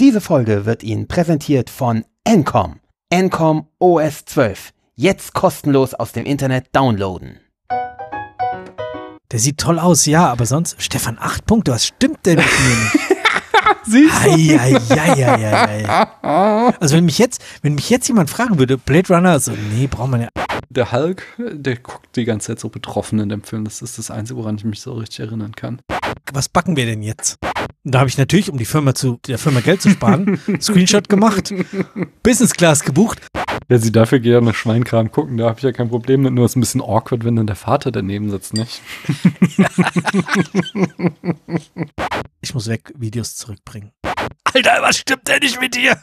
[0.00, 2.78] Diese Folge wird Ihnen präsentiert von Encom.
[3.10, 4.70] Encom OS 12.
[4.94, 7.40] Jetzt kostenlos aus dem Internet downloaden.
[9.32, 12.76] Der sieht toll aus, ja, aber sonst, Stefan, acht Punkte, was stimmt denn mit mir
[12.76, 13.16] nicht?
[13.86, 14.30] Siehst du?
[14.30, 16.74] Ei, ei, ei, ei, ei.
[16.78, 20.10] Also wenn mich jetzt, wenn mich jetzt jemand fragen würde, Blade Runner, so, nee, braucht
[20.10, 20.28] man ja.
[20.70, 23.64] Der Hulk, der guckt die ganze Zeit so betroffen in dem Film.
[23.64, 25.80] Das ist das Einzige, woran ich mich so richtig erinnern kann.
[26.32, 27.38] Was backen wir denn jetzt?
[27.90, 31.54] Da habe ich natürlich, um die Firma zu, der Firma Geld zu sparen, Screenshot gemacht,
[32.22, 33.18] Business Class gebucht.
[33.66, 36.34] Wenn sie dafür gerne Schweinkram gucken, da habe ich ja kein Problem mit.
[36.34, 38.82] Nur ist ein bisschen awkward, wenn dann der Vater daneben sitzt, nicht?
[42.40, 43.90] Ich muss weg, Videos zurückbringen.
[44.54, 45.98] Alter, was stimmt denn nicht mit dir?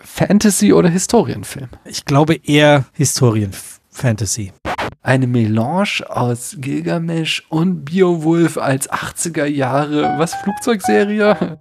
[0.00, 1.68] Fantasy oder Historienfilm?
[1.84, 4.52] Ich glaube eher Historien-Fantasy.
[5.04, 11.58] Eine Melange aus Gilgamesh und Beowulf als 80er Jahre, was, Flugzeugserie?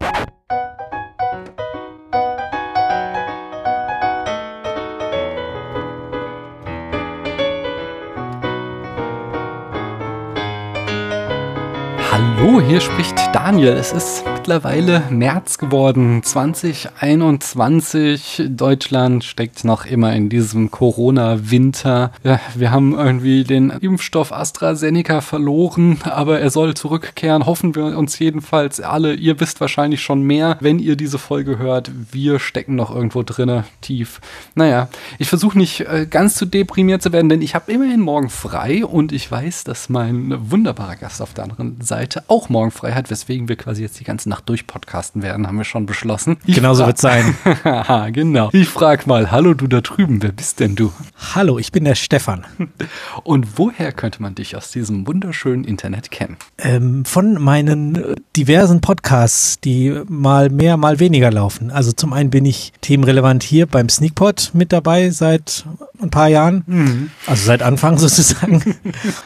[12.42, 13.74] Hallo, hier spricht Daniel.
[13.74, 18.46] Es ist mittlerweile März geworden, 2021.
[18.50, 22.12] Deutschland steckt noch immer in diesem Corona-Winter.
[22.24, 27.46] Ja, wir haben irgendwie den Impfstoff AstraZeneca verloren, aber er soll zurückkehren.
[27.46, 29.14] Hoffen wir uns jedenfalls alle.
[29.14, 31.92] Ihr wisst wahrscheinlich schon mehr, wenn ihr diese Folge hört.
[32.12, 34.20] Wir stecken noch irgendwo drinne, tief.
[34.56, 34.90] Naja,
[35.20, 38.84] ich versuche nicht äh, ganz zu deprimiert zu werden, denn ich habe immerhin morgen frei
[38.84, 43.12] und ich weiß, dass mein wunderbarer Gast auf der anderen Seite auch morgen frei hat,
[43.12, 46.38] weswegen wir quasi jetzt die ganze Nacht durch podcasten werden, haben wir schon beschlossen.
[46.52, 47.36] Ich Genau so wird's sein.
[48.14, 48.50] Genau.
[48.54, 50.94] Ich frag mal, hallo du da drüben, wer bist denn du?
[51.36, 52.46] Hallo, ich bin der Stefan.
[53.24, 56.38] Und woher könnte man dich aus diesem wunderschönen Internet kennen?
[56.58, 61.70] Ähm, von meinen äh, diversen Podcasts, die mal mehr, mal weniger laufen.
[61.70, 65.66] Also zum einen bin ich themenrelevant hier beim Sneakpot mit dabei seit
[66.02, 67.12] ein paar Jahren.
[67.28, 68.76] Also seit Anfang sozusagen.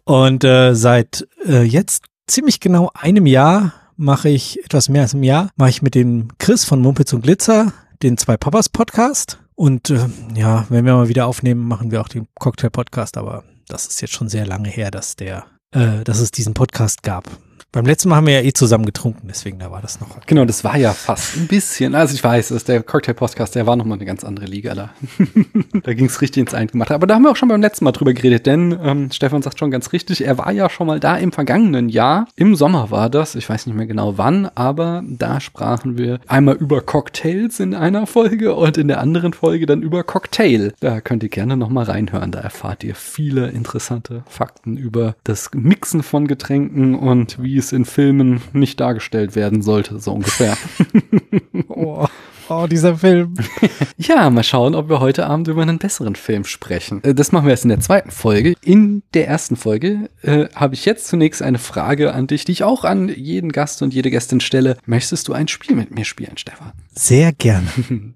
[0.05, 5.23] Und äh, seit äh, jetzt ziemlich genau einem Jahr mache ich, etwas mehr als einem
[5.23, 9.39] Jahr, mache ich mit dem Chris von Mumpitz und Glitzer den Zwei Papas Podcast.
[9.55, 13.17] Und äh, ja, wenn wir mal wieder aufnehmen, machen wir auch den Cocktail Podcast.
[13.17, 17.03] Aber das ist jetzt schon sehr lange her, dass der, äh, dass es diesen Podcast
[17.03, 17.25] gab.
[17.75, 20.07] Beim letzten Mal haben wir ja eh zusammen getrunken, deswegen da war das noch.
[20.27, 21.93] Genau, das war ja fast ein bisschen.
[21.93, 24.91] Also ich weiß, dass der Cocktail-Podcast, der war nochmal eine ganz andere Liga da.
[25.83, 26.95] da ging es richtig ins Eingemachte.
[26.95, 29.59] Aber da haben wir auch schon beim letzten Mal drüber geredet, denn ähm, Stefan sagt
[29.59, 32.29] schon ganz richtig, er war ja schon mal da im vergangenen Jahr.
[32.37, 36.55] Im Sommer war das, ich weiß nicht mehr genau wann, aber da sprachen wir einmal
[36.55, 40.71] über Cocktails in einer Folge und in der anderen Folge dann über Cocktail.
[40.79, 42.31] Da könnt ihr gerne nochmal reinhören.
[42.31, 47.85] Da erfahrt ihr viele interessante Fakten über das Mixen von Getränken und wie es in
[47.85, 50.57] Filmen nicht dargestellt werden sollte, so ungefähr.
[51.67, 52.07] Oh,
[52.49, 53.35] oh dieser Film.
[53.97, 57.01] Ja, mal schauen, ob wir heute Abend über einen besseren Film sprechen.
[57.03, 58.53] Äh, Das machen wir erst in der zweiten Folge.
[58.61, 62.63] In der ersten Folge äh, habe ich jetzt zunächst eine Frage an dich, die ich
[62.63, 64.77] auch an jeden Gast und jede Gästin stelle.
[64.85, 66.73] Möchtest du ein Spiel mit mir spielen, Stefan?
[66.93, 67.67] Sehr gerne.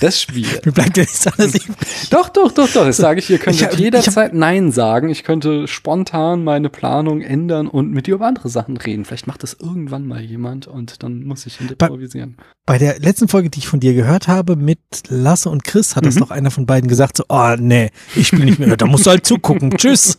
[0.00, 0.46] Das Spiel.
[0.64, 2.08] Mir bleibt ja nichts anderes übrig.
[2.10, 2.84] doch, doch, doch, doch.
[2.84, 5.08] Das sage ich, ihr Ich könntet jederzeit Nein sagen.
[5.08, 9.04] Ich könnte spontan meine Planung ändern und mit dir über andere Sachen reden.
[9.04, 12.36] Vielleicht macht das irgendwann mal jemand und dann muss ich improvisieren.
[12.66, 14.78] Bei der letzten Folge, die ich von dir gehört habe, mit
[15.08, 18.44] Lasse und Chris, hat das doch einer von beiden gesagt, so, oh nee, ich spiele
[18.44, 18.76] nicht mehr.
[18.76, 19.70] Da musst du halt zugucken.
[19.76, 20.18] Tschüss.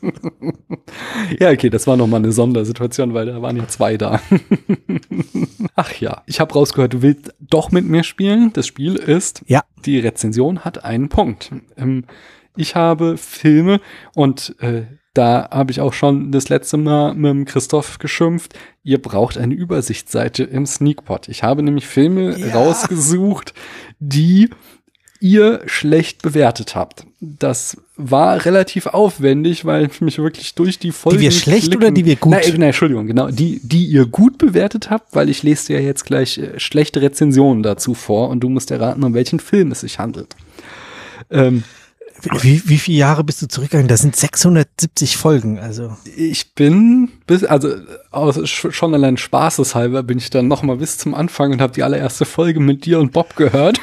[1.40, 4.20] Ja, okay, das war nochmal eine Sondersituation, weil da waren ja zwei da.
[5.76, 8.52] Ach ja, ich habe rausgehört, du willst doch mit mir spielen.
[8.54, 9.64] Das Spiel ist, Ja.
[9.86, 11.52] die Rezension hat einen Punkt.
[11.78, 12.06] Ähm,
[12.56, 13.80] ich habe Filme
[14.16, 18.54] und äh, da habe ich auch schon das letzte Mal mit dem Christoph geschimpft.
[18.84, 21.30] Ihr braucht eine Übersichtsseite im Sneakpot.
[21.30, 22.54] Ich habe nämlich Filme Ja.
[22.56, 23.54] rausgesucht,
[24.00, 24.50] die
[25.20, 27.06] ihr schlecht bewertet habt.
[27.22, 31.92] Das war relativ aufwendig, weil ich mich wirklich durch die Folgen wir schlecht klicken- oder
[31.92, 32.32] die wir gut?
[32.32, 33.30] Nein, nein, Entschuldigung, genau.
[33.30, 37.02] Die, die ihr gut bewertet habt, weil ich lese dir ja jetzt gleich äh, schlechte
[37.02, 40.36] Rezensionen dazu vor und du musst erraten, um welchen Film es sich handelt.
[41.30, 41.64] Ähm,
[42.42, 43.88] Wie, wie viele Jahre bist du zurückgegangen?
[43.88, 45.96] Das sind 670 Folgen, also.
[46.16, 47.70] ich bin bis, also
[48.12, 51.74] aus, sch- schon allein spaßeshalber bin ich dann noch mal bis zum Anfang und habe
[51.74, 53.80] die allererste Folge mit dir und Bob gehört.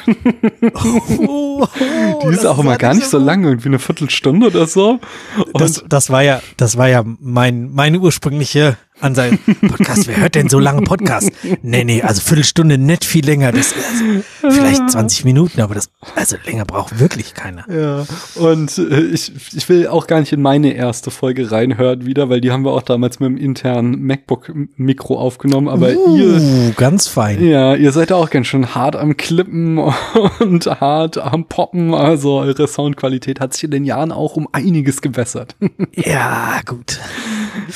[1.27, 1.65] Oh,
[2.23, 4.99] die ist auch immer gar nicht so lang, irgendwie eine Viertelstunde oder so.
[5.37, 9.39] Und Das, das war ja, das war ja mein, meine ursprüngliche Ansage.
[9.67, 11.31] Podcast, wer hört denn so lange Podcast?
[11.63, 13.51] Nee, nee, also Viertelstunde nicht viel länger.
[13.51, 17.65] Das, also, vielleicht 20 Minuten, aber das, also länger braucht wirklich keiner.
[17.67, 18.05] Ja,
[18.35, 22.41] und äh, ich, ich will auch gar nicht in meine erste Folge reinhören wieder, weil
[22.41, 27.43] die haben wir auch damals mit meinem internen MacBook-Mikro aufgenommen, aber uh, ihr, ganz fein.
[27.43, 29.77] ja, ihr seid auch ganz schön hart am Klippen
[30.39, 31.93] und hart am Poppen.
[31.93, 35.55] Also eure Soundqualität hat sich in den Jahren auch um einiges gebessert.
[35.93, 36.99] Ja, gut.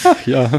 [0.03, 0.49] Ach ja,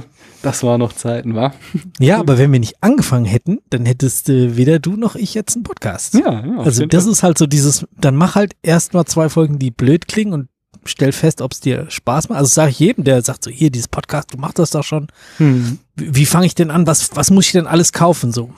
[0.42, 1.52] das war noch Zeiten, wa?
[1.98, 5.56] Ja, aber wenn wir nicht angefangen hätten, dann hättest äh, weder du noch ich jetzt
[5.56, 6.14] einen Podcast.
[6.14, 6.58] Ja, ja.
[6.58, 7.12] Also das Fall.
[7.12, 10.48] ist halt so dieses, dann mach halt erst mal zwei Folgen, die blöd klingen und
[10.86, 12.38] stell fest, ob es dir Spaß macht.
[12.38, 15.08] Also sage ich jedem, der sagt so, hier, dieses Podcast, du machst das doch schon.
[15.38, 15.78] Hm.
[15.94, 16.86] Wie, wie fange ich denn an?
[16.86, 18.32] Was, was muss ich denn alles kaufen?
[18.32, 18.50] So,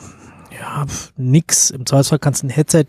[0.58, 1.70] ja, pf, nix.
[1.70, 2.86] Im Zweifelsfall kannst du ein Headset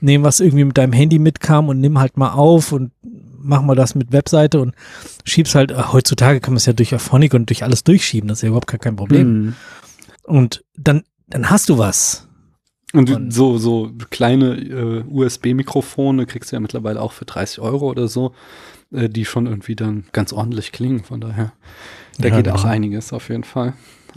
[0.00, 2.92] nehmen, was irgendwie mit deinem Handy mitkam und nimm halt mal auf und
[3.40, 4.74] mach mal das mit Webseite und
[5.24, 8.38] schieb's halt, äh, heutzutage kann man es ja durch Auphonic und durch alles durchschieben, das
[8.38, 9.26] ist ja überhaupt gar kein Problem.
[9.26, 9.54] Hm.
[10.24, 12.27] Und dann, dann hast du was.
[12.94, 17.90] Und, Und- so, so kleine äh, USB-Mikrofone kriegst du ja mittlerweile auch für 30 Euro
[17.90, 18.32] oder so,
[18.92, 21.04] äh, die schon irgendwie dann ganz ordentlich klingen.
[21.04, 21.52] Von daher,
[22.18, 22.56] da Ja, geht genau.
[22.56, 23.74] auch einiges auf jeden Fall.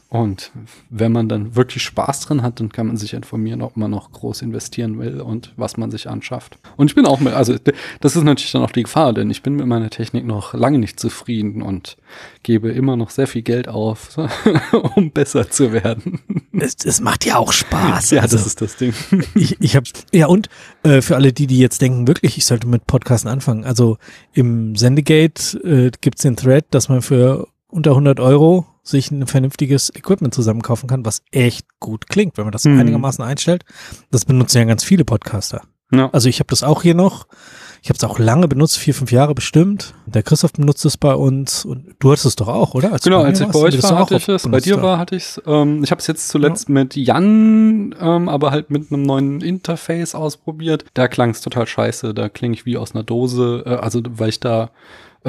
[0.10, 0.52] Und
[0.90, 4.12] wenn man dann wirklich Spaß drin hat, dann kann man sich informieren, ob man noch
[4.12, 6.58] groß investieren will und was man sich anschafft.
[6.76, 7.56] Und ich bin auch mit, also
[8.02, 10.80] das ist natürlich dann auch die Gefahr, denn ich bin mit meiner Technik noch lange
[10.80, 11.98] nicht zufrieden und
[12.44, 14.18] gebe immer noch sehr viel Geld auf,
[14.96, 16.20] um besser zu werden.
[16.52, 18.12] Es, es macht ja auch Spaß.
[18.12, 18.36] ja, also.
[18.36, 18.94] das ist das Ding.
[19.34, 20.50] Ich, ich habe ja und
[20.84, 23.64] äh, für alle die, die jetzt denken, wirklich, ich sollte mit Podcasten anfangen.
[23.64, 23.98] Also
[24.34, 29.94] im Sendegate äh, gibt's den Thread, dass man für unter 100 Euro sich ein vernünftiges
[29.96, 32.80] Equipment zusammenkaufen kann, was echt gut klingt, wenn man das Mhm.
[32.80, 33.64] einigermaßen einstellt.
[34.10, 35.62] Das benutzen ja ganz viele Podcaster.
[35.94, 36.10] Ja.
[36.14, 37.28] Also ich habe das auch hier noch.
[37.84, 39.96] Ich habe es auch lange benutzt, vier, fünf Jahre bestimmt.
[40.06, 42.94] Der Christoph benutzt es bei uns und du hattest es doch auch, oder?
[42.94, 44.48] Als Genau, als ich bei euch war, auch hatte ich es.
[44.48, 44.84] Bei dir ja.
[44.84, 45.42] war, hatte ich es.
[45.48, 50.14] Ähm, ich habe es jetzt zuletzt mit Jan, ähm, aber halt mit einem neuen Interface
[50.14, 50.86] ausprobiert.
[50.94, 52.14] Da klang es total scheiße.
[52.14, 53.64] Da klinge ich wie aus einer Dose.
[53.66, 54.70] Äh, also, weil ich da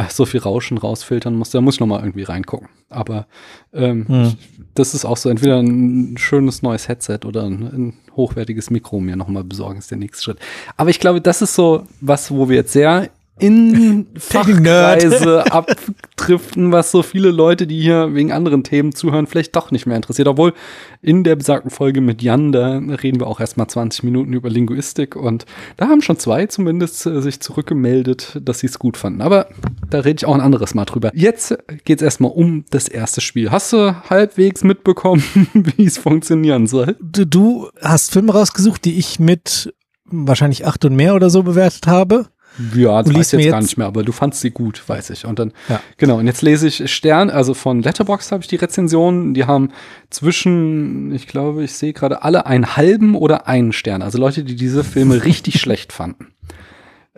[0.08, 1.58] so viel Rauschen rausfiltern musste.
[1.58, 2.68] Da muss ich noch mal irgendwie reingucken.
[2.88, 3.26] Aber
[3.72, 4.32] ähm, Hm.
[4.74, 9.16] das ist auch so entweder ein schönes neues Headset oder ein, ein hochwertiges Mikro mir
[9.16, 10.38] noch mal besorgen, ist der nächste Schritt.
[10.76, 14.06] Aber ich glaube, das ist so was, wo wir jetzt sehr in.
[14.16, 19.86] Fachkreise abdriften, was so viele Leute, die hier wegen anderen Themen zuhören, vielleicht doch nicht
[19.86, 20.28] mehr interessiert.
[20.28, 20.52] Obwohl
[21.00, 25.16] in der besagten Folge mit Jan, da reden wir auch erstmal 20 Minuten über Linguistik
[25.16, 25.46] und
[25.76, 29.22] da haben schon zwei zumindest äh, sich zurückgemeldet, dass sie es gut fanden.
[29.22, 29.48] Aber
[29.88, 31.10] da rede ich auch ein anderes Mal drüber.
[31.14, 33.50] Jetzt geht es erstmal um das erste Spiel.
[33.50, 36.96] Hast du halbwegs mitbekommen, wie es funktionieren soll?
[37.00, 39.74] du hast Filme rausgesucht, die ich mit
[40.04, 42.26] wahrscheinlich acht und mehr oder so bewertet habe.
[42.74, 45.10] Ja, Du das weiß ich jetzt gar nicht mehr, aber du fandst sie gut, weiß
[45.10, 45.24] ich.
[45.24, 45.80] Und dann, Ja.
[45.96, 49.70] genau, und jetzt lese ich Stern, also von Letterboxd habe ich die Rezensionen, die haben
[50.10, 54.02] zwischen, ich glaube, ich sehe gerade alle einen halben oder einen Stern.
[54.02, 56.28] Also Leute, die diese Filme richtig schlecht fanden.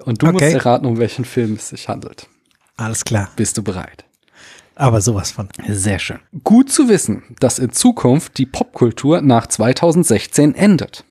[0.05, 0.53] Und du musst Okay.
[0.55, 2.29] erraten, um welchen Film es sich handelt.
[2.77, 3.31] Alles klar.
[3.37, 4.05] Bist du bereit?
[4.77, 5.49] Aber sowas von.
[5.69, 6.19] Sehr schön.
[6.43, 11.05] Gut zu wissen, dass in Zukunft die Popkultur nach 2016 endet.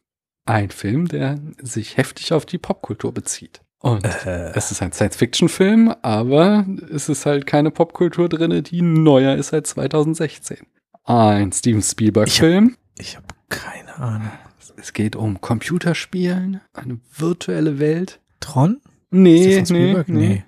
[0.46, 3.62] Ein Film, der sich heftig auf die Popkultur bezieht.
[3.84, 9.54] Und es ist ein Science-Fiction-Film, aber es ist halt keine Popkultur drinne, die neuer ist
[9.54, 10.60] als 2016.
[11.04, 12.78] Ein Steven Spielberg-Film.
[12.98, 14.32] Ich habe keine Ahnung.
[14.78, 18.22] Es geht um Computerspielen, eine virtuelle Welt.
[18.40, 18.76] Tron?
[18.76, 20.08] Ist Nee, von nee, Spielberg?
[20.10, 20.44] nee.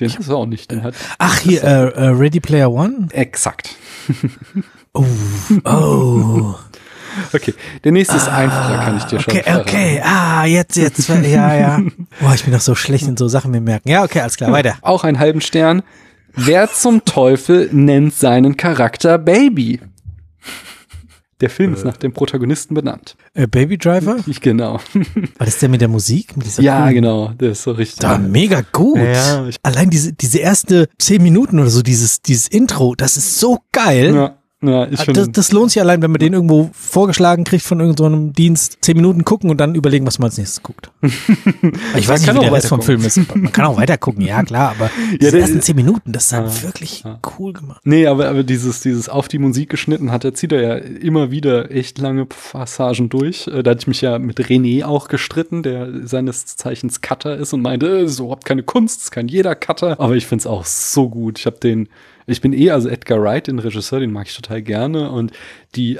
[0.00, 0.70] Den ist er auch nicht.
[0.70, 3.08] Den hat Ach, hier, äh, äh, Ready Player One?
[3.12, 3.76] exakt.
[4.94, 5.04] Oh,
[5.64, 6.54] oh.
[7.32, 7.54] Okay,
[7.84, 9.68] der nächste ist einfacher, kann ich dir schon Okay, verraten.
[9.68, 10.00] okay.
[10.04, 11.08] Ah, jetzt, jetzt.
[11.08, 11.80] Ja, ja.
[12.20, 13.88] Boah, ich bin doch so schlecht in so Sachen mir merken.
[13.88, 14.76] Ja, okay, alles klar, weiter.
[14.82, 15.82] Auch einen halben Stern.
[16.34, 19.80] Wer zum Teufel nennt seinen Charakter Baby?
[21.40, 23.16] Der Film ist nach dem Protagonisten benannt.
[23.34, 24.16] Äh, Baby Driver?
[24.26, 24.80] Ich, genau.
[24.92, 26.36] War das der mit der Musik?
[26.36, 27.28] Mit Ja, coolen- genau.
[27.28, 28.00] Der ist so richtig.
[28.00, 28.98] Da, mega gut.
[28.98, 33.60] Ja, Allein diese, diese erste zehn Minuten oder so, dieses, dieses Intro, das ist so
[33.70, 34.14] geil.
[34.16, 35.20] Ja, ja, ich Ah, finde.
[35.20, 38.78] das, das lohnt sich allein, wenn man den irgendwo vorgeschlagen kriegt von irgendeinem Dienst.
[38.80, 40.90] Zehn Minuten gucken und dann überlegen, was man als nächstes guckt.
[41.96, 43.16] ich weiß nicht, wie der Rest vom Film ist.
[43.34, 46.32] Man kann auch weiter gucken, ja klar, aber diese der- ersten zehn Minuten, das ist
[46.32, 47.20] halt Ja, wirklich ja.
[47.38, 47.80] cool gemacht.
[47.84, 51.30] Nee, aber, aber dieses, dieses auf die Musik geschnitten hat, da zieht er ja immer
[51.30, 53.46] wieder echt lange Passagen durch.
[53.46, 57.52] Äh, Da hatte ich mich ja mit René auch gestritten, der seines Zeichens Cutter ist
[57.52, 60.00] und meinte, äh, ist überhaupt keine Kunst, das kann jeder Cutter.
[60.00, 61.38] Aber ich find's auch so gut.
[61.38, 61.88] Ich habe den,
[62.28, 65.10] ich bin eh, also Edgar Wright, den Regisseur, den mag ich total gerne.
[65.10, 65.32] Und
[65.74, 65.98] die,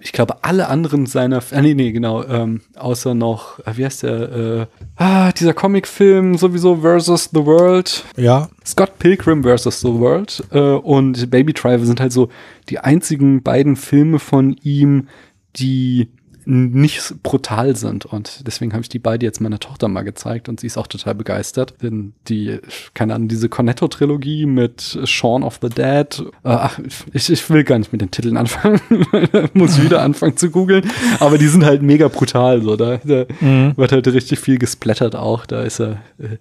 [0.00, 4.02] ich glaube, alle anderen seiner, ah, nee, nee, genau, ähm, außer noch, äh, wie heißt
[4.02, 8.04] der, äh, ah, dieser Comicfilm sowieso versus the World.
[8.16, 9.80] Ja, Scott Pilgrim vs.
[9.80, 12.28] The World äh, und Baby Driver sind halt so
[12.68, 15.08] die einzigen beiden Filme von ihm,
[15.56, 16.08] die
[16.46, 18.06] nicht brutal sind.
[18.06, 20.86] Und deswegen habe ich die beide jetzt meiner Tochter mal gezeigt und sie ist auch
[20.86, 21.74] total begeistert.
[21.82, 22.58] Denn die,
[22.94, 26.78] keine Ahnung, diese Cornetto-Trilogie mit Shaun of the Dead, äh, ach,
[27.12, 28.80] ich, ich will gar nicht mit den Titeln anfangen,
[29.54, 32.62] muss wieder anfangen zu googeln, aber die sind halt mega brutal.
[32.62, 32.76] So.
[32.76, 33.74] Da, da mhm.
[33.76, 35.46] wird halt richtig viel gesplattert auch.
[35.46, 36.02] Da ist er.
[36.18, 36.38] Äh,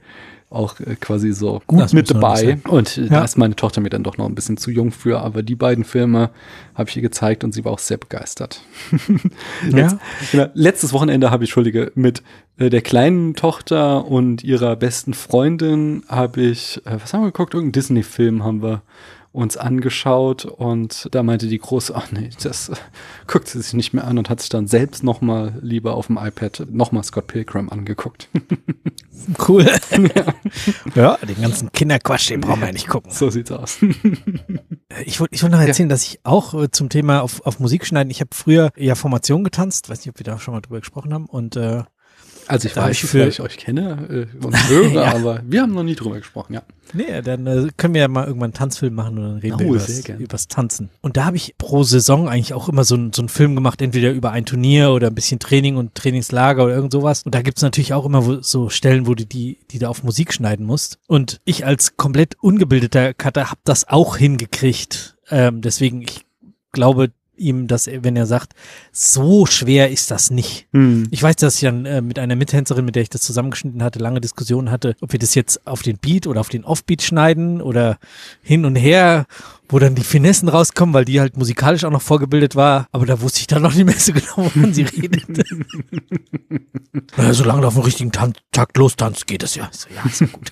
[0.54, 2.60] auch äh, quasi so gut das mit dabei.
[2.68, 3.08] Und äh, ja.
[3.08, 5.20] da ist meine Tochter mir dann doch noch ein bisschen zu jung für.
[5.20, 6.30] Aber die beiden Filme
[6.76, 8.62] habe ich ihr gezeigt und sie war auch sehr begeistert.
[9.70, 10.00] Letz, ja.
[10.32, 12.24] genau, letztes Wochenende habe ich, Entschuldige, mit
[12.58, 17.54] äh, der kleinen Tochter und ihrer besten Freundin habe ich, was haben wir geguckt?
[17.54, 18.82] Irgendeinen Disney-Film haben wir
[19.34, 22.76] uns angeschaut und da meinte die Große, ach nee, das äh,
[23.28, 26.18] guckt sie sich nicht mehr an und hat sich dann selbst nochmal lieber auf dem
[26.18, 28.30] iPad nochmal Scott Pilgrim angeguckt.
[29.48, 29.66] Cool.
[29.66, 30.34] ja.
[30.96, 33.10] ja, den ganzen Kinderquatsch, den brauchen wir ja nicht gucken.
[33.10, 33.78] So sieht's aus.
[35.06, 35.94] ich wollte ich wollt noch erzählen, ja.
[35.94, 39.46] dass ich auch äh, zum Thema auf, auf Musik schneiden, ich habe früher ja Formation
[39.46, 41.84] getanzt, weiß nicht, ob wir da schon mal drüber gesprochen haben und äh,
[42.48, 45.16] also ich da weiß, ich ich euch kenne äh, und höre, ja.
[45.16, 46.64] aber wir haben noch nie drüber gesprochen, ja.
[46.94, 49.60] Nee, dann äh, können wir ja mal irgendwann einen Tanzfilm machen und dann reden oh,
[49.60, 50.90] wir übers, übers Tanzen.
[51.02, 54.12] Und da habe ich pro Saison eigentlich auch immer so, so einen Film gemacht, entweder
[54.12, 57.24] über ein Turnier oder ein bisschen Training und Trainingslager oder irgend sowas.
[57.24, 60.04] Und da gibt's natürlich auch immer wo, so Stellen, wo du die, die da auf
[60.04, 61.00] Musik schneiden musst.
[61.08, 65.18] Und ich als komplett ungebildeter Cutter habe das auch hingekriegt.
[65.30, 66.26] Ähm, deswegen, ich
[66.72, 68.54] glaube, ihm das, wenn er sagt,
[68.92, 70.68] so schwer ist das nicht.
[70.72, 71.08] Hm.
[71.12, 74.00] Ich weiß, dass ich dann äh, mit einer Mittänzerin, mit der ich das zusammengeschnitten hatte,
[74.00, 77.62] lange Diskussionen hatte, ob wir das jetzt auf den Beat oder auf den Offbeat schneiden
[77.62, 77.98] oder
[78.42, 79.26] hin und her
[79.74, 82.88] wo dann die Finessen rauskommen, weil die halt musikalisch auch noch vorgebildet war.
[82.92, 85.26] Aber da wusste ich dann noch nicht mehr so genau, wovon sie redet.
[87.18, 89.68] naja, solange du auf dem richtigen Tan Takt lostanzt, geht es ja.
[89.72, 90.52] So, ja, ist gut.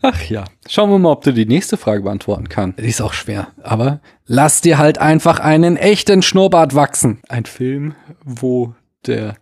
[0.00, 0.44] Ach ja.
[0.66, 2.78] Schauen wir mal, ob du die nächste Frage beantworten kannst.
[2.78, 3.48] Die ist auch schwer.
[3.62, 7.20] Aber lass dir halt einfach einen echten Schnurrbart wachsen.
[7.28, 8.74] Ein Film, wo
[9.06, 9.36] der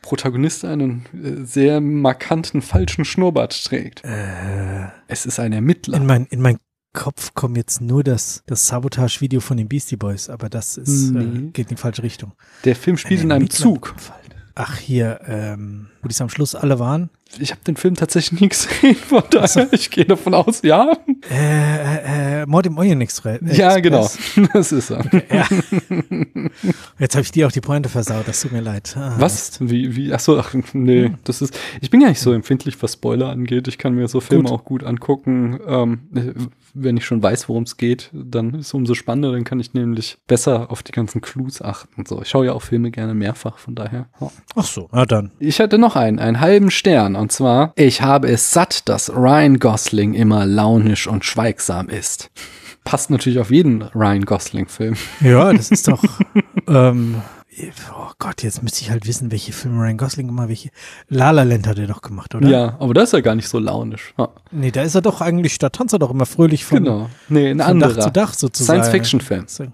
[0.00, 4.02] Protagonist einen äh, sehr markanten falschen Schnurrbart trägt.
[4.04, 5.98] Äh, es ist ein Ermittler.
[5.98, 6.56] In mein, in mein
[6.92, 11.20] Kopf kommt jetzt nur das, das Sabotage-Video von den Beastie Boys, aber das ist, nee.
[11.20, 12.32] äh, geht in die falsche Richtung.
[12.64, 13.94] Der Film spielt in einem Zug.
[14.56, 17.08] Ach, hier, ähm, wo die am Schluss alle waren.
[17.38, 19.66] Ich habe den Film tatsächlich nie gesehen, von daher, so.
[19.70, 20.92] ich gehe davon aus, ja.
[21.30, 23.40] Äh, äh, äh Mord im Orient Express.
[23.56, 24.10] Ja, genau,
[24.52, 25.00] das ist er.
[25.00, 25.46] Okay, ja.
[26.98, 28.96] Jetzt habe ich dir auch die Pointe versaut, das tut mir leid.
[28.96, 29.60] Ah, was?
[29.60, 31.18] Wie, wie, ach so, ach, nee, hm.
[31.22, 33.68] das ist, ich bin ja nicht so empfindlich, was Spoiler angeht.
[33.68, 34.52] Ich kann mir so Filme gut.
[34.52, 35.60] auch gut angucken.
[35.66, 39.60] Ähm, wenn ich schon weiß, worum es geht, dann ist es umso spannender, dann kann
[39.60, 42.04] ich nämlich besser auf die ganzen Clues achten.
[42.06, 44.08] So, ich schaue ja auch Filme gerne mehrfach, von daher.
[44.20, 44.30] Ja.
[44.56, 45.30] Ach so, na dann.
[45.38, 49.58] Ich hatte noch einen, einen halben Stern, und zwar, ich habe es satt, dass Ryan
[49.58, 52.30] Gosling immer launisch und schweigsam ist.
[52.84, 54.96] Passt natürlich auf jeden Ryan Gosling-Film.
[55.20, 56.02] Ja, das ist doch.
[56.66, 57.16] ähm,
[57.92, 60.70] oh Gott, jetzt müsste ich halt wissen, welche Filme Ryan Gosling gemacht welche.
[61.08, 62.48] La La Land hat er doch gemacht, oder?
[62.48, 64.14] Ja, aber da ist er gar nicht so launisch.
[64.18, 64.28] Ja.
[64.50, 67.10] Nee, da ist er doch eigentlich, da tanzt er doch immer fröhlich von, genau.
[67.28, 67.94] nee, ein anderer.
[67.94, 68.82] Dach zu Dach sozusagen.
[68.82, 69.72] Science-Fiction-Fan.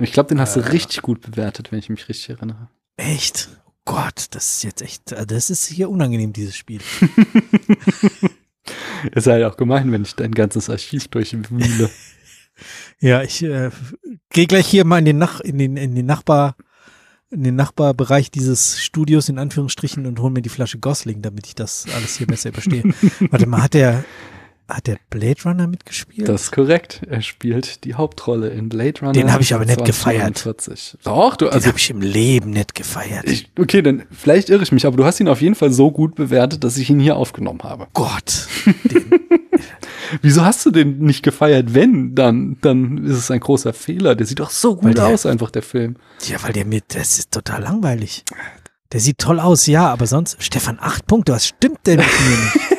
[0.00, 2.68] Ich glaube, den hast du äh, richtig gut bewertet, wenn ich mich richtig erinnere.
[2.96, 3.48] Echt?
[3.66, 6.80] Oh Gott, das ist jetzt echt, äh, das ist hier unangenehm, dieses Spiel.
[9.12, 11.90] ist halt auch gemein, wenn ich dein ganzes Archiv durchwühle.
[13.00, 13.70] ja, ich äh,
[14.30, 16.56] gehe gleich hier mal in den, Nach in den, in den Nachbar,
[17.30, 21.54] in den Nachbarbereich dieses Studios in Anführungsstrichen und hol mir die Flasche Gosling, damit ich
[21.54, 22.82] das alles hier besser überstehe.
[23.30, 24.04] Warte mal, hat der
[24.68, 26.28] hat der Blade Runner mitgespielt?
[26.28, 27.00] Das ist korrekt.
[27.08, 29.12] Er spielt die Hauptrolle in Blade Runner.
[29.12, 30.44] Den habe ich aber nicht gefeiert.
[31.04, 33.24] Doch, du also Den habe ich im Leben nicht gefeiert.
[33.24, 35.90] Ich, okay, dann vielleicht irre ich mich, aber du hast ihn auf jeden Fall so
[35.90, 37.86] gut bewertet, dass ich ihn hier aufgenommen habe.
[37.94, 38.46] Gott.
[40.22, 41.74] Wieso hast du den nicht gefeiert?
[41.74, 44.14] Wenn, dann, dann ist es ein großer Fehler.
[44.14, 45.96] Der sieht doch so gut der, aus, einfach der Film.
[46.26, 48.24] Ja, weil der mit, das ist total langweilig.
[48.92, 52.36] Der sieht toll aus, ja, aber sonst, Stefan, acht Punkte, was stimmt denn mit mir
[52.36, 52.78] nicht?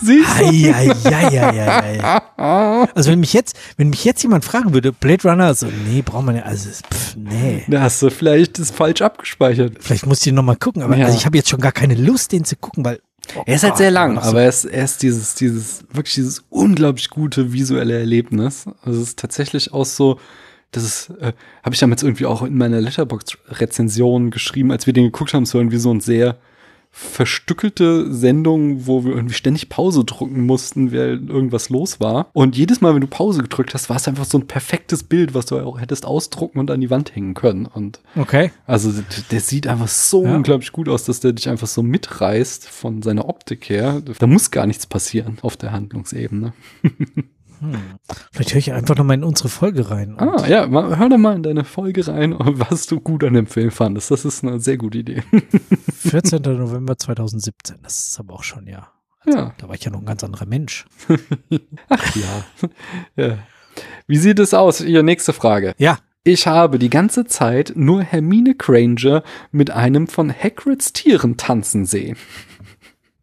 [0.00, 0.44] Siehst du?
[0.44, 2.00] Ei, ei,
[2.36, 6.02] ei, also wenn mich jetzt, wenn mich jetzt jemand fragen würde, Blade Runner, so, nee,
[6.02, 7.64] braucht man ja, also, pff, nee.
[7.68, 9.76] Da hast du vielleicht das falsch abgespeichert.
[9.80, 11.06] Vielleicht musst du ihn nochmal gucken, aber ja.
[11.06, 13.00] also ich habe jetzt schon gar keine Lust, den zu gucken, weil
[13.36, 16.44] Oh er ist halt sehr lang, aber er ist, er ist dieses, dieses, wirklich dieses
[16.50, 18.66] unglaublich gute visuelle Erlebnis.
[18.82, 20.18] Also es ist tatsächlich auch so,
[20.72, 25.04] das ist, äh, habe ich damals irgendwie auch in meiner Letterbox-Rezension geschrieben, als wir den
[25.04, 26.36] geguckt haben, so irgendwie so ein sehr
[26.94, 32.28] verstückelte Sendung, wo wir irgendwie ständig Pause drücken mussten, weil irgendwas los war.
[32.34, 35.32] Und jedes Mal, wenn du Pause gedrückt hast, war es einfach so ein perfektes Bild,
[35.32, 37.64] was du auch hättest ausdrucken und an die Wand hängen können.
[37.64, 38.52] Und okay.
[38.66, 38.92] Also
[39.30, 40.36] der sieht einfach so ja.
[40.36, 44.02] unglaublich gut aus, dass der dich einfach so mitreißt von seiner Optik her.
[44.18, 46.52] Da muss gar nichts passieren auf der Handlungsebene.
[47.62, 47.74] Hm.
[48.32, 50.18] Vielleicht höre ich einfach noch mal in unsere Folge rein.
[50.18, 53.70] Ah, ja, hör doch mal in deine Folge rein, was du gut an dem Film
[53.70, 54.10] fandest.
[54.10, 55.22] Das ist eine sehr gute Idee.
[55.94, 56.42] 14.
[56.42, 58.88] November 2017, das ist aber auch schon, ja.
[59.20, 59.54] Also, Ja.
[59.58, 60.86] Da war ich ja noch ein ganz anderer Mensch.
[61.88, 62.44] Ach ja.
[63.16, 63.38] ja.
[64.08, 64.80] Wie sieht es aus?
[64.80, 65.74] Ihre nächste Frage.
[65.78, 71.86] Ja, Ich habe die ganze Zeit nur Hermine Granger mit einem von Hagrids Tieren tanzen
[71.86, 72.16] sehen.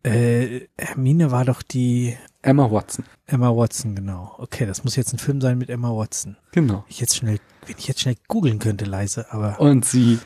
[0.03, 3.05] äh, Hermine war doch die Emma Watson.
[3.25, 4.35] Emma Watson, genau.
[4.37, 6.37] Okay, das muss jetzt ein Film sein mit Emma Watson.
[6.53, 6.85] Genau.
[6.87, 9.59] Ich jetzt schnell, wenn ich jetzt schnell googeln könnte, leise, aber.
[9.59, 10.19] Und sie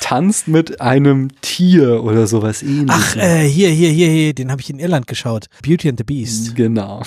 [0.00, 3.14] tanzt mit einem Tier oder sowas ähnliches.
[3.14, 5.46] Ach, äh, hier, hier, hier, hier, den habe ich in Irland geschaut.
[5.62, 6.56] Beauty and the Beast.
[6.56, 7.02] Genau.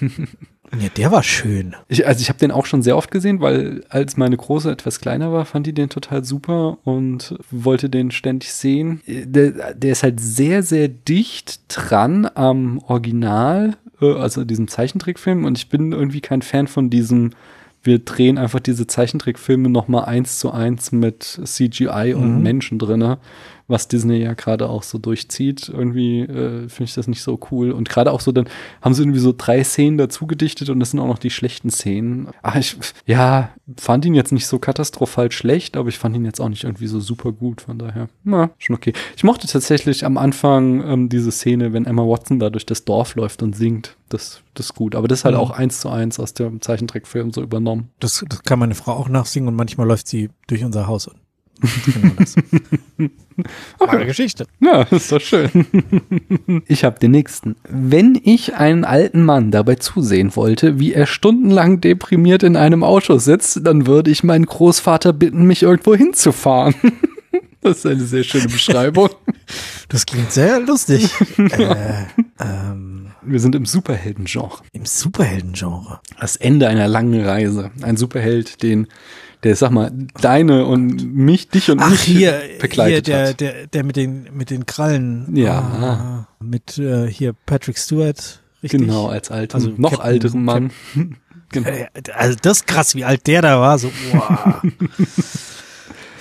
[0.80, 1.76] Ja, der war schön.
[1.88, 5.00] Ich, also ich habe den auch schon sehr oft gesehen, weil als meine Große etwas
[5.00, 9.00] kleiner war, fand die den total super und wollte den ständig sehen.
[9.06, 13.76] Der, der ist halt sehr, sehr dicht dran am Original,
[14.12, 15.44] also diesem Zeichentrickfilm.
[15.44, 17.30] Und ich bin irgendwie kein Fan von diesem
[17.84, 22.42] wir drehen einfach diese Zeichentrickfilme nochmal eins zu eins mit CGI und Mhm.
[22.42, 23.18] Menschen drinne,
[23.68, 25.68] was Disney ja gerade auch so durchzieht.
[25.68, 27.72] Irgendwie äh, finde ich das nicht so cool.
[27.72, 28.46] Und gerade auch so, dann
[28.82, 31.70] haben sie irgendwie so drei Szenen dazu gedichtet und das sind auch noch die schlechten
[31.70, 32.28] Szenen.
[32.42, 32.76] Ach, ich,
[33.06, 36.64] ja, fand ihn jetzt nicht so katastrophal schlecht, aber ich fand ihn jetzt auch nicht
[36.64, 37.60] irgendwie so super gut.
[37.62, 38.92] Von daher, na, schon okay.
[39.16, 43.14] Ich mochte tatsächlich am Anfang ähm, diese Szene, wenn Emma Watson da durch das Dorf
[43.14, 43.96] läuft und singt.
[44.14, 44.94] Das, das ist gut.
[44.94, 45.40] Aber das ist halt Mhm.
[45.40, 47.90] auch eins zu eins aus dem Zeichentrickfilm so übernommen.
[47.98, 51.08] Das, das kann meine Frau auch nachsingen und manchmal läuft sie durch unser Haus.
[51.08, 51.16] Und
[51.84, 52.36] genau das.
[53.78, 54.46] Wahre Geschichte.
[54.60, 55.50] Ja, ist doch schön.
[56.66, 57.56] Ich habe den nächsten.
[57.68, 63.18] Wenn ich einen alten Mann dabei zusehen wollte, wie er stundenlang deprimiert in einem Auto
[63.18, 66.74] sitzt, dann würde ich meinen Großvater bitten, mich irgendwo hinzufahren.
[67.62, 69.08] Das ist eine sehr schöne Beschreibung.
[69.88, 71.08] Das klingt sehr lustig.
[71.38, 72.04] äh,
[72.38, 74.58] ähm, Wir sind im Superhelden-Genre.
[74.72, 76.00] Im Superhelden-Genre.
[76.20, 77.70] Das Ende einer langen Reise.
[77.82, 78.86] Ein Superheld, den,
[79.42, 79.90] der, sag mal,
[80.20, 83.40] deine und mich, dich und Ach, mich hier, hier begleitet der, hat.
[83.40, 85.34] der, der mit den, mit den Krallen.
[85.36, 85.58] Ja.
[85.58, 88.40] Ah, mit äh, hier Patrick Stewart.
[88.62, 88.80] Richtig?
[88.80, 90.70] Genau, als alten, Also noch Captain- älteren Mann.
[91.50, 91.68] genau.
[91.68, 93.78] Äh, Also das ist krass, wie alt der da war.
[93.78, 94.62] So, wow.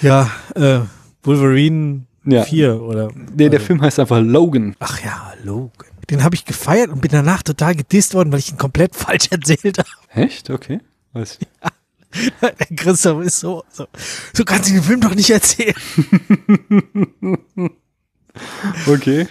[0.01, 0.79] ja, äh,
[1.24, 2.43] Wolverine Ja.
[2.43, 3.10] 4 oder.
[3.13, 4.75] Nee, der also- Film heißt einfach Logan.
[4.79, 5.89] Ach ja, Logan.
[6.10, 9.28] Den habe ich gefeiert und bin danach total gedisst worden, weil ich ihn komplett falsch
[9.32, 9.89] erzählt habe.
[10.13, 10.49] Echt?
[10.49, 10.80] Okay.
[11.13, 11.47] Weiß ich.
[12.75, 13.88] Christoph ist so, so,
[14.34, 15.75] so kannst du den Film doch nicht erzählen.
[18.88, 19.28] Okay.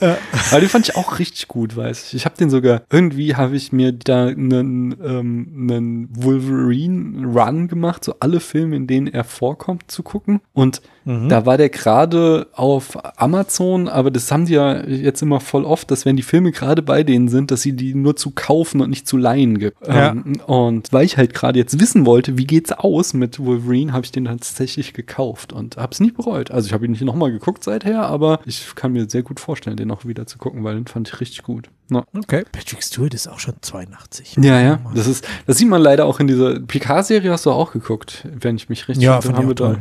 [0.00, 2.14] Aber den fand ich auch richtig gut, weiß ich.
[2.14, 8.16] Ich habe den sogar, irgendwie habe ich mir da einen, ähm, einen Wolverine-Run gemacht, so
[8.20, 10.40] alle Filme, in denen er vorkommt, zu gucken.
[10.52, 11.28] Und Mhm.
[11.28, 15.88] da war der gerade auf Amazon, aber das haben die ja jetzt immer voll oft,
[15.92, 18.90] dass wenn die Filme gerade bei denen sind, dass sie die nur zu kaufen und
[18.90, 19.86] nicht zu leihen gibt.
[19.86, 20.10] Ja.
[20.10, 24.04] Ähm, und weil ich halt gerade jetzt wissen wollte, wie geht's aus mit Wolverine, habe
[24.04, 26.50] ich den dann tatsächlich gekauft und habe es nicht bereut.
[26.50, 29.76] Also ich habe ihn nicht nochmal geguckt seither, aber ich kann mir sehr gut vorstellen,
[29.76, 31.70] den auch wieder zu gucken, weil den fand ich richtig gut.
[31.88, 32.04] Ja.
[32.16, 32.44] Okay.
[32.50, 34.38] Patrick Stewart ist auch schon 82.
[34.40, 34.80] Ja, ja.
[34.94, 38.56] Das ist, das sieht man leider auch in dieser Picard-Serie hast du auch geguckt, wenn
[38.56, 39.80] ich mich richtig Ja, ich wir auch da, toll,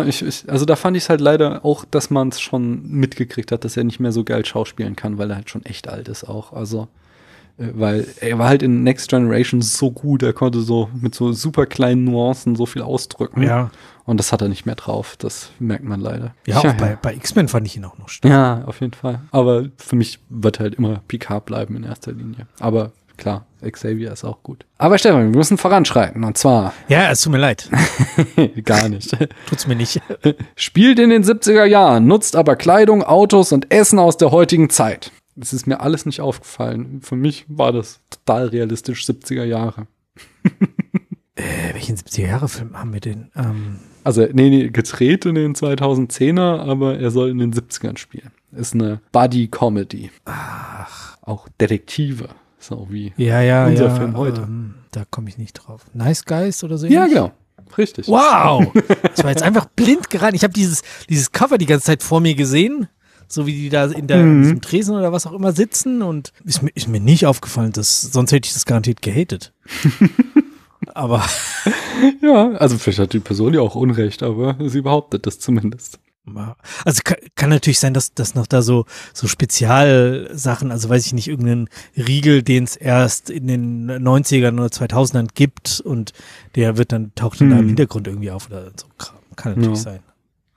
[0.00, 0.06] ja.
[0.06, 3.52] ich, ich, also da fand ich es halt leider auch, dass man es schon mitgekriegt
[3.52, 6.08] hat, dass er nicht mehr so geil schauspielen kann, weil er halt schon echt alt
[6.08, 6.52] ist auch.
[6.52, 6.88] Also,
[7.58, 11.32] äh, weil er war halt in Next Generation so gut, er konnte so mit so
[11.32, 13.42] super kleinen Nuancen so viel ausdrücken.
[13.42, 13.70] Ja.
[14.04, 15.16] Und das hat er nicht mehr drauf.
[15.16, 16.34] Das merkt man leider.
[16.46, 18.32] Ja, auch bei, bei X-Men fand ich ihn auch noch stark.
[18.32, 19.20] Ja, auf jeden Fall.
[19.30, 22.48] Aber für mich wird halt immer Picard bleiben in erster Linie.
[22.58, 22.90] Aber
[23.22, 24.66] klar, Xavier ist auch gut.
[24.78, 26.24] Aber Stefan, wir müssen voranschreiten.
[26.24, 27.70] Und zwar Ja, es tut mir leid.
[28.64, 29.16] gar nicht.
[29.46, 30.00] Tut's mir nicht.
[30.56, 35.12] Spielt in den 70er Jahren, nutzt aber Kleidung, Autos und Essen aus der heutigen Zeit.
[35.36, 37.00] Das ist mir alles nicht aufgefallen.
[37.02, 39.86] Für mich war das total realistisch 70er Jahre.
[41.34, 43.30] Äh, welchen 70er-Jahre-Film haben wir denn?
[43.34, 48.30] Ähm, Also, nee, nee, gedreht in den 2010er, aber er soll in den 70ern spielen.
[48.54, 50.10] Ist eine Buddy-Comedy.
[50.26, 51.16] Ach.
[51.22, 52.28] Auch Detektive.
[52.62, 53.12] So wie.
[53.16, 53.94] ja, ja, Unser ja.
[53.94, 54.42] Film heute.
[54.42, 55.82] Ähm, da komme ich nicht drauf.
[55.94, 56.86] Nice Guys oder so?
[56.86, 57.14] Ja, ähnlich?
[57.14, 57.32] genau.
[57.76, 58.08] Richtig.
[58.08, 58.72] Wow!
[59.14, 60.36] Das war jetzt einfach blind geraten.
[60.36, 62.88] Ich habe dieses, dieses Cover die ganze Zeit vor mir gesehen.
[63.28, 66.02] So wie die da in, der, in diesem Tresen oder was auch immer sitzen.
[66.02, 69.52] Und ist mir, ist mir nicht aufgefallen, dass, sonst hätte ich das garantiert gehatet.
[70.94, 71.22] Aber
[72.22, 75.98] Ja, also vielleicht hat die Person ja auch Unrecht, aber sie behauptet das zumindest.
[76.84, 81.12] Also kann, kann natürlich sein, dass dass noch da so so Spezialsachen, also weiß ich
[81.12, 86.12] nicht, irgendeinen Riegel, den es erst in den 90ern oder 2000ern gibt und
[86.54, 87.68] der wird dann taucht dann da im Hm.
[87.68, 89.16] Hintergrund irgendwie auf oder so Kram.
[89.36, 89.82] Kann natürlich Ja.
[89.82, 90.00] sein.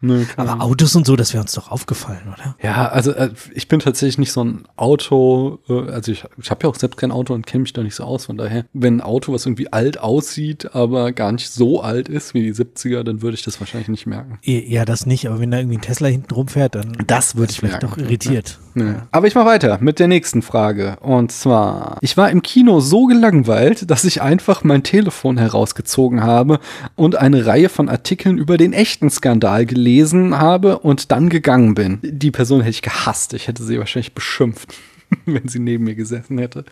[0.02, 2.56] Nö, Aber Autos und so, das wäre uns doch aufgefallen, oder?
[2.62, 6.64] Ja, also äh, ich bin tatsächlich nicht so ein Auto, äh, also ich, ich habe
[6.64, 8.26] ja auch selbst kein Auto und kenne mich da nicht so aus.
[8.26, 12.34] Von daher, wenn ein Auto, was irgendwie alt aussieht, aber gar nicht so alt ist
[12.34, 14.38] wie die 70er, dann würde ich das wahrscheinlich nicht merken.
[14.44, 17.62] Ja, das nicht, aber wenn da irgendwie ein Tesla hinten rumfährt, dann Das würde ich
[17.64, 17.80] merken.
[17.88, 18.60] doch irritiert.
[18.78, 18.96] Nö.
[19.12, 20.98] Aber ich mache weiter mit der nächsten Frage.
[21.00, 26.60] Und zwar, ich war im Kino so gelangweilt, dass ich einfach mein Telefon herausgezogen habe
[26.96, 32.00] und eine Reihe von Artikeln über den echten Skandal gelesen habe und dann gegangen bin.
[32.04, 33.34] Die Person hätte ich gehasst.
[33.34, 34.76] Ich hätte sie wahrscheinlich beschimpft.
[35.26, 36.66] Wenn sie neben mir gesessen hätte.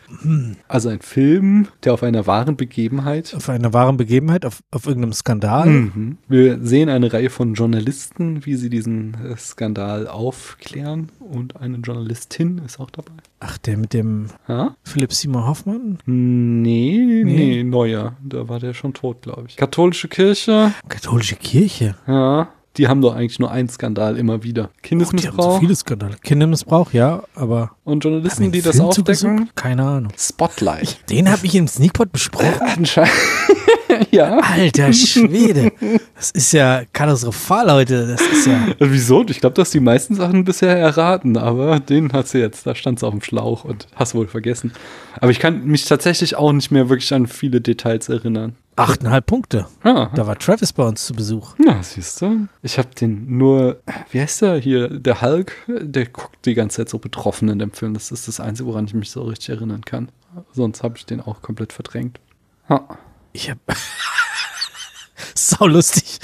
[0.67, 5.13] Also ein Film, der auf einer wahren Begebenheit Auf einer wahren Begebenheit, auf, auf irgendeinem
[5.13, 5.67] Skandal.
[5.67, 6.17] Mhm.
[6.27, 11.09] Wir sehen eine Reihe von Journalisten, wie sie diesen äh, Skandal aufklären.
[11.19, 13.11] Und eine Journalistin ist auch dabei.
[13.39, 14.75] Ach, der mit dem Ja?
[14.83, 15.97] Philipp Simon Hoffmann?
[16.05, 17.63] Nee, nee, Nee.
[17.63, 18.15] neuer.
[18.23, 19.55] Da war der schon tot, glaube ich.
[19.57, 21.95] Katholische Kirche, Katholische Kirche.
[22.07, 22.49] ja.
[22.77, 24.69] Die haben doch eigentlich nur einen Skandal immer wieder.
[24.73, 26.15] Oh, Kindesmissbrauch so viele Skandale.
[26.23, 29.49] Kindermissbrauch, ja, aber und Journalisten, die das Film aufdecken.
[29.55, 30.11] Keine Ahnung.
[30.17, 30.97] Spotlight.
[31.09, 32.61] Den habe ich im Sneakpot besprochen.
[32.61, 33.11] Anscheinend.
[34.11, 34.37] ja.
[34.39, 35.71] Alter Schwede.
[36.15, 38.07] Das ist ja katastrophal heute.
[38.07, 38.67] Das ist ja.
[38.69, 39.25] Äh, Wieso?
[39.27, 42.65] Ich glaube, du hast die meisten Sachen bisher erraten, aber den hat sie jetzt.
[42.65, 44.71] Da stand es auf dem Schlauch und hast wohl vergessen.
[45.19, 48.55] Aber ich kann mich tatsächlich auch nicht mehr wirklich an viele Details erinnern.
[48.75, 49.67] Achteinhalb Punkte.
[49.83, 51.53] Ja, Da war Travis bei uns zu Besuch.
[51.59, 52.47] na, siehst du.
[52.63, 56.89] Ich habe den nur, wie heißt der hier, der Hulk, der guckt die ganze Zeit
[56.89, 57.93] so betroffen in dem Film.
[57.93, 60.09] Das ist das Einzige, woran ich mich so richtig erinnern kann.
[60.53, 62.19] Sonst habe ich den auch komplett verdrängt.
[62.67, 62.97] Ha.
[63.33, 63.57] Ich hab.
[65.35, 66.19] Sau lustig.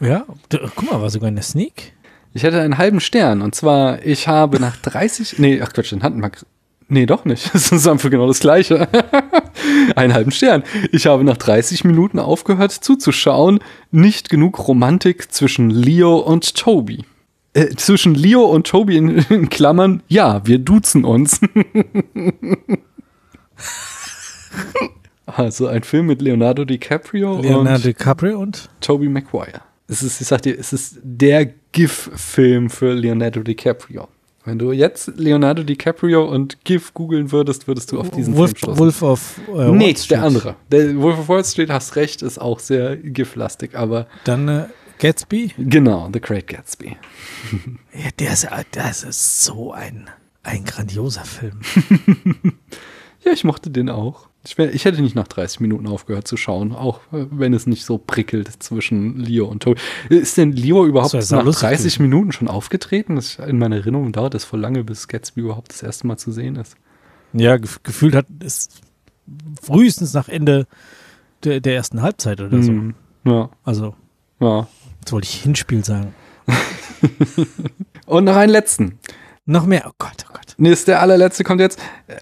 [0.00, 1.94] Ja, guck mal, war sogar in der Sneak.
[2.34, 3.40] Ich hätte einen halben Stern.
[3.42, 6.32] Und zwar, ich habe nach 30, nee, ach Quatsch, den hatten wir.
[6.88, 7.50] Nee, doch nicht.
[7.54, 8.88] Das ist einfach genau das Gleiche.
[9.96, 10.64] einen halben Stern.
[10.92, 13.60] Ich habe nach 30 Minuten aufgehört zuzuschauen.
[13.92, 17.04] Nicht genug Romantik zwischen Leo und Toby.
[17.54, 21.40] Äh, zwischen Leo und Toby in, in Klammern, ja, wir duzen uns.
[25.36, 29.60] Also ein Film mit Leonardo DiCaprio Leonardo und DiCaprio und Tobey Maguire.
[29.88, 34.08] Es ist, ich sag dir, es ist der GIF-Film für Leonardo DiCaprio.
[34.46, 38.58] Wenn du jetzt Leonardo DiCaprio und GIF googeln würdest, würdest du auf diesen Wolf, Film
[38.58, 38.78] stoßen.
[38.78, 40.10] Wolf of äh, Wall nee, Street.
[40.10, 40.56] der andere.
[40.70, 44.66] Der Wolf of Wall Street, hast recht, ist auch sehr GIF-lastig, aber Dann äh,
[44.98, 45.52] Gatsby.
[45.58, 46.96] genau, The Great Gatsby.
[47.94, 50.10] Ja, der ist, das ist so ein,
[50.42, 51.60] ein grandioser Film.
[53.24, 54.28] Ja, ich mochte den auch.
[54.46, 57.66] Ich, wär, ich hätte nicht nach 30 Minuten aufgehört zu schauen, auch äh, wenn es
[57.66, 59.80] nicht so prickelt zwischen Leo und Toby.
[60.10, 63.16] Ist denn Leo überhaupt nach saulustig 30 Minuten schon aufgetreten?
[63.16, 66.30] Das, in meiner Erinnerung dauert es voll lange, bis Gatsby überhaupt das erste Mal zu
[66.30, 66.76] sehen ist.
[67.32, 68.68] Ja, gef gefühlt hat es
[69.62, 70.66] frühestens nach Ende
[71.42, 72.70] der, der ersten Halbzeit oder so.
[72.72, 72.94] Mhm.
[73.24, 73.94] Ja, Also,
[74.40, 74.68] ja.
[75.00, 76.14] jetzt wollte ich Hinspiel sagen.
[78.06, 78.98] Und noch einen letzten.
[79.46, 79.84] Noch mehr.
[79.86, 80.54] Oh Gott, oh Gott.
[80.56, 81.78] Nee, ist der allerletzte kommt jetzt.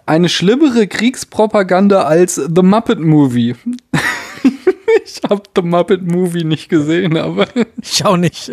[0.07, 3.55] Eine schlimmere Kriegspropaganda als The Muppet Movie.
[5.05, 7.47] ich habe The Muppet Movie nicht gesehen, aber
[7.81, 8.53] Ich auch nicht.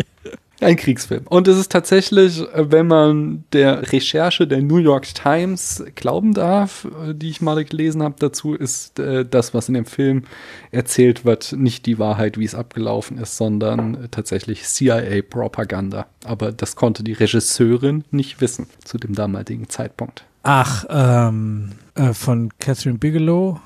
[0.61, 1.25] Ein Kriegsfilm.
[1.27, 6.85] Und es ist tatsächlich, äh, wenn man der Recherche der New York Times glauben darf,
[6.85, 10.23] äh, die ich mal gelesen habe dazu, ist äh, das, was in dem Film
[10.71, 16.07] erzählt wird, nicht die Wahrheit, wie es abgelaufen ist, sondern tatsächlich CIA-Propaganda.
[16.25, 20.25] Aber das konnte die Regisseurin nicht wissen zu dem damaligen Zeitpunkt.
[20.43, 23.59] Ach, ähm, äh, von Catherine Bigelow.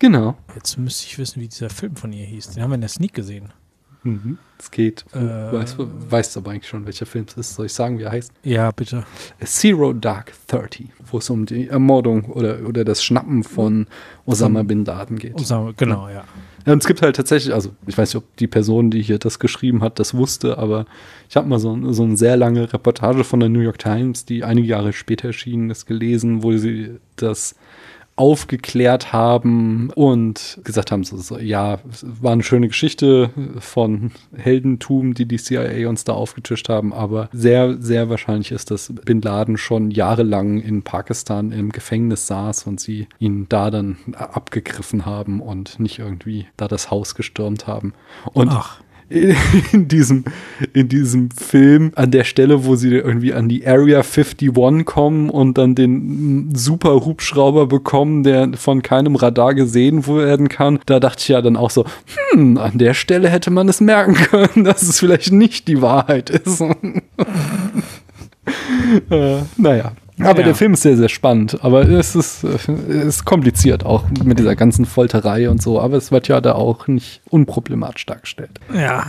[0.00, 0.36] Genau.
[0.54, 2.50] Jetzt müsste ich wissen, wie dieser Film von ihr hieß.
[2.50, 3.52] Den haben wir in der Sneak gesehen.
[4.02, 4.38] Mhm.
[4.58, 5.04] Es geht.
[5.14, 7.54] Äh, weißt, du- weißt aber eigentlich schon, welcher Film es ist.
[7.54, 8.30] Soll ich sagen, wie er heißt?
[8.42, 9.04] Ja, bitte.
[9.44, 13.86] Zero Dark Thirty, wo es um die Ermordung oder, oder das Schnappen von
[14.26, 15.34] Osama Bin Laden geht.
[15.34, 16.24] Osama, genau, ja.
[16.66, 19.18] Ja, und es gibt halt tatsächlich, also ich weiß nicht, ob die Person, die hier
[19.18, 20.84] das geschrieben hat, das wusste, aber
[21.30, 24.44] ich habe mal so, so eine sehr lange Reportage von der New York Times, die
[24.44, 27.54] einige Jahre später erschienen ist, gelesen, wo sie das
[28.20, 35.24] aufgeklärt haben und gesagt haben, so, so, ja, war eine schöne Geschichte von Heldentum, die
[35.24, 39.90] die CIA uns da aufgetischt haben, aber sehr, sehr wahrscheinlich ist, dass Bin Laden schon
[39.90, 45.98] jahrelang in Pakistan im Gefängnis saß und sie ihn da dann abgegriffen haben und nicht
[45.98, 47.94] irgendwie da das Haus gestürmt haben.
[48.34, 48.82] Und Ach.
[49.72, 50.24] in diesem,
[50.72, 55.58] in diesem Film, an der Stelle, wo sie irgendwie an die Area 51 kommen und
[55.58, 61.28] dann den super Hubschrauber bekommen, der von keinem Radar gesehen werden kann, da dachte ich
[61.28, 61.86] ja dann auch so,
[62.30, 66.30] hm, an der Stelle hätte man es merken können, dass es vielleicht nicht die Wahrheit
[66.30, 66.60] ist.
[69.10, 69.92] äh, naja.
[70.22, 70.46] Aber Ja.
[70.46, 71.58] der Film ist sehr, sehr spannend.
[71.62, 75.80] Aber es ist, äh, ist kompliziert auch mit dieser ganzen Folterei und so.
[75.80, 78.60] Aber es wird ja da auch nicht unproblematisch dargestellt.
[78.74, 79.06] Ja.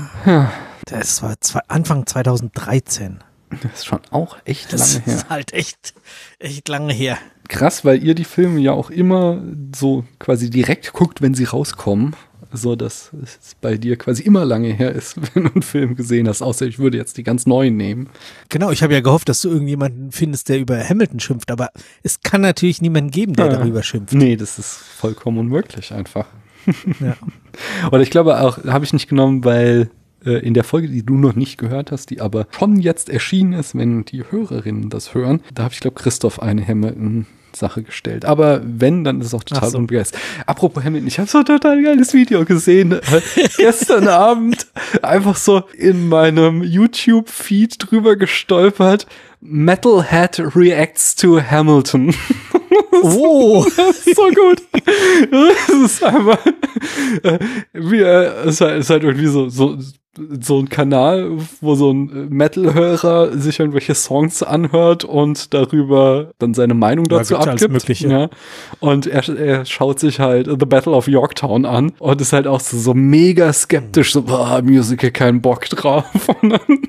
[0.86, 3.20] Das war zwei, Anfang 2013.
[3.50, 5.16] Das ist schon auch echt Das lange her.
[5.16, 5.94] ist halt echt,
[6.40, 7.18] echt lange her.
[7.50, 9.42] Krass, weil ihr die Filme ja auch immer
[9.76, 12.16] so quasi direkt guckt, wenn sie rauskommen.
[12.54, 16.28] So dass es bei dir quasi immer lange her ist, wenn du einen Film gesehen
[16.28, 18.10] hast, außer ich würde jetzt die ganz neuen nehmen.
[18.50, 21.70] Genau, ich habe ja gehofft, dass du irgendjemanden findest, der über Hamilton schimpft, aber
[22.04, 23.54] es kann natürlich niemanden geben, der Ja.
[23.54, 24.14] darüber schimpft.
[24.14, 26.28] Nee, das ist vollkommen unmöglich einfach.
[27.00, 27.16] Ja.
[27.92, 29.90] Oder ich glaube auch, habe ich nicht genommen, weil
[30.26, 33.54] äh, in der Folge, die du noch nicht gehört hast, die aber schon jetzt erschienen
[33.54, 38.26] ist, wenn die Hörerinnen das hören, da habe ich glaube Christoph eine Hamilton Sache gestellt.
[38.26, 39.78] Aber wenn, dann ist es auch total so.
[39.78, 40.20] unbegeistert.
[40.46, 42.94] Apropos Hamilton, ich habe so ein total geiles Video gesehen.
[42.94, 43.00] Äh,
[43.58, 44.68] gestern Abend
[45.02, 49.08] einfach so in meinem YouTube-Feed drüber gestolpert.
[49.42, 52.14] Metalhead reacts to Hamilton.
[53.04, 54.62] Oh, so gut.
[55.32, 56.46] Das ist einfach,
[57.24, 57.40] äh,
[57.74, 59.78] wie, äh, es ist halt, ist halt irgendwie so, so,
[60.42, 66.74] so ein Kanal, wo so ein Metal-Hörer sich irgendwelche Songs anhört und darüber dann seine
[66.74, 68.02] Meinung Ja, dazu alles abgibt.
[68.02, 68.30] Ja.
[68.82, 72.60] Und er, er schaut sich halt The Battle of Yorktown an und ist halt auch
[72.60, 76.06] so, so mega skeptisch, so, boah, Musical, kein Bock drauf.
[76.42, 76.80] Und dann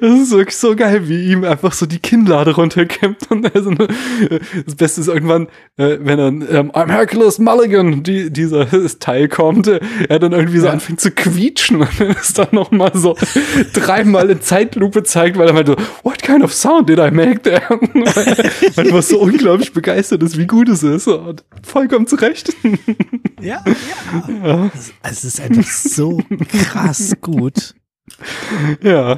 [0.00, 3.88] das ist wirklich so geil, wie ihm einfach so die Kinnlade runterkämmt und so eine,
[4.66, 8.66] das Beste ist irgendwann, äh, wenn dann ähm, I'm Hercules Mulligan, die, dieser
[9.00, 10.72] Teil kommt, äh, er dann irgendwie so Ja.
[10.72, 13.16] anfängt zu quietschen und dann ist dann noch mal so
[13.72, 17.62] dreimal in Zeitlupe zeigt, weil er meinte, what kind of sound did I make there?
[18.74, 22.52] Weil er so unglaublich begeistert ist, wie gut es ist und vollkommen zurecht.
[23.40, 23.62] ja,
[24.44, 24.70] ja.
[24.70, 26.20] Also, es ist einfach so
[26.70, 27.74] krass gut.
[28.82, 29.16] Ja,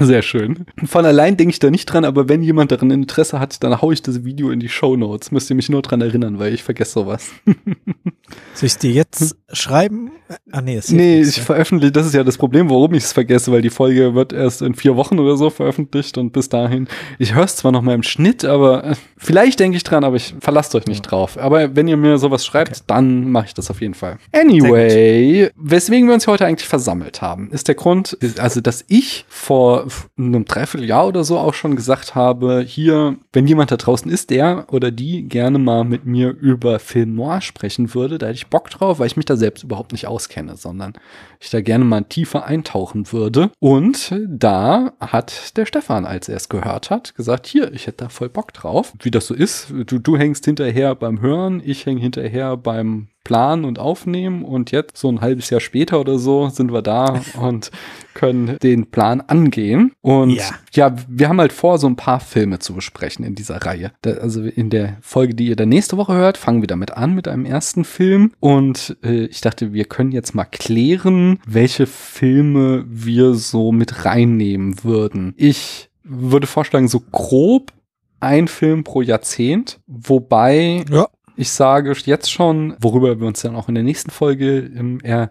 [0.00, 0.66] sehr schön.
[0.84, 3.92] Von allein denke ich da nicht dran, aber wenn jemand daran Interesse hat, dann hau
[3.92, 5.30] ich das Video in die Show Notes.
[5.30, 7.30] Müsst ihr mich nur dran erinnern, weil ich vergesse sowas.
[8.54, 10.12] Soll ich dir jetzt schreiben?
[10.50, 11.44] Ah, nee, hilft Nee, nichts, ich ne?
[11.44, 14.62] veröffentliche, das ist ja das Problem, warum ich es vergesse, weil die Folge wird erst
[14.62, 16.88] in vier Wochen oder so veröffentlicht und bis dahin,
[17.18, 20.16] ich höre es zwar noch mal im Schnitt, aber äh, vielleicht denke ich dran, aber
[20.16, 21.38] ich verlasst euch nicht drauf.
[21.38, 24.18] Aber wenn ihr mir sowas schreibt, dann mache ich das auf jeden Fall.
[24.32, 29.86] Anyway, weswegen wir uns heute eigentlich versammelt haben, ist der Grund, also dass ich vor
[30.18, 34.66] einem Dreivierteljahr oder so auch schon gesagt habe, hier, wenn jemand da draußen ist, der
[34.70, 38.70] oder die gerne mal mit mir über Film Noir sprechen würde, da hätte ich Bock
[38.70, 40.92] drauf, weil ich mich da selbst überhaupt nicht auskenne, sondern
[41.40, 43.50] ich da gerne mal tiefer eintauchen würde.
[43.58, 48.08] Und da hat der Stefan, als er es gehört hat, gesagt, hier, ich hätte da
[48.08, 48.92] voll Bock drauf.
[49.00, 53.64] Wie das so ist, du, du hängst hinterher beim Hören, ich hänge hinterher beim Planen
[53.64, 57.70] und Aufnehmen und jetzt, so ein halbes Jahr später oder so, sind wir da und
[58.14, 59.92] können den Plan angehen.
[60.00, 60.50] Und Ja.
[60.72, 63.92] ja, wir haben halt vor, so ein paar Filme zu besprechen in dieser Reihe.
[64.02, 67.14] Da, also in der Folge, die ihr dann nächste Woche hört, fangen wir damit an
[67.14, 68.32] mit einem ersten Film.
[68.40, 74.84] Und äh, ich dachte, wir können jetzt mal klären, welche Filme wir so mit reinnehmen
[74.84, 75.34] würden.
[75.36, 77.72] Ich würde vorschlagen, so grob
[78.20, 81.08] ein Film pro Jahrzehnt, wobei Ja.
[81.42, 85.30] Ich sage jetzt schon, worüber wir uns dann auch in der nächsten Folge ähm, eher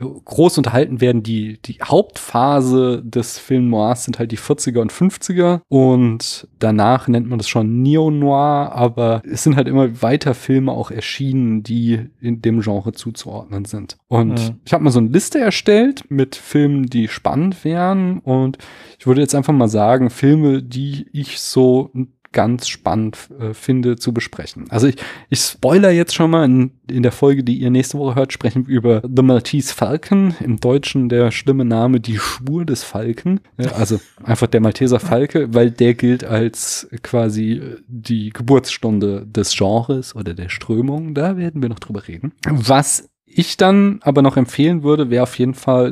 [0.00, 5.60] groß unterhalten werden, die, die Hauptphase des Film Noirs sind halt die 40er und 50er
[5.68, 10.90] und danach nennt man das schon Neo-Noir, aber es sind halt immer weiter Filme auch
[10.90, 13.96] erschienen, die in dem Genre zuzuordnen sind.
[14.06, 14.60] Und Mhm.
[14.64, 18.58] ich habe mal so eine Liste erstellt mit Filmen, die spannend wären und
[19.00, 21.90] ich würde jetzt einfach mal sagen, Filme, die ich so
[22.32, 24.66] ganz spannend äh, finde zu besprechen.
[24.70, 24.96] Also ich,
[25.28, 28.66] ich spoiler jetzt schon mal in, in der Folge, die ihr nächste Woche hört, sprechen
[28.66, 33.40] wir über The Maltese Falcon, im Deutschen der schlimme Name Die Spur des Falken,
[33.74, 40.14] also einfach der Malteser Falke, weil der gilt als quasi äh, die Geburtsstunde des Genres
[40.14, 42.32] oder der Strömung, da werden wir noch drüber reden.
[42.46, 45.86] Was ich dann aber noch empfehlen würde, wäre auf jeden Fall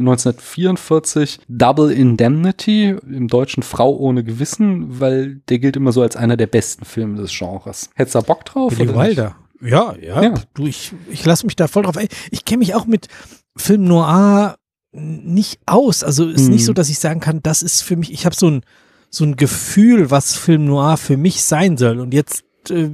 [0.51, 6.37] 1944 Double Indemnity, im Deutschen Frau ohne Gewissen, weil der gilt immer so als einer
[6.37, 7.91] der besten Filme des Genres.
[7.95, 8.75] Hättest du da Bock drauf?
[8.77, 8.97] Billy nicht?
[8.99, 9.37] Wilder.
[9.63, 10.35] Ja, ja, Ja.
[10.55, 12.09] Du, ich, ich lasse mich da voll drauf ein.
[12.31, 13.09] Ich kenne mich auch mit
[13.57, 14.57] Film Noir
[14.93, 16.05] nicht aus.
[16.05, 16.51] Also ist Mhm.
[16.55, 18.63] nicht so, dass ich sagen kann, das ist für mich, ich habe so ein,
[19.11, 22.01] so ein Gefühl, was Film Noir für mich sein soll.
[22.01, 22.91] Und jetzt äh,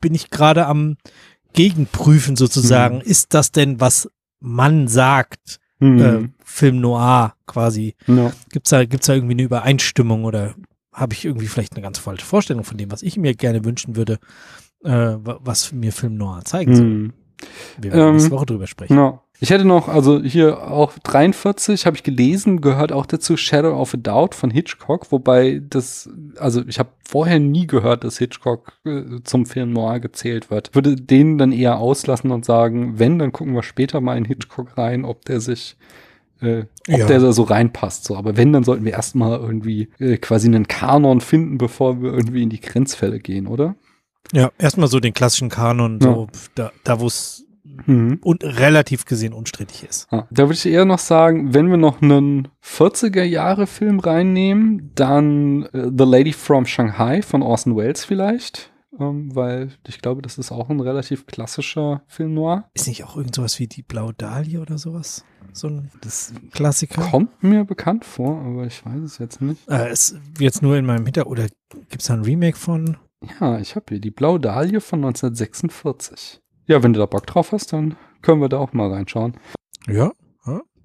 [0.00, 0.96] bin ich gerade am
[1.54, 3.00] Gegenprüfen sozusagen.
[3.00, 6.00] Ist das denn, was man sagt, Mhm.
[6.00, 7.94] äh, Film Noir quasi?
[8.06, 8.32] Ja.
[8.50, 10.54] Gibt's da, gibt's da irgendwie eine Übereinstimmung oder
[10.92, 13.96] habe ich irgendwie vielleicht eine ganz falsche Vorstellung von dem, was ich mir gerne wünschen
[13.96, 14.18] würde,
[14.84, 16.84] äh, wa- was mir Film Noir zeigen soll?
[16.86, 17.12] Mhm.
[17.80, 18.96] Wir werden Ähm, nächste Woche drüber sprechen.
[18.96, 19.20] Ja.
[19.40, 23.92] Ich hätte noch, also hier auch 43, habe ich gelesen, gehört auch dazu Shadow of
[23.94, 29.02] a Doubt von Hitchcock, wobei das, also ich habe vorher nie gehört, dass Hitchcock äh,
[29.24, 30.74] zum Film Noir gezählt wird.
[30.74, 34.78] Würde den dann eher auslassen und sagen, wenn, dann gucken wir später mal in Hitchcock
[34.78, 35.76] rein, ob der sich
[36.40, 37.06] äh, ob Ja.
[37.06, 38.04] der da so reinpasst.
[38.04, 38.16] So.
[38.16, 42.42] Aber wenn, dann sollten wir erstmal irgendwie äh, quasi einen Kanon finden, bevor wir irgendwie
[42.42, 43.74] in die Grenzfälle gehen, oder?
[44.32, 47.43] Ja, erstmal so den klassischen Kanon, so da, da wo es
[47.86, 48.18] Mhm.
[48.22, 50.08] und relativ gesehen unstrittig ist.
[50.10, 56.04] Da würde ich eher noch sagen, wenn wir noch einen 40er-Jahre-Film reinnehmen, dann äh, The
[56.04, 58.70] Lady from Shanghai von Orson Welles vielleicht.
[59.00, 62.70] Ähm, weil ich glaube, das ist auch ein relativ klassischer Film noir.
[62.74, 65.24] Ist nicht auch irgend sowas wie die Blaue Dahlia oder sowas?
[65.52, 67.02] So ein Das Klassiker?
[67.02, 69.68] kommt mir bekannt vor, aber ich weiß es jetzt nicht.
[69.68, 71.46] Äh, ist jetzt nur in meinem Hinter oder
[71.90, 72.96] gibt's da ein Remake von?
[73.40, 76.40] Ja, ich habe hier die Blaue Dahlie von 1946.
[76.66, 79.34] Ja, wenn du da Bock drauf hast, dann können wir da auch mal reinschauen.
[79.88, 80.12] Ja.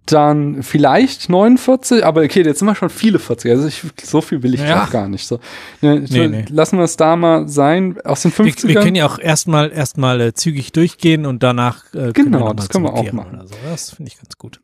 [0.06, 3.52] Dann vielleicht 49, aber okay, jetzt sind wir schon viele 40.
[3.52, 4.84] Also ich, so viel will ich Ja.
[4.86, 5.28] auch gar nicht.
[5.28, 5.40] So,
[5.82, 6.46] ne, Nee, nee.
[6.50, 8.02] Lassen wir es da mal sein.
[8.04, 8.68] Aus den Wir, 50ern.
[8.70, 12.70] wir können ja auch erstmal erstmal äh, zügig durchgehen und danach äh, Genau, mal das
[12.70, 13.48] können wir auch zurückkehren machen.
[13.48, 13.54] So.
[13.70, 14.62] Das finde ich ganz gut.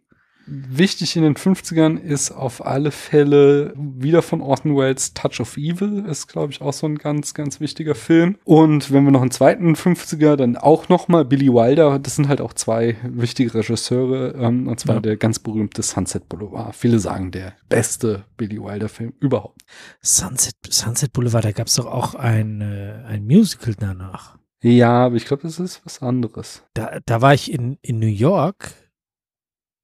[0.47, 6.05] Wichtig in den 50ern ist auf alle Fälle wieder von Orson Welles Touch of Evil,
[6.07, 8.37] ist glaube ich auch so ein ganz, ganz wichtiger Film.
[8.43, 11.97] Und wenn wir noch einen zweiten 50er, dann auch nochmal Billy Wilder.
[11.99, 15.01] Das sind halt auch zwei wichtige Regisseure, ähm, und zwar Ja.
[15.01, 16.75] der ganz berühmte Sunset Boulevard.
[16.75, 19.61] Viele sagen der beste Billy Wilder Film überhaupt.
[20.01, 24.37] Sunset, Sunset Boulevard, da gab's doch auch ein, äh, ein Musical danach.
[24.61, 26.63] Ja, aber ich glaube, das ist was anderes.
[26.73, 28.71] Da, da war ich in, in New York,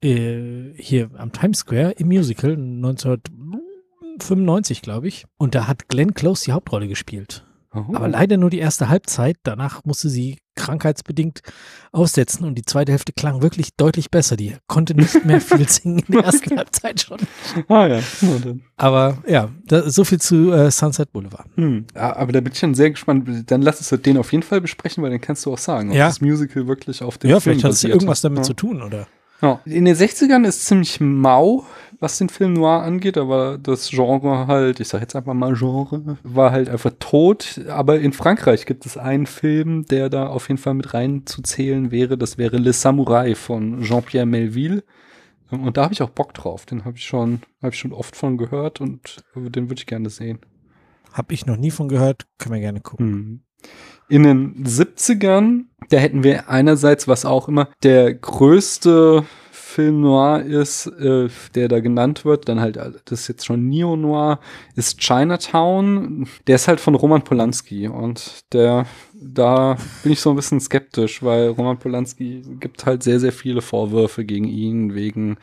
[0.01, 5.25] äh, hier am Times Square im Musical 1995, glaube ich.
[5.37, 7.45] Und da hat Glenn Close die Hauptrolle gespielt.
[7.73, 7.85] Oh.
[7.93, 9.37] Aber leider nur die erste Halbzeit.
[9.43, 11.39] Danach musste sie krankheitsbedingt
[11.93, 14.35] aussetzen und die zweite Hälfte klang wirklich deutlich besser.
[14.35, 17.19] Die konnte nicht mehr viel singen in der ersten Halbzeit schon.
[17.69, 18.01] Ah ja.
[18.75, 21.47] Aber ja, da, so viel zu äh, Sunset Boulevard.
[21.55, 21.85] Hm.
[21.95, 23.29] Ja, aber da bin ich schon sehr gespannt.
[23.49, 25.95] Dann lass uns den auf jeden Fall besprechen, weil dann kannst du auch sagen, ob
[25.95, 26.07] Ja.
[26.07, 28.43] das Musical wirklich auf dem Ja, Film vielleicht hat es irgendwas damit ja.
[28.43, 29.07] zu tun, oder?
[29.41, 29.59] Ja.
[29.65, 31.65] In den 60ern ist ziemlich mau,
[31.99, 36.17] was den Film Noir angeht, aber das Genre halt, ich sag jetzt einfach mal Genre,
[36.23, 37.61] war halt einfach tot.
[37.67, 42.17] Aber in Frankreich gibt es einen Film, der da auf jeden Fall mit reinzuzählen wäre.
[42.17, 44.83] Das wäre Le Samouraï von Jean-Pierre Melville.
[45.49, 46.65] Und da habe ich auch Bock drauf.
[46.65, 50.09] Den habe ich schon, habe ich schon oft von gehört und den würde ich gerne
[50.09, 50.39] sehen.
[51.13, 53.07] Hab ich noch nie von gehört, können wir gerne gucken.
[53.07, 53.41] Hm.
[54.11, 60.87] In den 70ern, da hätten wir einerseits, was auch immer der größte Film noir ist,
[60.87, 64.41] äh, der da genannt wird, dann halt, äh, das ist jetzt schon Neo-Noir,
[64.75, 66.27] ist Chinatown.
[66.45, 71.23] Der ist halt von Roman Polanski und der, da bin ich so ein bisschen skeptisch,
[71.23, 75.37] weil Roman Polanski gibt halt sehr, sehr viele Vorwürfe gegen ihn wegen Ja,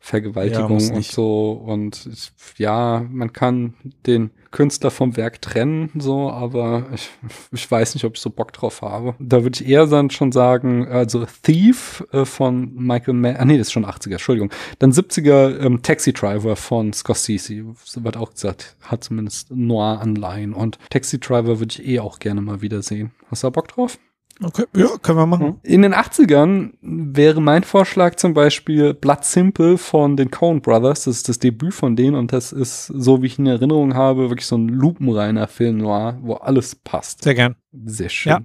[0.00, 1.52] Vergewaltigung muss und so.
[1.52, 2.08] Und
[2.56, 3.74] ja, man kann
[4.06, 7.10] den Künstler vom Werk trennen, so, aber ich,
[7.52, 9.14] ich weiß nicht, ob ich so Bock drauf habe.
[9.18, 13.58] Da würde ich eher dann schon sagen, also Thief äh, von Michael Mann, ah nee,
[13.58, 14.50] das ist schon 80er, Entschuldigung.
[14.78, 17.64] Dann 70er ähm, Taxi Driver von Scorsese,
[17.96, 22.62] wird auch gesagt, hat zumindest Noir-Anleihen und Taxi Driver würde ich eh auch gerne mal
[22.62, 23.12] wiedersehen.
[23.30, 23.98] Hast du da Bock drauf?
[24.42, 25.60] Okay, ja, können wir machen.
[25.64, 31.04] In den 80ern wäre mein Vorschlag zum Beispiel Blood Simple von den Coen Brothers.
[31.04, 33.94] Das ist das Debüt von denen und das ist, so wie ich ihn in Erinnerung
[33.94, 37.24] habe, wirklich so ein lupenreiner Film noir, wo alles passt.
[37.24, 37.56] Sehr gern.
[37.84, 38.30] Sehr schön.
[38.30, 38.40] Ja.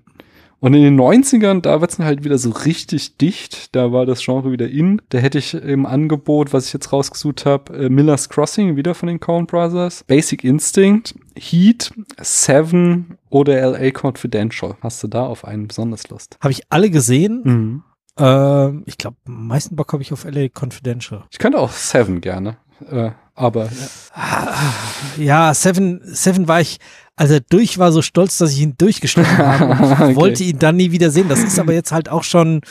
[0.64, 3.76] Und in den 90ern, da wird's dann halt wieder so richtig dicht.
[3.76, 5.02] Da war das Genre wieder in.
[5.10, 9.08] Da hätte ich im Angebot, was ich jetzt rausgesucht habe, äh, Miller's Crossing, wieder von
[9.08, 14.78] den Coen Brothers, Basic Instinct, Heat, Seven oder LA Confidential.
[14.80, 16.38] Hast du da auf einen besonders Lust?
[16.40, 17.42] Habe ich alle gesehen.
[17.44, 17.84] Mhm.
[18.18, 21.26] Ähm, ich glaube, meisten Bock habe ich auf LA Confidential.
[21.30, 22.56] Ich könnte auch Seven gerne.
[22.90, 23.70] Äh, aber
[25.18, 26.80] Ja, Seven, Seven war ich,
[27.16, 29.74] als er durch war, so stolz, dass ich ihn durchgeschnitten habe.
[29.84, 30.16] Ich Okay.
[30.16, 31.30] wollte ihn dann nie wieder sehen.
[31.30, 32.62] Das ist aber jetzt halt auch schon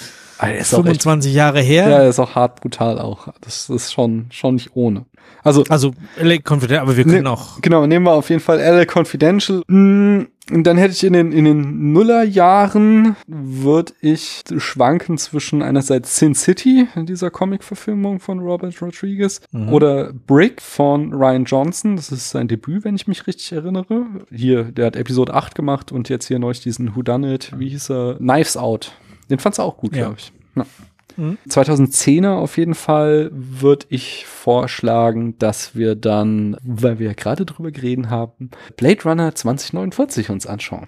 [0.58, 1.88] ist auch echt, 25 Jahre her.
[1.88, 3.28] ja, ist auch hart brutal auch.
[3.42, 5.06] Das ist schon, schon nicht ohne.
[5.44, 7.60] Also, Also LA Confidential, aber wir können Ne- auch.
[7.60, 9.62] Genau, nehmen wir auf jeden Fall LA Confidential.
[9.66, 16.16] Mm, Und dann hätte ich in den, in den Nullerjahren, würde ich schwanken zwischen einerseits
[16.18, 19.72] Sin City, dieser Comic-Verfilmung von Robert Rodriguez, Mhm.
[19.72, 21.94] oder Brick von Ryan Johnson.
[21.96, 24.04] Das ist sein Debüt, wenn ich mich richtig erinnere.
[24.32, 28.14] Hier, der hat Episode 8 gemacht und jetzt hier neulich diesen Whodunit, wie hieß er?
[28.16, 28.92] Knives Out.
[29.30, 30.02] Den fandst du auch gut, Ja.
[30.06, 30.32] glaube ich.
[30.56, 30.66] Ja.
[31.16, 31.38] Mhm.
[31.48, 37.70] 2010er auf jeden Fall würde ich vorschlagen, dass wir dann, weil wir ja gerade drüber
[37.70, 40.86] geredet haben, Blade Runner 2049 uns anschauen.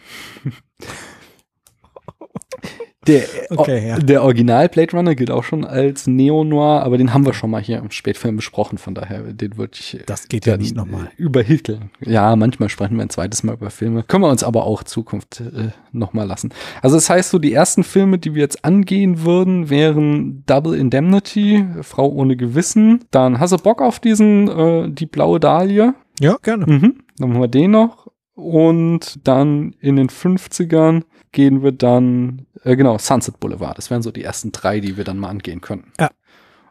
[3.06, 3.98] Der, Okay, ja.
[3.98, 7.62] der Original Blade Runner gilt auch schon als Neo-Noir, aber den haben wir schon mal
[7.62, 11.10] hier im Spätfilm besprochen, von daher, den würde ich Das geht ja dann, nicht nochmal.
[11.16, 11.90] Überhitteln.
[12.00, 14.02] Ja, manchmal sprechen wir ein zweites Mal über Filme.
[14.02, 16.50] Können wir uns aber auch Zukunft äh, nochmal lassen.
[16.82, 21.66] Also das heißt so, die ersten Filme, die wir jetzt angehen würden, wären Double Indemnity,
[21.82, 23.04] Frau ohne Gewissen.
[23.10, 25.94] Dann hast du Bock auf diesen, äh, die blaue Dahlie?
[26.20, 26.66] Ja, gerne.
[26.66, 26.94] Mhm.
[27.18, 28.08] Dann machen wir den noch.
[28.34, 31.02] Und dann in den 50ern
[31.34, 33.76] gehen wir dann, äh, genau, Sunset Boulevard.
[33.76, 35.92] Das wären so die ersten drei, die wir dann mal angehen könnten.
[36.00, 36.10] Ja.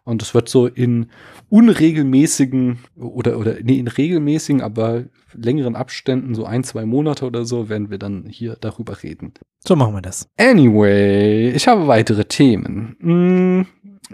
[0.05, 1.11] Und es wird so in
[1.49, 7.70] unregelmäßigen oder, oder, nee, in regelmäßigen, aber längeren Abständen, so ein, zwei Monate oder so,
[7.70, 9.34] werden wir dann hier darüber reden.
[9.66, 10.28] So machen wir das.
[10.38, 12.97] Anyway, ich habe weitere Themen.
[12.99, 13.68] Hm,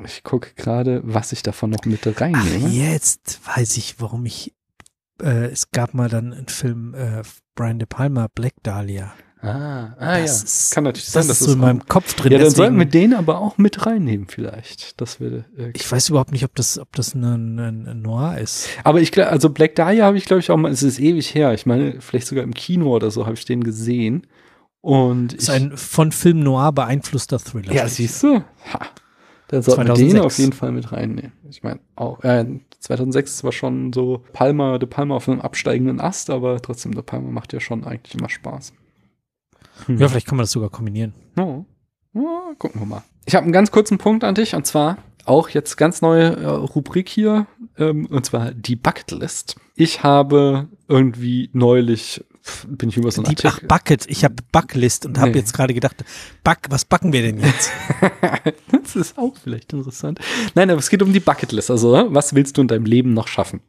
[0.05, 2.69] ich gucke gerade, was ich davon noch mit Ach, reinnehme.
[2.69, 4.53] jetzt weiß ich, warum ich.
[5.21, 7.23] Äh, es gab mal dann einen Film äh,
[7.55, 9.13] Brian De Palma, Black Dahlia.
[9.41, 10.21] Ah, ah ja.
[10.23, 12.31] Das ist- Kann natürlich Das sein, ist dass so es in meinem Kopf drin.
[12.33, 14.99] Ja, dann deswegen- sollten wir den aber auch mit reinnehmen vielleicht.
[14.99, 18.37] Das will, äh, ich weiß überhaupt nicht, ob das, ob das ein, ein, ein Noir
[18.37, 18.67] ist.
[18.83, 21.33] aber ich glaube, also Black Dahlia habe ich glaube ich auch mal, es ist ewig
[21.33, 21.53] her.
[21.53, 24.27] Ich meine, vielleicht sogar im Kino oder so habe ich den gesehen.
[24.81, 27.71] Und Das ist ich, ein von Film Noir beeinflusster Thriller.
[27.73, 28.43] ja, siehst du?
[28.73, 28.79] Ha.
[29.49, 30.25] Dann sollten wir den 2006.
[30.25, 31.31] auf jeden Fall mit reinnehmen.
[31.49, 32.45] Ich meine, auch, äh,
[32.79, 37.01] 2006 ist zwar schon so Palmer, De Palma auf einem absteigenden Ast, aber trotzdem, De
[37.01, 38.73] Palma macht ja schon eigentlich immer Spaß.
[39.87, 41.13] Ja, vielleicht kann man das sogar kombinieren.
[41.37, 41.65] Ja.
[42.13, 43.03] Ja, gucken wir mal.
[43.25, 46.45] Ich habe einen ganz kurzen Punkt an dich und zwar auch jetzt ganz neue äh,
[46.47, 47.45] Rubrik hier
[47.77, 49.55] ähm, und zwar die Bucketlist.
[49.75, 53.59] Ich habe irgendwie neulich pf, bin ich über so einen Die, ach.
[53.67, 54.05] Bucket.
[54.09, 55.37] Ich habe Backlist und habe Nee.
[55.37, 56.03] jetzt gerade gedacht,
[56.43, 57.71] Back, was backen wir denn jetzt?
[58.71, 60.19] das ist auch vielleicht interessant.
[60.55, 61.69] Nein, aber es geht um die Bucketlist.
[61.69, 63.61] Also, äh, was willst du in deinem Leben noch schaffen?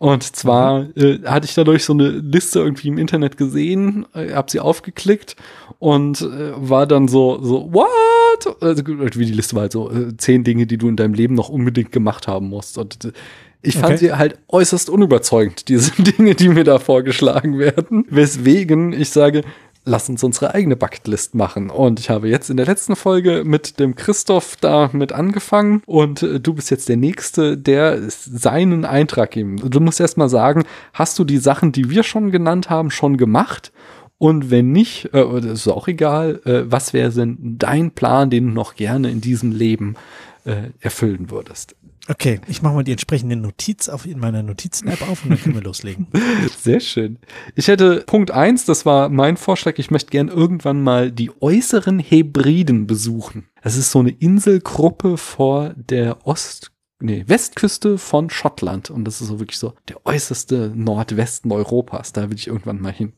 [0.00, 4.50] Und zwar äh, hatte ich dadurch so eine Liste irgendwie im Internet gesehen, äh, habe
[4.50, 5.36] sie aufgeklickt
[5.78, 8.56] und äh, war dann so, so, what?
[8.62, 11.34] Also, wie die Liste war halt so, äh, zehn Dinge, die du in deinem Leben
[11.34, 12.78] noch unbedingt gemacht haben musst.
[12.78, 13.12] Und äh,
[13.60, 13.96] ich fand Okay.
[13.98, 18.06] sie halt äußerst unüberzeugend, diese Dinge, die mir da vorgeschlagen werden.
[18.08, 19.42] Weswegen ich sage,
[19.84, 21.70] lass uns unsere eigene Bucketlist machen.
[21.70, 26.22] Und ich habe jetzt in der letzten Folge mit dem Christoph da mit angefangen und
[26.22, 29.56] äh, du bist jetzt der Nächste, der seinen Eintrag geben.
[29.70, 33.16] Du musst erst mal sagen, hast du die Sachen, die wir schon genannt haben, schon
[33.16, 33.72] gemacht?
[34.18, 38.52] Und wenn nicht, äh, ist auch egal, äh, was wäre denn dein Plan, den du
[38.52, 39.96] noch gerne in diesem Leben
[40.44, 41.74] äh, erfüllen würdest?
[42.08, 45.54] Okay, ich mache mal die entsprechende Notiz auf, in meiner Notizen-App auf und dann können
[45.54, 46.08] wir loslegen.
[46.58, 47.18] Sehr schön.
[47.54, 51.98] Ich hätte Punkt eins, das war mein Vorschlag, ich möchte gern irgendwann mal die äußeren
[51.98, 53.48] Hebriden besuchen.
[53.62, 58.90] Das ist so eine Inselgruppe vor der Ost, nee, Westküste von Schottland.
[58.90, 62.12] Und das ist so wirklich so der äußerste Nordwesten Europas.
[62.12, 63.12] Da will ich irgendwann mal hin.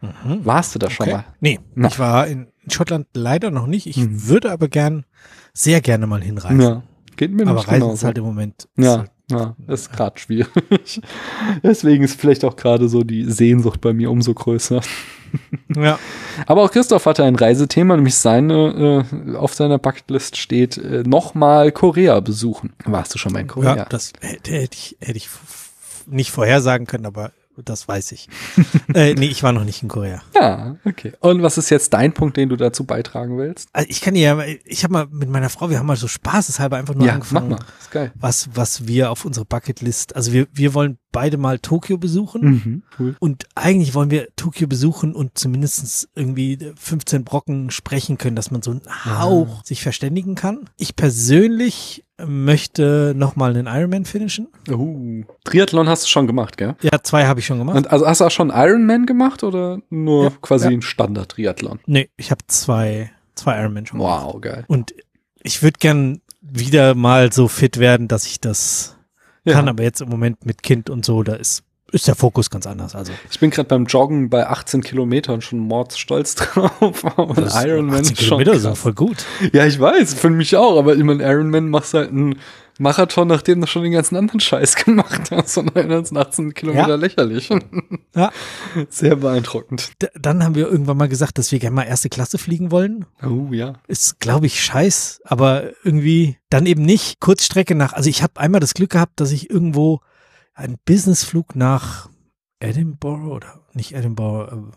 [0.00, 0.44] Mhm.
[0.44, 1.16] Warst du da schon Okay.
[1.16, 1.24] mal?
[1.40, 1.88] Nee, Na.
[1.88, 3.86] ich war in Schottland leider noch nicht.
[3.86, 4.26] Ich Mhm.
[4.26, 5.04] würde aber gern,
[5.52, 6.60] sehr gerne mal hinreisen.
[6.60, 6.82] Ja.
[7.22, 7.94] Geht mir aber nicht Reisen genauso.
[7.94, 8.68] ist halt im Moment.
[8.76, 11.00] Ja, halt- ja, ist gerade schwierig.
[11.62, 14.80] Deswegen ist vielleicht auch gerade so die Sehnsucht bei mir umso größer.
[15.76, 15.98] ja.
[16.46, 21.70] Aber auch Christoph hatte ein Reisethema, nämlich seine, äh, auf seiner Bucketlist steht, äh, nochmal
[21.70, 22.72] Korea besuchen.
[22.84, 23.76] Warst du schon mal in Korea?
[23.76, 25.28] Ja, das hätte, hätte ich, hätte ich
[26.06, 28.28] nicht vorhersagen können, aber das weiß ich.
[28.94, 30.22] äh, nee, ich war noch nicht in Korea.
[30.34, 31.12] Ja, okay.
[31.20, 33.68] Und was ist jetzt dein Punkt, den du dazu beitragen willst?
[33.72, 36.08] Also ich kann dir ja, ich habe mal mit meiner Frau, wir haben mal so
[36.08, 37.58] spaßeshalber einfach nur ja, mach angefangen, mal.
[37.80, 38.12] Ist geil.
[38.14, 42.42] was, was wir auf unsere Bucketlist, also wir, wir wollen beide mal Tokio besuchen.
[42.42, 43.16] Mhm, cool.
[43.20, 48.62] Und eigentlich wollen wir Tokio besuchen und zumindestens irgendwie 15 Brocken sprechen können, dass man
[48.62, 50.70] so einen Hauch sich verständigen kann.
[50.78, 54.48] Ich persönlich möchte nochmal einen Ironman finishen.
[54.70, 55.24] Uh.
[55.44, 56.76] Triathlon hast du schon gemacht, gell?
[56.82, 57.76] Ja, zwei habe ich schon gemacht.
[57.76, 60.72] Und also hast du auch schon Ironman gemacht oder nur Ja, quasi ja.
[60.72, 61.80] ein Standard-Triathlon?
[61.86, 64.24] nee, ich habe zwei, zwei Ironman schon gemacht.
[64.26, 64.64] Wow, geil.
[64.68, 64.94] Und
[65.42, 68.96] ich würde gern wieder mal so fit werden, dass ich das
[69.44, 69.54] Ja.
[69.54, 72.66] kann, aber jetzt im Moment mit Kind und so, da ist, ist der Fokus ganz
[72.66, 72.94] anders.
[72.94, 77.04] Also Ich bin gerade beim Joggen bei 18 Kilometern schon mordsstolz drauf.
[77.18, 78.78] Ein das ist- Ironman 18 ist schon Kilometer sind krass.
[78.80, 79.24] voll gut.
[79.52, 82.36] Ja, ich weiß, für mich auch, aber ich meine, Ironman machst halt einen
[82.78, 85.58] Marathon, nachdem du schon den ganzen anderen Scheiß gemacht hast.
[85.58, 86.94] Und dann sind 18 Kilometer Ja.
[86.94, 87.50] lächerlich.
[88.16, 88.30] Ja.
[88.88, 89.92] Sehr beeindruckend.
[90.00, 93.04] D dann haben wir irgendwann mal gesagt, dass wir gerne mal erste Klasse fliegen wollen.
[93.22, 93.74] Oh ja.
[93.88, 97.20] ist, glaube ich, scheiß, aber irgendwie dann eben nicht.
[97.20, 100.00] Kurzstrecke nach, also ich habe einmal das Glück gehabt, dass ich irgendwo
[100.54, 102.08] einen Businessflug nach
[102.60, 104.72] Edinburgh oder nicht Edinburgh,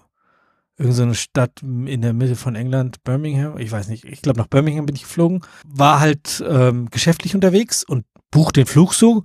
[0.77, 4.47] äh, irgendeine Stadt in der Mitte von England, Birmingham, ich weiß nicht, ich glaube nach
[4.47, 9.23] Birmingham bin ich geflogen, war halt ähm, geschäftlich unterwegs und buch den Flug so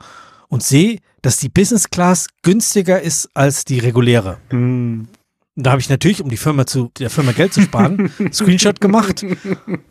[0.49, 4.39] und sehe, dass die Business Class günstiger ist als die reguläre.
[4.51, 5.09] Hm.
[5.57, 8.81] Und da habe ich natürlich, um die Firma zu, der Firma Geld zu sparen, Screenshot
[8.81, 9.27] gemacht,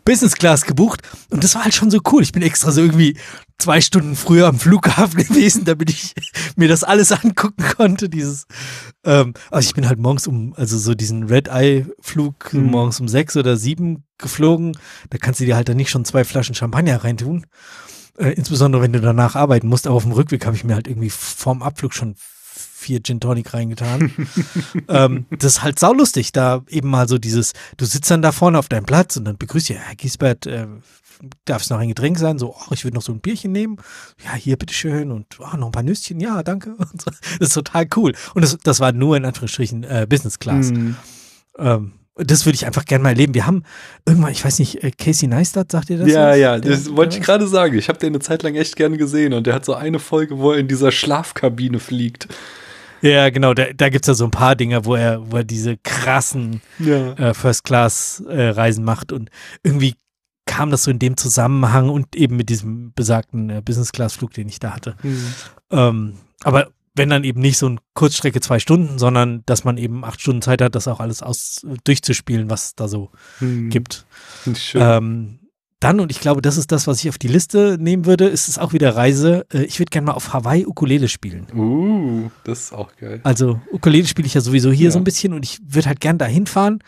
[0.04, 2.22] Business Class gebucht und das war halt schon so cool.
[2.22, 3.16] Ich bin extra so irgendwie
[3.58, 6.14] zwei Stunden früher am Flughafen gewesen, damit ich
[6.56, 8.08] mir das alles angucken konnte.
[8.08, 8.46] Dieses,
[9.04, 12.64] ähm, also ich bin halt morgens um, also so diesen Red Eye Flug Mhm.
[12.70, 14.72] morgens um sechs oder sieben geflogen.
[15.10, 17.44] Da kannst du dir halt dann nicht schon zwei Flaschen Champagner reintun.
[18.18, 19.86] Äh, insbesondere wenn du danach arbeiten musst.
[19.86, 22.16] Aber auf dem Rückweg habe ich mir halt irgendwie vorm Abflug schon
[22.80, 24.10] vier Gin Tonic reingetan.
[24.88, 28.58] ähm, das ist halt saulustig, da eben mal so dieses, du sitzt dann da vorne
[28.58, 30.66] auf deinem Platz und dann begrüßt ihr, Herr Giesbert, äh,
[31.44, 32.38] darf es noch ein Getränk sein?
[32.38, 33.76] So, oh, ich würde noch so ein Bierchen nehmen.
[34.24, 35.10] Ja, hier, bitteschön.
[35.10, 36.18] Und oh, noch ein paar Nüsschen.
[36.20, 36.74] Ja, danke.
[36.98, 37.10] So.
[37.38, 38.14] Das ist total cool.
[38.34, 40.70] Und das, das war nur in Anführungsstrichen äh, Business Class.
[40.70, 40.96] Mhm.
[41.58, 43.34] Ähm, das würde ich einfach gerne mal erleben.
[43.34, 43.62] Wir haben
[44.06, 46.08] irgendwann, ich weiß nicht, äh, Casey Neistat, sagt ihr das?
[46.08, 46.38] Ja, was?
[46.38, 47.78] ja, Der- das wollte ich gerade sagen.
[47.78, 50.38] Ich habe den eine Zeit lang echt gerne gesehen und der hat so eine Folge,
[50.38, 52.28] wo er in dieser Schlafkabine fliegt.
[53.02, 53.54] Ja, genau.
[53.54, 56.60] Da, da gibt es ja so ein paar Dinge, wo er, wo er diese krassen
[56.78, 57.12] Ja.
[57.14, 59.30] äh, First-Class-Reisen macht und
[59.62, 59.94] irgendwie
[60.46, 64.58] kam das so in dem Zusammenhang und eben mit diesem besagten äh, Business-Class-Flug, den ich
[64.58, 64.96] da hatte.
[65.70, 70.04] Ähm, aber wenn dann eben nicht so ein Kurzstrecke zwei Stunden, sondern dass man eben
[70.04, 73.70] acht Stunden Zeit hat, das auch alles aus durchzuspielen, was da so Hm.
[73.70, 74.04] gibt.
[74.54, 74.82] Schön.
[74.84, 75.38] Ähm,
[75.80, 78.48] dann, und ich glaube, das ist das, was ich auf die Liste nehmen würde, ist
[78.48, 79.46] es auch wieder Reise.
[79.52, 81.46] Äh, ich würde gerne mal auf Hawaii Ukulele spielen.
[81.54, 83.20] uh, das ist auch geil.
[83.24, 84.90] Also Ukulele spiele ich ja sowieso hier Ja.
[84.92, 86.80] so ein bisschen und ich würde halt gern da hinfahren.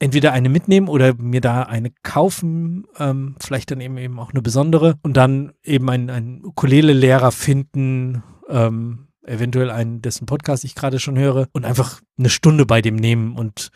[0.00, 4.42] Entweder eine mitnehmen oder mir da eine kaufen, ähm, vielleicht dann eben eben auch eine
[4.42, 10.98] besondere und dann eben einen, einen Ukulele-Lehrer finden, ähm, eventuell einen, dessen Podcast ich gerade
[10.98, 13.70] schon höre und einfach eine Stunde bei dem nehmen und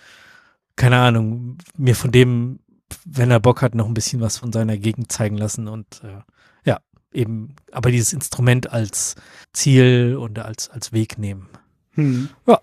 [0.74, 2.58] keine Ahnung, mir von dem,
[3.04, 6.20] wenn er Bock hat, noch ein bisschen was von seiner Gegend zeigen lassen und äh,
[6.64, 6.78] ja,
[7.12, 9.14] eben, aber dieses Instrument als
[9.52, 11.48] Ziel und als, als Weg nehmen.
[11.92, 12.28] Hm.
[12.46, 12.60] Ja.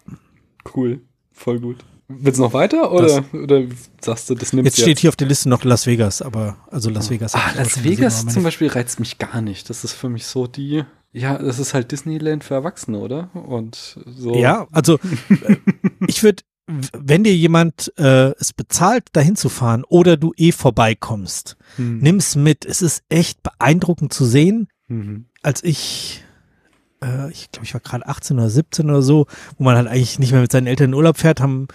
[0.74, 1.02] Cool.
[1.32, 1.84] Voll gut.
[2.08, 3.64] Willst du noch weiter oder, oder
[4.00, 6.92] sagst du, das nimmst Jetzt steht hier auf der Liste noch Las Vegas, aber also
[6.92, 7.34] Las Vegas.
[7.34, 9.70] Ah, ich auch Las gesehen, Vegas aber zum Beispiel reizt mich gar nicht.
[9.72, 10.84] Das ist für mich so die.
[11.14, 13.30] Ja, das ist halt Disneyland für Erwachsene, oder?
[13.34, 14.36] Und so.
[14.36, 15.00] Ja, also
[15.30, 15.56] äh,
[16.08, 21.58] ich würde, wenn dir jemand äh, es bezahlt, dahin zu fahren oder du eh vorbeikommst,
[21.76, 22.00] Hm.
[22.00, 22.66] nimm's mit.
[22.66, 24.68] Es ist echt beeindruckend zu sehen.
[24.88, 25.26] Mhm.
[25.44, 26.24] Als ich,
[27.04, 30.20] äh, ich glaube, ich war gerade 18 oder 17 oder so, wo man halt eigentlich
[30.20, 31.68] nicht mehr mit seinen Eltern in Urlaub fährt, haben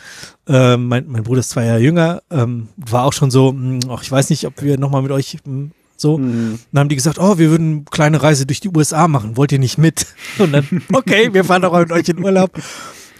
[0.48, 4.02] äh, mein, mein Bruder ist zwei Jahre jünger, ähm, war auch schon so, mh, ach,
[4.02, 6.18] ich weiß nicht, ob wir nochmal mit euch mh, so.
[6.18, 6.58] Mhm.
[6.72, 9.52] Dann haben die gesagt, oh, wir würden eine kleine Reise durch die USA machen, wollt
[9.52, 10.06] ihr nicht mit?
[10.38, 12.50] Und dann, okay, wir fahren doch mal mit euch in Urlaub.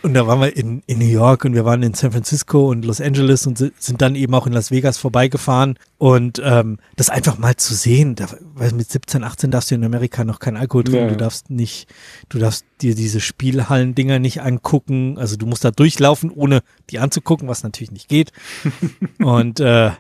[0.03, 2.85] Und da waren wir in, in New York und wir waren in San Francisco und
[2.87, 5.79] Los Angeles und si- sind dann eben auch in Las Vegas vorbeigefahren.
[5.99, 9.85] Und ähm, das einfach mal zu sehen, da, weil mit 17, 18 darfst du in
[9.85, 11.87] Amerika noch kein Alkohol trinken, Ja, du darfst nicht,
[12.31, 15.19] du darfst dir diese Spielhallen-Dinger nicht angucken.
[15.19, 18.33] Also du musst da durchlaufen, ohne die anzugucken, was natürlich nicht geht.
[19.19, 19.91] und äh,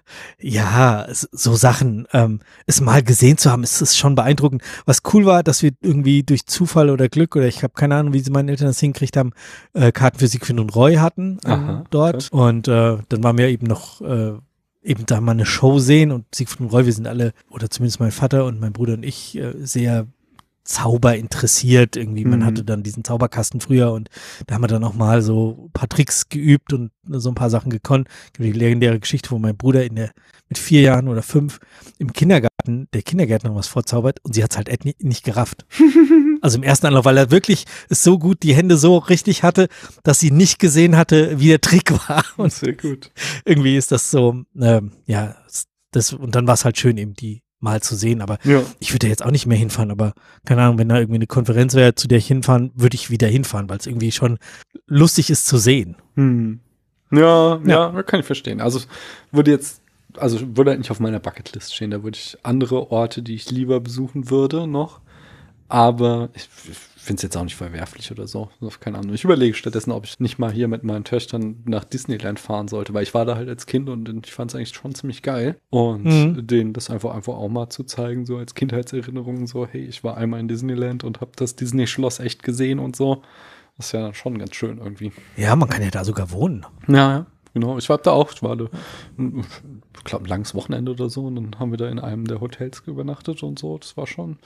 [0.40, 4.62] ja, so Sachen, ähm, es mal gesehen zu haben, ist es schon beeindruckend.
[4.86, 8.14] Was cool war, dass wir irgendwie durch Zufall oder Glück oder ich habe keine Ahnung,
[8.14, 9.32] wie sie meine Eltern das hingekriegt haben,
[9.74, 12.12] äh, Karten für Siegfried und Roy hatten ähm, Aha, dort.
[12.14, 12.28] krass.
[12.30, 14.32] Und äh, dann waren wir eben noch äh,
[14.82, 18.00] eben da mal eine Show sehen und Siegfried und Roy, wir sind alle, oder zumindest
[18.00, 20.06] mein Vater und mein Bruder und ich, äh, sehr
[20.62, 21.96] Zauber interessiert.
[21.96, 22.44] Irgendwie, man Mhm.
[22.44, 24.08] hatte dann diesen Zauberkasten früher und
[24.46, 27.50] da haben wir dann auch mal so ein paar Tricks geübt und so ein paar
[27.50, 28.08] Sachen gekonnt.
[28.38, 30.10] Die legendäre Geschichte, wo mein Bruder in der,
[30.48, 31.58] mit vier Jahren oder fünf
[31.98, 35.66] im Kindergarten, der Kindergärtner was vorzaubert und sie hat es halt nicht gerafft.
[36.42, 39.68] Also im ersten Anlauf, weil er wirklich es so gut die Hände so richtig hatte,
[40.04, 42.24] dass sie nicht gesehen hatte, wie der Trick war.
[42.38, 43.10] Und Sehr gut.
[43.44, 45.36] irgendwie ist das so, ähm, ja,
[45.90, 48.22] das, und dann war es halt schön, eben die mal zu sehen.
[48.22, 48.62] Aber Ja.
[48.78, 50.14] ich würde jetzt auch nicht mehr hinfahren, aber
[50.46, 53.28] keine Ahnung, wenn da irgendwie eine Konferenz wäre, zu der ich hinfahren, würde ich wieder
[53.28, 54.38] hinfahren, weil es irgendwie schon
[54.86, 55.96] lustig ist zu sehen.
[56.14, 56.60] Hm.
[57.12, 58.62] Ja, ja, kann ich verstehen.
[58.62, 58.80] Also
[59.30, 59.79] würde jetzt,
[60.16, 61.90] also würde halt nicht auf meiner Bucketlist stehen.
[61.90, 65.00] Da würde ich andere Orte, die ich lieber besuchen würde, noch.
[65.68, 66.48] Aber ich,
[66.96, 68.50] finde es jetzt auch nicht verwerflich oder so.
[68.80, 69.14] Keine Ahnung.
[69.14, 72.92] Ich überlege stattdessen, ob ich nicht mal hier mit meinen Töchtern nach Disneyland fahren sollte,
[72.92, 75.56] weil ich war da halt als Kind und ich fand es eigentlich schon ziemlich geil.
[75.70, 76.46] Und Mhm.
[76.46, 80.16] denen das einfach, einfach auch mal zu zeigen, so als Kindheitserinnerung, so, hey, ich war
[80.16, 83.22] einmal in Disneyland und habe das Disney-Schloss echt gesehen und so.
[83.76, 85.12] Das ist ja dann schon ganz schön irgendwie.
[85.36, 86.66] Ja, man kann ja da sogar wohnen.
[86.88, 87.78] Ja, ja, genau.
[87.78, 88.64] Ich war da auch, ich war da,
[89.18, 92.40] ich glaube, ein langes Wochenende oder so und dann haben wir da in einem der
[92.40, 93.76] Hotels übernachtet und so.
[93.78, 94.38] Das war schon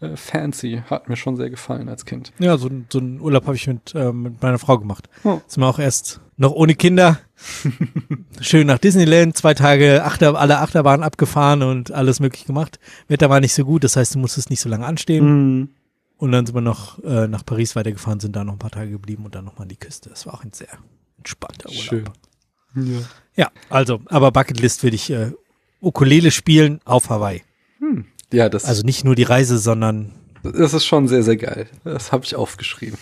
[0.00, 0.82] äh, fancy.
[0.88, 2.32] Hat mir schon sehr gefallen als Kind.
[2.38, 5.08] Ja, so, ein- so einen Urlaub habe ich mit, ähm, mit meiner Frau gemacht.
[5.24, 5.40] Oh.
[5.46, 7.18] Sind wir auch erst noch ohne Kinder.
[8.40, 12.78] Schön nach Disneyland, zwei Tage Achter, alle Achterbahnen abgefahren und alles möglich gemacht.
[13.08, 15.24] Wetter war nicht so gut, das heißt, du musstest nicht so lange anstehen.
[15.58, 15.68] Mhm.
[16.18, 18.90] Und dann sind wir noch äh, nach Paris weitergefahren, sind da noch ein paar Tage
[18.90, 20.08] geblieben und dann nochmal an die Küste.
[20.08, 20.68] Das war auch ein sehr
[21.18, 21.82] entspannter Urlaub.
[21.82, 22.04] Schön.
[22.76, 23.00] Ja.
[23.36, 25.32] ja, also, aber Bucketlist würde ich äh,
[25.80, 27.42] Ukulele spielen auf Hawaii.
[27.78, 28.04] Hm.
[28.32, 28.64] Ja, das.
[28.64, 30.12] Also nicht nur die Reise, sondern
[30.52, 31.66] das ist schon sehr, sehr geil.
[31.84, 32.98] Das habe ich aufgeschrieben.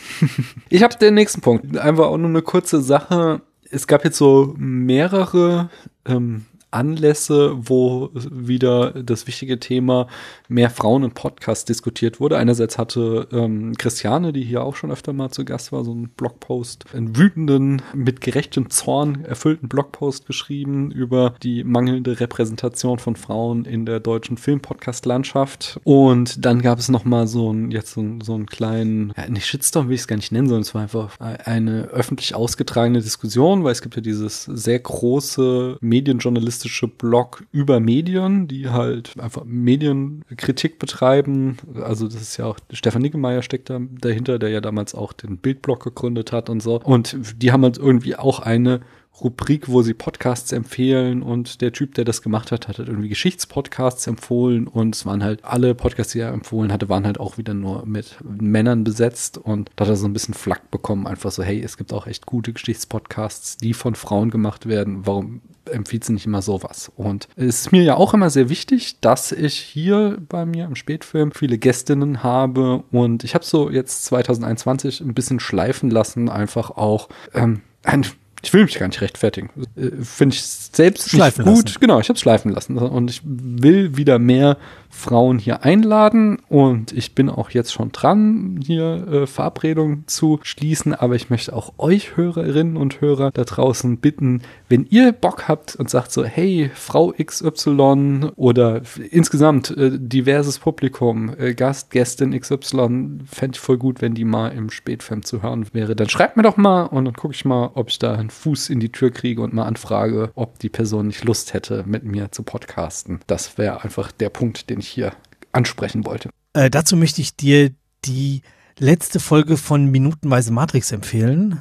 [0.68, 1.76] ich habe den nächsten Punkt.
[1.76, 3.42] Einfach auch nur eine kurze Sache.
[3.70, 5.70] Es gab jetzt so mehrere
[6.06, 10.08] ähm, Anlässe, wo wieder das wichtige Thema
[10.48, 12.36] mehr Frauen in Podcasts diskutiert wurde.
[12.36, 16.08] Einerseits hatte ähm, Christiane, die hier auch schon öfter mal zu Gast war, so einen
[16.08, 23.64] Blogpost, einen wütenden, mit gerechtem Zorn erfüllten Blogpost geschrieben über die mangelnde Repräsentation von Frauen
[23.64, 25.80] in der deutschen Filmpodcast-Landschaft.
[25.84, 29.46] Und dann gab es noch mal so ein, jetzt so, so einen kleinen, ja, nicht
[29.46, 33.64] Shitstorm will ich es gar nicht nennen, sondern es war einfach eine öffentlich ausgetragene Diskussion,
[33.64, 39.44] weil es gibt ja dieses sehr große medienjournalistische journalistische Blog über Medien, die halt einfach
[39.44, 41.56] Medienkritik betreiben.
[41.82, 45.38] Also das ist ja auch, Stefan Niggemeier steckt da dahinter, der ja damals auch den
[45.38, 46.80] Bildblog gegründet hat und so.
[46.80, 48.80] Und die haben halt irgendwie auch eine
[49.20, 53.08] Rubrik, wo sie Podcasts empfehlen und der Typ, der das gemacht hat, hat halt irgendwie
[53.08, 57.38] Geschichtspodcasts empfohlen und es waren halt alle Podcasts, die er empfohlen hatte, waren halt auch
[57.38, 61.30] wieder nur mit Männern besetzt und da hat er so ein bisschen Flack bekommen, einfach
[61.30, 66.04] so, hey, es gibt auch echt gute Geschichtspodcasts, die von Frauen gemacht werden, warum empfiehlt
[66.04, 66.90] sie nicht immer sowas?
[66.96, 70.76] Und es ist mir ja auch immer sehr wichtig, dass ich hier bei mir im
[70.76, 76.70] Spätfilm viele Gästinnen habe und ich habe so jetzt 2021 ein bisschen schleifen lassen, einfach
[76.70, 78.06] auch ähm, ein
[78.44, 79.50] ich will mich gar nicht rechtfertigen.
[79.76, 81.64] Äh, finde ich selbst schleifen nicht gut.
[81.66, 81.80] Lassen.
[81.80, 82.76] Genau, ich habe es schleifen lassen.
[82.76, 84.56] Und ich will wieder mehr
[84.94, 90.94] Frauen hier einladen und ich bin auch jetzt schon dran, hier äh, Verabredungen zu schließen,
[90.94, 95.76] aber ich möchte auch euch Hörerinnen und Hörer da draußen bitten, wenn ihr Bock habt
[95.76, 103.18] und sagt so, hey, Frau XY oder insgesamt äh, diverses Publikum, äh, Gast, Gästin XY,
[103.26, 106.44] fände ich voll gut, wenn die mal im Spätfilm zu hören wäre, dann schreibt mir
[106.44, 109.10] doch mal und dann gucke ich mal, ob ich da einen Fuß in die Tür
[109.10, 113.20] kriege und mal anfrage, ob die Person nicht Lust hätte, mit mir zu podcasten.
[113.26, 115.12] Das wäre einfach der Punkt, den ich hier
[115.52, 116.30] ansprechen wollte.
[116.52, 117.70] Äh, dazu möchte ich dir
[118.04, 118.42] die
[118.78, 121.60] letzte Folge von Minutenweise Matrix empfehlen.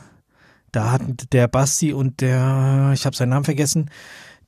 [0.72, 3.90] Da hatten der Basti und der, ich habe seinen Namen vergessen,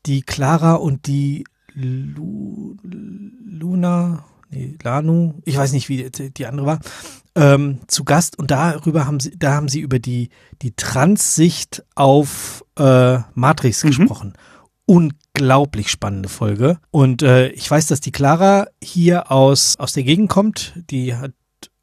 [0.05, 4.25] die Clara und die Lu, Luna,
[4.55, 6.79] nee, Lanu, ich weiß nicht, wie die, die andere war,
[7.35, 10.29] ähm, zu Gast und darüber haben sie, da haben sie über die,
[10.61, 13.87] die Transsicht auf äh, Matrix mhm.
[13.89, 14.33] gesprochen
[14.85, 16.77] unglaublich spannende Folge.
[16.91, 20.73] Und äh, ich weiß, dass die Clara hier aus, aus der Gegend kommt.
[20.89, 21.33] Die hat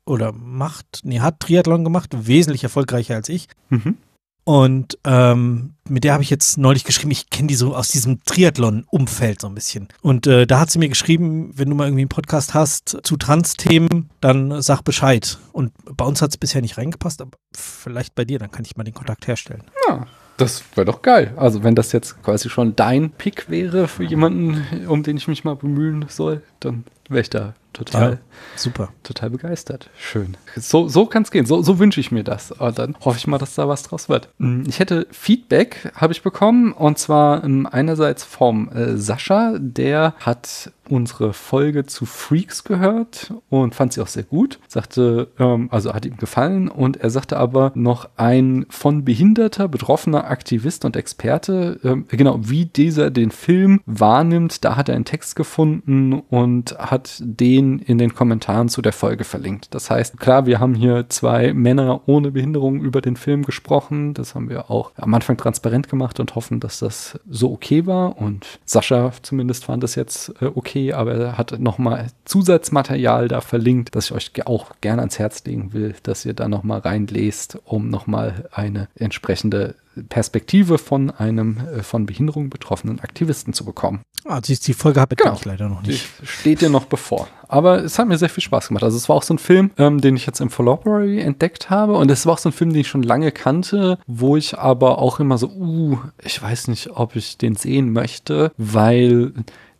[0.04, 3.48] oder macht, nee, hat Triathlon gemacht, wesentlich erfolgreicher als ich.
[3.70, 3.96] Mhm.
[4.44, 8.22] Und ähm, mit der habe ich jetzt neulich geschrieben, ich kenne die so aus diesem
[8.24, 9.88] Triathlon-Umfeld so ein bisschen.
[10.00, 13.16] Und äh, da hat sie mir geschrieben, wenn du mal irgendwie einen Podcast hast zu
[13.16, 15.38] Trans-Themen, dann sag Bescheid.
[15.52, 18.76] Und bei uns hat es bisher nicht reingepasst, aber vielleicht bei dir, dann kann ich
[18.76, 19.64] mal den Kontakt herstellen.
[19.88, 20.06] Ja,
[20.38, 21.34] das wäre doch geil.
[21.36, 25.44] Also wenn das jetzt quasi schon dein Pick wäre für jemanden, um den ich mich
[25.44, 28.18] mal bemühen soll, dann wäre ich da total ja,
[28.56, 28.88] super.
[29.02, 29.90] Total begeistert.
[29.98, 30.36] Schön.
[30.56, 31.46] So, so kann es gehen.
[31.46, 32.52] So, so wünsche ich mir das.
[32.52, 34.28] Und dann hoffe ich mal, dass da was draus wird.
[34.38, 36.72] Mm, ich hätte Feedback, habe ich bekommen.
[36.72, 43.74] Und zwar ähm, einerseits vom äh, Sascha, der hat unsere Folge zu Freaks gehört und
[43.74, 44.58] fand sie auch sehr gut.
[44.68, 50.28] Sagte, ähm, also hat ihm gefallen und er sagte aber noch ein von behinderter, betroffener
[50.28, 54.64] Aktivist und Experte, ähm, genau, wie dieser den Film wahrnimmt.
[54.64, 59.24] Da hat er einen Text gefunden und hat den in den Kommentaren zu der Folge
[59.24, 59.74] verlinkt.
[59.74, 64.14] Das heißt, klar, wir haben hier zwei Männer ohne Behinderung über den Film gesprochen.
[64.14, 68.18] Das haben wir auch am Anfang transparent gemacht und hoffen, dass das so okay war.
[68.18, 73.94] Und Sascha zumindest fand das jetzt äh, okay, aber er hat nochmal Zusatzmaterial da verlinkt,
[73.94, 77.88] das ich euch auch gerne ans Herz legen will, dass ihr da nochmal reinlest, um
[77.88, 79.74] nochmal eine entsprechende
[80.08, 84.00] Perspektive von einem äh, von Behinderung betroffenen Aktivisten zu bekommen.
[84.24, 85.34] Ah, die, die Folge habe genau.
[85.34, 86.08] ich leider noch nicht.
[86.20, 87.28] Die steht dir noch bevor.
[87.48, 88.84] Aber es hat mir sehr viel Spaß gemacht.
[88.84, 91.94] Also es war auch so ein Film, ähm, den ich jetzt im Library entdeckt habe.
[91.94, 94.98] Und es war auch so ein Film, den ich schon lange kannte, wo ich aber
[94.98, 99.32] auch immer so, uh, ich weiß nicht, ob ich den sehen möchte, weil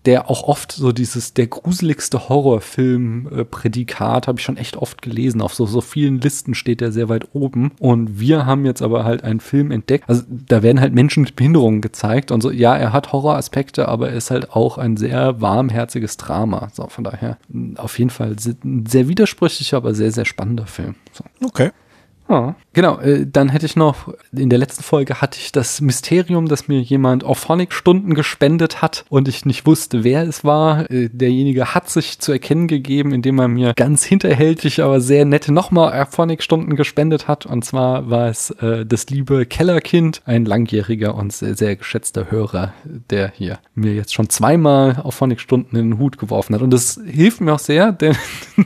[0.05, 5.41] der auch oft so dieses der gruseligste Horrorfilm-Prädikat habe ich schon echt oft gelesen.
[5.41, 7.71] Auf so, so vielen Listen steht der sehr weit oben.
[7.79, 10.09] Und wir haben jetzt aber halt einen Film entdeckt.
[10.09, 12.51] Also da werden halt Menschen mit Behinderungen gezeigt und so.
[12.51, 16.69] Ja, er hat Horroraspekte, aber er ist halt auch ein sehr warmherziges Drama.
[16.73, 17.39] So, von daher
[17.77, 18.35] auf jeden Fall
[18.65, 20.97] ein sehr widersprüchlicher, aber sehr, sehr spannender Film.
[21.13, 21.25] So.
[21.45, 21.71] Okay.
[22.73, 22.99] Genau.
[23.01, 26.81] Äh, dann hätte ich noch, in der letzten Folge hatte ich das Mysterium, dass mir
[26.81, 30.91] jemand Orphonic-Stunden gespendet hat und ich nicht wusste, wer es war.
[30.91, 35.53] Äh, derjenige hat sich zu erkennen gegeben, indem er mir ganz hinterhältig, aber sehr nette
[35.53, 37.45] nochmal Orphonic-Stunden gespendet hat.
[37.45, 42.73] Und zwar war es äh, das liebe Kellerkind, ein langjähriger und sehr, sehr geschätzter Hörer,
[43.11, 46.63] der hier mir jetzt schon zweimal Orphonic-Stunden in den Hut geworfen hat.
[46.63, 48.17] Und das hilft mir auch sehr, denn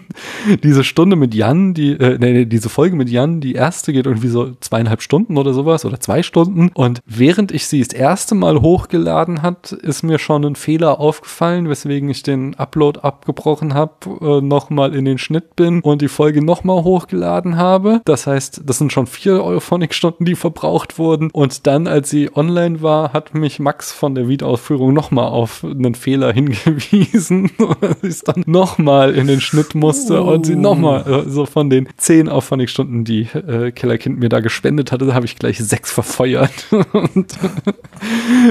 [0.62, 4.28] diese Stunde mit Jan, die, äh, nee, diese Folge mit Jan, die erste geht irgendwie
[4.28, 6.70] so zweieinhalb Stunden oder sowas oder zwei Stunden.
[6.74, 11.68] Und während ich sie das erste Mal hochgeladen hat, ist mir schon ein Fehler aufgefallen,
[11.68, 16.44] weswegen ich den Upload abgebrochen habe, äh, nochmal in den Schnitt bin und die Folge
[16.44, 18.00] nochmal hochgeladen habe.
[18.04, 21.30] Das heißt, das sind schon vier Euphonic-Stunden, die verbraucht wurden.
[21.30, 25.94] Und dann, als sie online war, hat mich Max von der Wiederausführung nochmal auf einen
[25.94, 27.50] Fehler hingewiesen,
[27.80, 30.32] dass ich dann nochmal in den Schnitt musste oh.
[30.32, 33.28] und sie nochmal äh, so von den zehn Euphonic-Stunden die
[33.72, 36.53] Kellerkind mir da gespendet hatte, habe ich gleich sechs verfeuert.
[36.93, 37.37] Und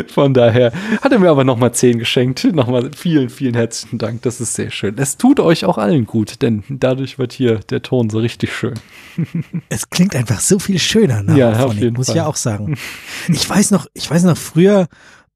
[0.07, 0.71] von daher
[1.01, 2.43] hat er mir aber nochmal zehn geschenkt.
[2.53, 4.21] Nochmal vielen, vielen herzlichen Dank.
[4.23, 4.95] Das ist sehr schön.
[4.97, 8.75] Es tut euch auch allen gut, denn dadurch wird hier der Ton so richtig schön.
[9.69, 11.23] Es klingt einfach so viel schöner.
[11.23, 12.15] Nach ja, auf jeden muss Fall.
[12.15, 12.77] ich ja auch sagen.
[13.27, 14.87] Ich weiß noch, ich weiß noch früher,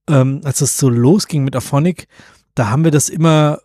[0.09, 2.07] ähm, als es so losging mit Aphonic,
[2.55, 3.59] da haben wir das immer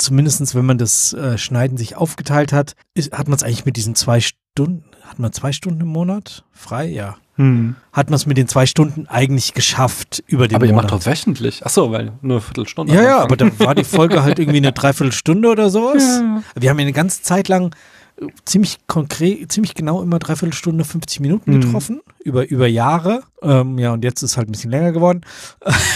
[0.00, 3.76] zumindestens wenn man das äh, Schneiden sich aufgeteilt hat, ist, hat man es eigentlich mit
[3.76, 6.86] diesen zwei Stunden, hat man zwei Stunden im Monat frei?
[6.86, 7.16] Ja.
[7.34, 7.74] Hm.
[7.92, 10.84] Hat man es mit den zwei Stunden eigentlich geschafft über den Aber Monat.
[10.84, 11.62] ihr macht doch wöchentlich.
[11.64, 12.94] Ach so, weil nur eine Viertelstunde.
[12.94, 16.20] Ja, ja, aber da war die Folge halt irgendwie eine Dreiviertelstunde oder sowas.
[16.20, 16.42] Ja.
[16.54, 17.74] Wir haben ja eine ganze Zeit lang
[18.20, 21.60] äh, ziemlich konkret, ziemlich genau immer Dreiviertelstunde, 50 Minuten hm.
[21.60, 23.22] getroffen, über, über Jahre.
[23.42, 25.22] Ähm, ja, und jetzt ist halt ein bisschen länger geworden.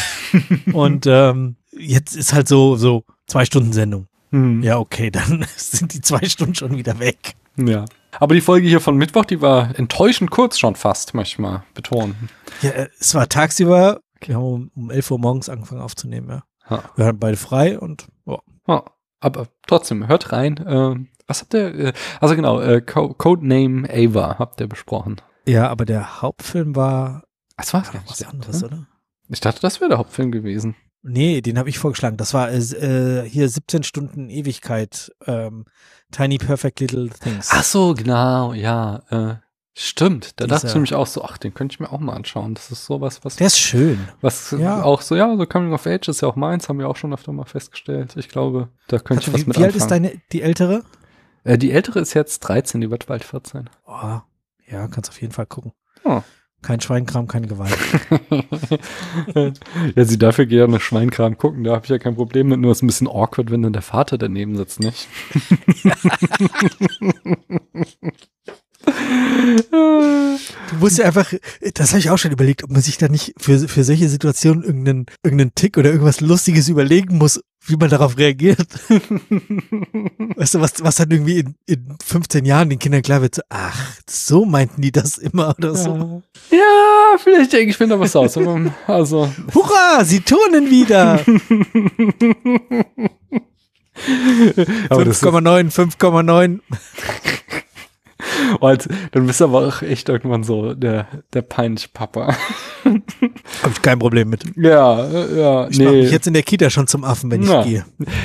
[0.73, 4.09] und ähm, jetzt ist halt so, so zwei Stunden Sendung.
[4.33, 4.65] Hm.
[4.65, 7.35] Ja, okay, dann sind die zwei Stunden schon wieder weg.
[7.57, 7.85] Ja.
[8.21, 12.29] Aber die Folge hier von Mittwoch, die war enttäuschend kurz schon fast, manchmal betonen.
[12.63, 16.43] Ja, äh, es war tagsüber, wir haben um, um 11 Uhr morgens angefangen aufzunehmen, ja.
[16.71, 16.83] Ha.
[16.97, 18.39] Wir hatten beide frei und ja.
[18.69, 18.85] Ha.
[19.21, 20.57] Aber trotzdem, hört rein.
[20.59, 20.97] Äh,
[21.27, 25.21] was habt ihr, äh, also genau, äh, Co Codename Ava habt ihr besprochen.
[25.47, 27.25] Ja, aber der Hauptfilm war,
[27.57, 28.67] das war was anderes, ne?
[28.67, 28.87] oder?
[29.29, 30.77] Ich dachte, das wäre der Hauptfilm gewesen.
[31.07, 32.17] Nee, den habe ich vorgeschlagen.
[32.17, 35.13] Das war äh, hier 17 Stunden Ewigkeit.
[35.27, 35.67] Ähm,
[36.11, 37.51] Tiny Perfect Little Things.
[37.53, 39.03] Ach so, genau, ja.
[39.11, 39.35] Äh,
[39.75, 40.41] stimmt.
[40.41, 42.55] Da Dieser, dachte ich nämlich auch so, ach, den könnte ich mir auch mal anschauen.
[42.55, 43.37] Das ist sowas, was.
[43.37, 44.09] Der ist schön.
[44.23, 44.83] Was ja.
[44.83, 47.13] auch so, ja, so Coming of Age ist ja auch meins, haben wir auch schon
[47.13, 48.17] öfter mal festgestellt.
[48.17, 50.85] Ich glaube, da könnte ich was wie, mit Wie alt ist deine, die ältere?
[51.45, 53.69] Äh, die ältere ist jetzt 13, die wird bald 14.
[53.87, 54.21] Oh,
[54.67, 55.73] ja, kannst auf jeden Fall gucken.
[56.05, 56.23] Oh.
[56.65, 57.77] Kein Schweinkram, keine Gewalt.
[59.95, 62.83] ja, sie dafür gerne Schweinkram gucken, da habe ich ja kein Problem mit, nur ist
[62.83, 65.07] ein bisschen awkward, wenn dann der Vater daneben sitzt, nicht?
[70.71, 71.33] Du musst ja einfach,
[71.75, 74.63] das habe ich auch schon überlegt, ob man sich da nicht für, für solche Situationen
[74.63, 78.59] irgendeinen, irgendeinen Tick oder irgendwas Lustiges überlegen muss, wie man darauf reagiert.
[80.37, 83.43] weißt du, was, was dann irgendwie in, in 15 Jahren den Kindern klar wird, so,
[83.49, 86.23] ach, so meinten die das immer oder so.
[86.51, 88.37] Ja, vielleicht denke ich mir da was aus.
[88.87, 89.33] Also.
[89.55, 91.21] Hurra, sie turnen wieder!
[93.95, 96.61] 5,9, 5,9.
[98.61, 102.37] Und dann bist du aber auch echt irgendwann so der, der peinliche Papa.
[103.63, 104.45] Hab ich kein Problem mit.
[104.57, 105.69] Ja, ja.
[105.69, 105.85] Ich nee.
[105.85, 107.61] mache mich jetzt in der Kita schon zum Affen, wenn ja.
[107.61, 107.85] ich gehe.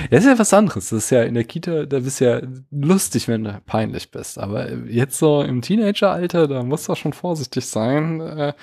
[0.10, 0.90] Das ist ja was anderes.
[0.90, 2.42] Das ist ja in der Kita, da bist du ja
[2.72, 4.38] lustig, wenn du peinlich bist.
[4.38, 8.54] Aber jetzt so im Teenageralter, da musst du auch schon vorsichtig sein, äh,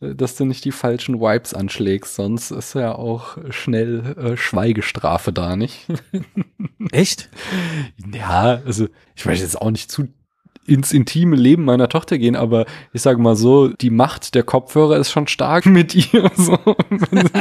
[0.00, 2.14] dass du nicht die falschen Vibes anschlägst.
[2.16, 5.86] Sonst ist ja auch schnell äh, Schweigestrafe da, nicht?
[6.92, 7.30] Echt?
[8.12, 10.08] Ja, also ich möchte jetzt auch nicht zu
[10.66, 14.96] ins intime Leben meiner Tochter gehen, aber ich sage mal so, die Macht der Kopfhörer
[14.96, 16.30] ist schon stark mit ihr.
[16.36, 16.58] So.
[17.10, 17.32] Wenn sie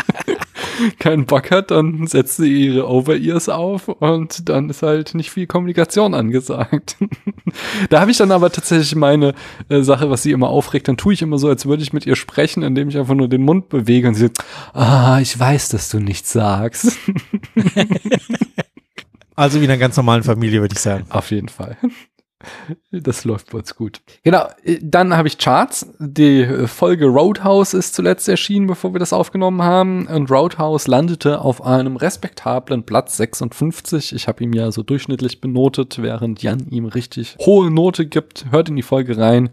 [0.99, 5.47] keinen Bock hat, dann setzt sie ihre Over-Ears auf und dann ist halt nicht viel
[5.47, 6.97] Kommunikation angesagt.
[7.89, 9.33] da habe ich dann aber tatsächlich meine
[9.69, 12.05] äh, Sache, was sie immer aufregt, dann tue ich immer so, als würde ich mit
[12.05, 15.69] ihr sprechen, indem ich einfach nur den Mund bewege und sie sagt, ah, ich weiß,
[15.69, 16.97] dass du nichts sagst.
[19.35, 21.05] Also wie in einer ganz normalen Familie, würde ich sagen.
[21.09, 21.77] Auf jeden Fall.
[22.91, 24.01] Das läuft bei uns gut.
[24.23, 24.47] Genau,
[24.81, 25.87] dann habe ich Charts.
[25.99, 30.07] Die Folge Roadhouse ist zuletzt erschienen, bevor wir das aufgenommen haben.
[30.07, 34.13] Und Roadhouse landete auf einem respektablen Platz 56.
[34.13, 38.45] Ich habe ihm ja so durchschnittlich benotet, während Jan ihm richtig hohe Note gibt.
[38.51, 39.49] Hört in die Folge rein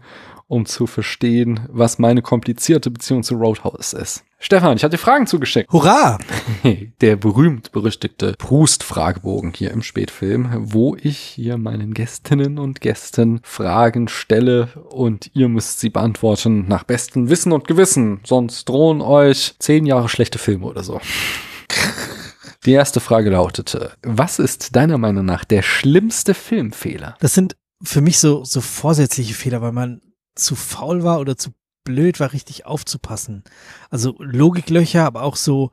[0.47, 4.23] um zu verstehen, was meine komplizierte Beziehung zu Roadhouse ist.
[4.39, 5.71] Stefan, ich hatte Fragen zugeschickt.
[5.71, 6.17] Hurra!
[7.01, 14.67] Der berühmt-berüchtigte Proust-Fragebogen hier im Spätfilm, wo ich hier meinen Gästinnen und Gästen Fragen stelle
[14.89, 18.19] und ihr müsst sie beantworten nach bestem Wissen und Gewissen.
[18.25, 20.99] Sonst drohen euch zehn Jahre schlechte Filme oder so.
[22.65, 27.15] Die erste Frage lautete, was ist deiner Meinung nach der schlimmste Filmfehler?
[27.21, 30.01] Das sind für mich so, so vorsätzliche Fehler, weil man
[30.35, 31.51] zu faul war oder zu
[31.83, 33.43] blöd war, richtig aufzupassen.
[33.89, 35.71] Also Logiklöcher, aber auch so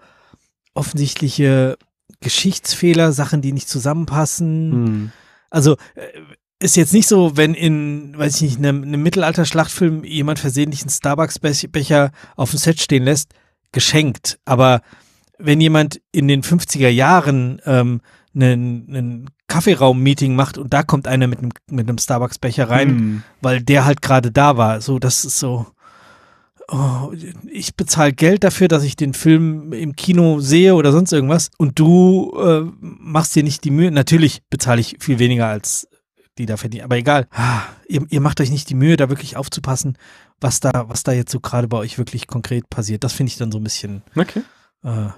[0.75, 1.79] offensichtliche
[2.21, 4.73] Geschichtsfehler, Sachen, die nicht zusammenpassen.
[4.73, 5.13] Hm.
[5.51, 6.09] Also äh,
[6.59, 10.91] ist jetzt nicht so, wenn in, weiß ich nicht, einem, einem Mittelalter-Schlachtfilm jemand versehentlich einen
[10.91, 13.33] Starbucks-Becher auf dem Set stehen lässt,
[13.73, 14.39] geschenkt.
[14.45, 14.83] Aber
[15.39, 18.03] wenn jemand in den 50er Jahren ähm,
[18.35, 23.23] einen, einen Kaffeeraum-Meeting macht und da kommt einer mit einem, mit einem Starbucks-Becher rein, Hm.
[23.43, 24.81] weil der halt gerade da war.
[24.81, 25.67] So, das ist so.
[26.73, 27.11] Oh,
[27.51, 31.79] ich bezahle Geld dafür, dass ich den Film im Kino sehe oder sonst irgendwas und
[31.81, 33.91] du äh, machst dir nicht die Mühe.
[33.91, 35.89] Natürlich bezahle ich viel weniger als
[36.39, 37.27] die da verdienen, aber egal.
[37.33, 39.99] Ah, Ihr, ihr macht euch nicht die Mühe, da wirklich aufzupassen,
[40.41, 43.03] was da, was da jetzt so gerade bei euch wirklich konkret passiert.
[43.03, 44.43] Das finde ich dann so ein bisschen, Okay.
[44.85, 45.09] äh,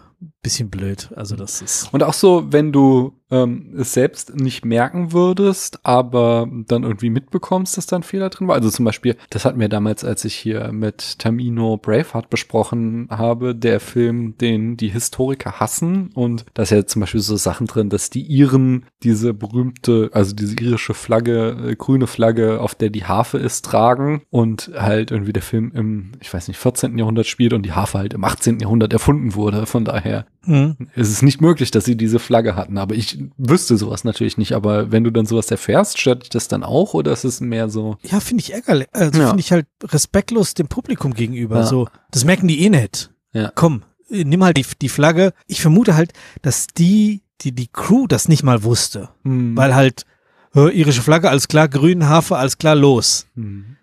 [0.43, 1.11] bisschen blöd.
[1.15, 1.93] Also das ist.
[1.93, 7.77] Und auch so, wenn du ähm, es selbst nicht merken würdest, aber dann irgendwie mitbekommst,
[7.77, 8.55] dass da ein Fehler drin war.
[8.55, 13.55] Also zum Beispiel, das hatten wir damals, als ich hier mit Tamino Braveheart besprochen habe,
[13.55, 16.11] der Film, den die Historiker hassen.
[16.15, 20.35] Und da ist ja zum Beispiel so Sachen drin, dass die Iren diese berühmte, also
[20.35, 25.33] diese irische Flagge, äh, grüne Flagge, auf der die Harfe ist, tragen und halt irgendwie
[25.33, 26.99] der Film im, ich weiß nicht, 14.
[26.99, 28.61] Jahrhundert spielt und die Harfe halt im 18.
[28.61, 29.65] Jahrhundert erfunden wurde.
[29.65, 30.77] Von daher Hm.
[30.97, 34.55] es ist nicht möglich, dass sie diese Flagge hatten, aber ich wüsste sowas natürlich nicht.
[34.55, 37.69] Aber wenn du dann sowas erfährst, stört dich das dann auch oder ist es mehr
[37.69, 37.97] so?
[38.03, 38.89] Ja, finde ich ärgerlich.
[38.93, 39.29] Also Ja.
[39.29, 41.57] finde ich halt respektlos dem Publikum gegenüber.
[41.61, 41.67] Ja.
[41.67, 43.11] So, das merken die eh nicht.
[43.33, 43.53] Ja.
[43.55, 45.33] Komm, nimm halt die, die Flagge.
[45.47, 46.13] Ich vermute halt,
[46.43, 49.11] dass die, die, die Crew das nicht mal wusste.
[49.25, 49.57] Hm.
[49.57, 50.07] Weil halt,
[50.55, 53.27] äh, irische Flagge, alles klar, grün, Hafe, alles klar, los.
[53.35, 53.77] Hm.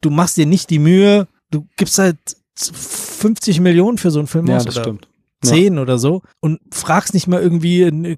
[0.00, 2.18] Du machst dir nicht die Mühe, du gibst halt
[2.56, 4.96] 50 Millionen für so einen Film Ja, aus das oder
[5.44, 5.60] stimmt.
[5.60, 8.16] 10 oder so und fragst nicht mal irgendwie eine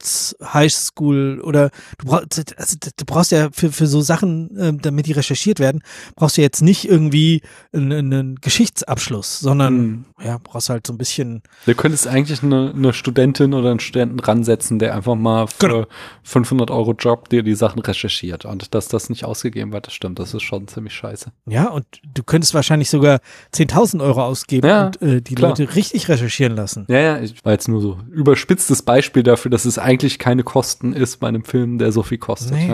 [0.00, 5.12] Geschichts-Highschool oder du brauchst, also du brauchst ja für, für so Sachen, ähm, damit die
[5.12, 5.82] recherchiert werden,
[6.16, 7.42] brauchst du jetzt nicht irgendwie
[7.72, 10.04] einen, einen Geschichtsabschluss, sondern Hm.
[10.24, 14.18] ja, brauchst halt so ein bisschen, Du könntest eigentlich eine, eine Studentin oder einen Studenten
[14.20, 15.86] ransetzen, der einfach mal für Genau.
[16.22, 18.44] 500 Euro Job dir die Sachen recherchiert.
[18.44, 20.18] Und dass das nicht ausgegeben wird, das stimmt.
[20.18, 21.30] Das ist schon ziemlich scheiße.
[21.46, 21.84] ja, und
[22.14, 23.20] du könntest wahrscheinlich sogar
[23.54, 25.50] 10.000 Euro ausgeben Ja, und äh, die klar.
[25.50, 26.86] Leute richtig recherchieren lassen.
[26.88, 30.92] Ja, ja, ich war jetzt nur so überspitztes Beispiel dafür, dass es eigentlich keine Kosten
[30.92, 32.52] ist bei einem Film, der so viel kostet.
[32.52, 32.68] Nee.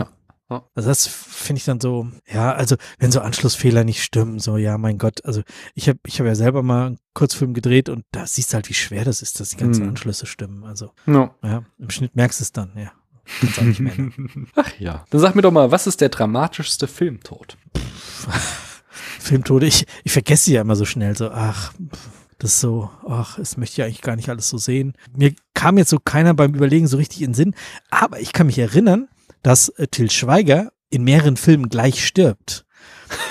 [0.49, 0.63] Ja.
[0.77, 4.79] Also das finde ich dann so, ja, also wenn so Anschlussfehler nicht stimmen, so ja,
[4.79, 5.43] mein Gott, also
[5.75, 8.69] ich habe ich hab ja selber mal einen Kurzfilm gedreht und da siehst du halt,
[8.69, 9.89] wie schwer das ist, dass die ganzen Hm.
[9.91, 10.63] Anschlüsse stimmen.
[10.63, 11.35] Also Ja.
[11.43, 12.93] ja, im Schnitt merkst du es dann, ja.
[14.55, 15.05] Ach ja.
[15.11, 17.57] Dann sag mir doch mal, was ist der dramatischste Filmtod?
[19.19, 22.09] Filmtode, ich, ich vergesse sie ja immer so schnell, so, ach, pff,
[22.39, 24.93] das ist so, ach, das möchte ich eigentlich gar nicht alles so sehen.
[25.17, 27.55] Mir kam jetzt so keiner beim Überlegen so richtig in den Sinn,
[27.91, 29.09] aber ich kann mich erinnern,
[29.43, 32.65] dass äh, Till Schweiger in mehreren Filmen gleich stirbt.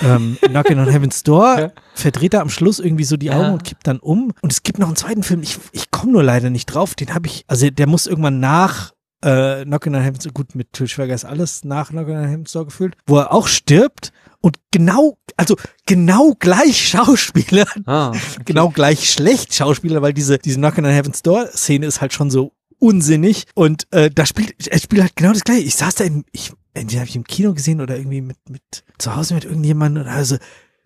[0.03, 1.71] ähm, Knocking on Heaven's Door Ja.
[1.93, 3.39] verdreht er am Schluss irgendwie so die Ja.
[3.39, 4.33] Augen und kippt dann um.
[4.41, 7.13] Und es gibt noch einen zweiten Film, ich, ich komme nur leider nicht drauf, den
[7.13, 8.93] habe ich, also der muss irgendwann nach
[9.23, 12.51] äh, Knocking on Heaven's Door, gut, mit Till Schweiger ist alles nach Knocking on Heaven's
[12.51, 14.11] Door gefühlt, wo er auch stirbt
[14.41, 15.55] und genau, also
[15.85, 18.13] genau gleich Schauspieler, Ah,
[18.45, 22.29] genau gleich schlecht Schauspieler, weil diese, diese Knocking on Heaven's Door Szene ist halt schon
[22.29, 25.61] so unsinnig und äh, da spielt, er spielt halt genau das gleiche.
[25.61, 28.83] Ich saß da in, ich, entweder habe ich im Kino gesehen oder irgendwie mit, mit
[28.97, 30.37] zu Hause mit irgendjemandem und also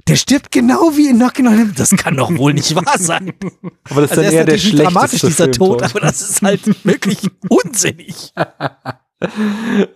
[0.08, 3.34] der stirbt genau wie in Knocking on Heaven's Das kann doch wohl nicht wahr sein.
[3.90, 5.90] aber das ist Also dann er eher der nicht dramatisch, schlechteste dieser Tod, Filmtod.
[5.92, 7.20] aber das ist halt wirklich
[7.50, 8.34] unsinnig.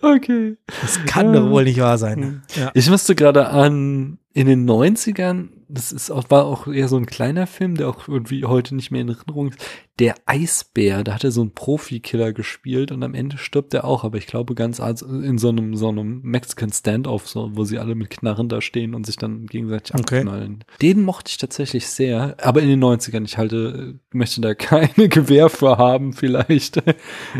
[0.02, 0.56] okay.
[0.82, 2.42] Das kann doch wohl nicht wahr sein.
[2.54, 2.70] Ja.
[2.74, 7.06] Ich musste gerade an in den 90ern, das ist auch, war auch eher so ein
[7.06, 9.58] kleiner Film, der auch irgendwie heute nicht mehr in Erinnerung ist.
[9.98, 14.02] Der Eisbär, da hat er so einen Profikiller gespielt und am Ende stirbt er auch,
[14.02, 17.94] aber ich glaube ganz in so einem, so einem Mexican Standoff, so, wo sie alle
[17.94, 20.18] mit Knarren da stehen und sich dann gegenseitig Okay.
[20.18, 20.64] abknallen.
[20.82, 25.48] Den mochte ich tatsächlich sehr, aber in den 90ern, ich halte, möchte da keine Gewehr
[25.48, 26.82] für haben, vielleicht.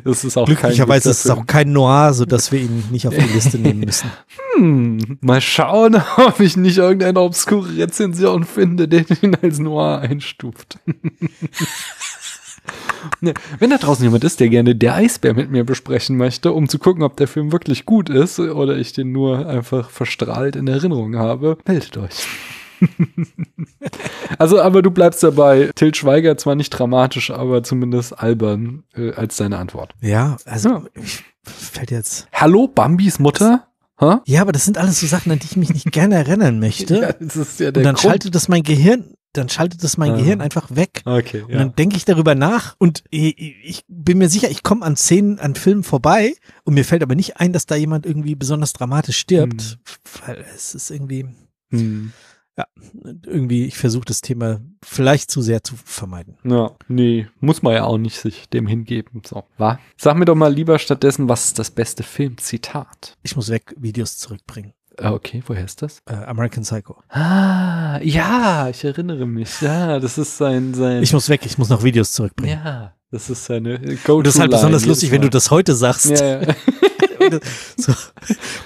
[0.05, 3.33] Das ist auch Glücklicherweise ist es auch kein Noir, sodass wir ihn nicht auf die
[3.33, 4.11] Liste nehmen müssen.
[4.57, 10.79] Hm, mal schauen, ob ich nicht irgendeine obskure Rezension finde, der ihn als Noir einstuft.
[13.21, 16.67] Ne, Wenn da draußen jemand ist, der gerne der Eisbär mit mir besprechen möchte, um
[16.69, 20.67] zu gucken, ob der Film wirklich gut ist oder ich den nur einfach verstrahlt in
[20.67, 22.27] Erinnerung habe, meldet euch.
[24.39, 25.71] also, aber du bleibst dabei.
[25.75, 29.95] Til Schweiger zwar nicht dramatisch, aber zumindest albern äh, als deine Antwort.
[30.01, 30.83] Ja, also Ja.
[30.95, 32.29] ich fällt jetzt.
[32.33, 33.67] Hallo, Bambis Mutter?
[34.01, 34.17] Hä?
[34.27, 36.95] Ja, aber das sind alles so Sachen, an die ich mich nicht gerne erinnern möchte.
[37.01, 38.01] Ja, das ist ja der und dann Grund.
[38.01, 40.17] schaltet das mein Gehirn, dann schaltet das mein Ah.
[40.17, 41.03] Gehirn einfach weg.
[41.05, 41.59] Okay, Und ja.
[41.59, 45.39] dann denke ich darüber nach und ich, ich bin mir sicher, ich komme an Szenen,
[45.39, 46.35] an Filmen vorbei
[46.65, 49.79] und mir fällt aber nicht ein, dass da jemand irgendwie besonders dramatisch stirbt,
[50.27, 51.27] weil es ist irgendwie,
[51.71, 52.13] Hm.
[53.03, 56.37] Irgendwie, ich versuche das Thema vielleicht zu sehr zu vermeiden.
[56.45, 59.23] Ja, nee, muss man ja auch nicht sich dem hingeben.
[59.27, 59.79] So, wa?
[59.97, 63.17] Sag mir doch mal lieber stattdessen, was ist das beste Filmzitat?
[63.23, 64.73] Ich muss weg Videos zurückbringen.
[64.97, 65.99] Ah, okay, woher ist das?
[66.07, 67.03] Äh, American Psycho.
[67.09, 69.61] Ah, ja, ich erinnere mich.
[69.61, 71.03] Ja, das ist sein, sein.
[71.03, 72.61] Ich muss weg, ich muss noch Videos zurückbringen.
[72.65, 75.75] ja, das ist seine go Und das ist halt besonders lustig, wenn du das heute
[75.75, 76.11] sagst.
[76.11, 76.55] Ja, ja.
[77.79, 77.95] So.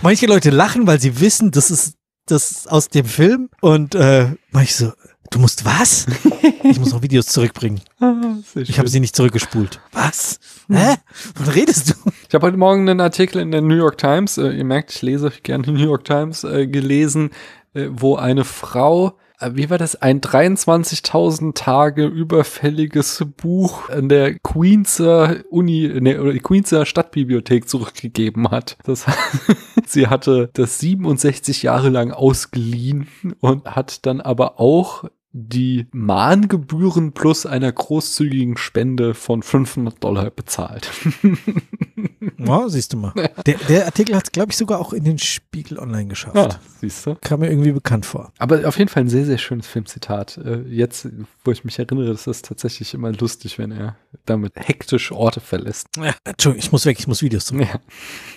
[0.02, 1.94] Manche Leute lachen, weil sie wissen, das ist
[2.30, 4.92] das aus dem Film und äh, manche so,
[5.30, 6.06] du musst was?
[6.64, 7.80] Ich muss noch Videos zurückbringen.
[8.00, 8.12] Ah,
[8.56, 9.80] Ich habe sie nicht zurückgespult.
[9.92, 10.38] Was?
[10.68, 10.96] Hä?
[11.36, 11.94] Was redest du?
[12.28, 15.00] Ich habe heute Morgen einen Artikel in der New York Times, äh, ihr merkt, ich
[15.00, 17.30] lese gerne die New York Times, äh, gelesen,
[17.74, 25.36] äh, wo eine Frau, wie war das, ein 23.000 Tage überfälliges Buch an der Queenser
[25.50, 28.76] Uni, ne, oder Queenser Stadtbibliothek zurückgegeben hat.
[28.84, 29.06] Das,
[29.86, 33.06] sie hatte das 67 Jahre lang ausgeliehen
[33.40, 40.90] und hat dann aber auch die Mahngebühren plus einer großzügigen Spende von 500 Dollar bezahlt.
[42.38, 43.12] Ja, siehst du mal.
[43.46, 46.36] Der, der Artikel hat es, glaube ich, sogar auch in den Spiegel Online geschafft.
[46.36, 46.48] Ja,
[46.80, 47.16] siehst du.
[47.20, 48.32] Kam mir irgendwie bekannt vor.
[48.38, 50.38] Aber auf jeden Fall ein sehr, sehr schönes Filmzitat.
[50.38, 51.08] Äh, Jetzt,
[51.44, 53.96] wo ich mich erinnere, ist das tatsächlich immer lustig, wenn er
[54.26, 55.86] damit hektisch Orte verlässt.
[55.96, 57.62] Ja, Entschuldigung, ich muss weg, ich muss Videos zurück.
[57.72, 57.80] Ja.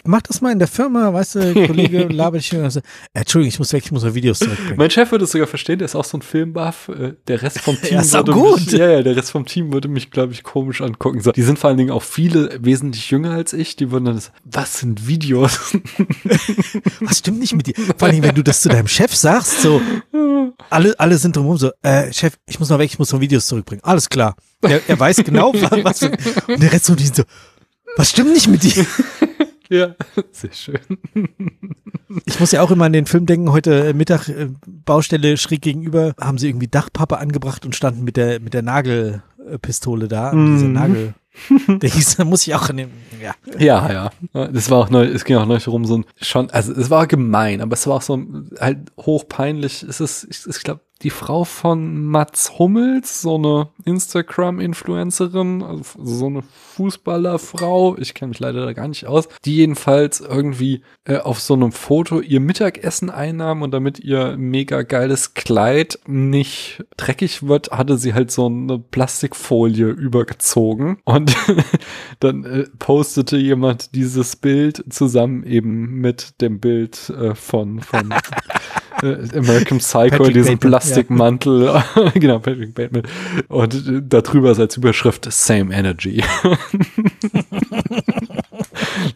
[0.05, 2.81] Mach das mal in der Firma, weißt du, Kollege labert dich und so,
[3.13, 4.77] Entschuldigung, ich muss weg, ich muss noch Videos zurückbringen.
[4.77, 6.89] Mein Chef würde es sogar verstehen, der ist auch so ein Filmbuff.
[6.89, 8.59] Äh, Der Rest vom Team Ja, ist würde gut.
[8.59, 11.21] mich, ja, ja, der Rest vom Team würde mich, glaube ich, komisch angucken.
[11.35, 13.75] Die sind vor allen Dingen auch viele wesentlich jünger als ich.
[13.81, 15.75] Die würden dann, das, was sind Videos?
[16.99, 17.73] Was stimmt nicht mit dir?
[17.97, 19.81] Vor allem, wenn du das zu deinem Chef sagst, so,
[20.69, 23.47] alle, alle sind drumherum so, äh, Chef, ich muss noch weg, ich muss noch Videos
[23.47, 23.83] zurückbringen.
[23.83, 24.35] Alles klar.
[24.61, 26.03] Er, er weiß genau, was, was
[26.47, 27.23] und der Rest so, die sind so,
[27.97, 28.85] was stimmt nicht mit dir?
[29.71, 29.95] ja,
[30.31, 30.79] sehr schön.
[32.25, 36.13] Ich muss ja auch immer an den Film denken, heute Mittag, äh, Baustelle schräg gegenüber,
[36.21, 38.61] haben sie irgendwie Dachpappe angebracht und standen mit der, mit der
[39.45, 40.53] Nagelpistole da, Mhm.
[40.53, 41.13] diese Nagel.
[41.67, 42.89] Der hieß, da muss ich auch an den,
[43.21, 43.33] ja.
[43.57, 43.91] Ja,
[44.33, 44.47] ja.
[44.51, 47.07] Das war auch neu, es ging auch neu rum, so ein schon, also es war
[47.07, 48.21] gemein, aber es war auch so
[48.59, 49.81] halt hochpeinlich.
[49.83, 56.27] Es ist, ich, ich glaube, die Frau von Mats Hummels, so eine Instagram-Influencerin, also so
[56.27, 56.43] eine
[56.75, 61.55] Fußballerfrau, ich kenne mich leider da gar nicht aus, die jedenfalls irgendwie äh, auf so
[61.55, 67.97] einem Foto ihr Mittagessen einnahm und damit ihr mega geiles Kleid nicht dreckig wird, hatte
[67.97, 71.35] sie halt so eine Plastikfolie übergezogen und
[72.19, 78.13] dann äh, postete jemand dieses Bild zusammen eben mit dem Bild äh, von, von
[79.03, 81.83] American Psycho, Patrick diesem Bateman, Plastikmantel,
[82.13, 83.03] genau, Patrick Bateman.
[83.47, 86.23] Und äh, darüber ist als Überschrift Same Energy.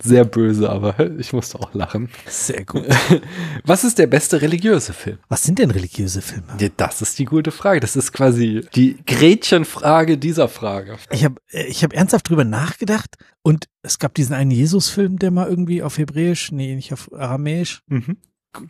[0.01, 2.09] Sehr böse, aber ich musste auch lachen.
[2.27, 2.85] Sehr gut.
[3.63, 5.17] Was ist der beste religiöse Film?
[5.29, 6.45] Was sind denn religiöse Filme?
[6.59, 7.79] Ja, das ist die gute Frage.
[7.79, 10.97] Das ist quasi die Gretchenfrage dieser Frage.
[11.11, 15.47] Ich habe ich hab ernsthaft drüber nachgedacht und es gab diesen einen Jesus-Film, der mal
[15.47, 18.17] irgendwie auf Hebräisch, nee, nicht auf Aramäisch Mhm.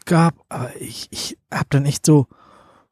[0.06, 2.28] Gab, aber ich, ich habe dann echt so,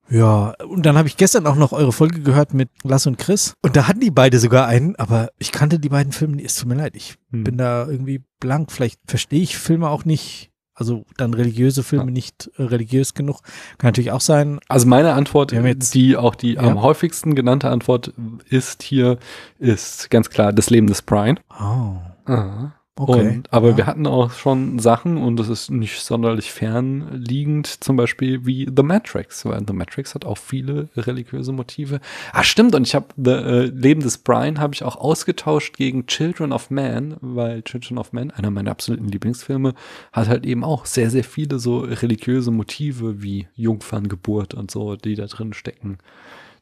[0.10, 3.54] ja, und dann habe ich gestern auch noch eure Folge gehört mit Lass und Chris
[3.62, 6.46] und da hatten die beide sogar einen, aber ich kannte die beiden Filme, nicht.
[6.48, 7.44] es tut mir leid, ich Hm.
[7.46, 12.12] bin da irgendwie blank, vielleicht verstehe ich Filme auch nicht, also dann religiöse Filme Ja.
[12.12, 13.42] nicht äh, religiös genug,
[13.78, 14.60] kann natürlich auch sein.
[14.68, 16.62] Also meine Antwort, jetzt- die auch die Ja.
[16.64, 18.14] am häufigsten genannte Antwort
[18.50, 19.18] ist hier,
[19.58, 21.40] ist ganz klar das Leben des Brian.
[21.50, 22.74] Oh, Aha.
[22.96, 23.36] Okay.
[23.36, 23.78] Und, aber ja.
[23.78, 28.84] wir hatten auch schon Sachen und das ist nicht sonderlich fernliegend, zum Beispiel wie The
[28.84, 32.00] Matrix, weil The Matrix hat auch viele religiöse Motive.
[32.32, 36.52] Ah, stimmt, und ich habe äh, Leben des Brian habe ich auch ausgetauscht gegen Children
[36.52, 39.74] of Man, weil Children of Man, einer meiner absoluten Lieblingsfilme,
[40.12, 45.16] hat halt eben auch sehr, sehr viele so religiöse Motive wie Jungferngeburt und so, die
[45.16, 45.98] da drin stecken.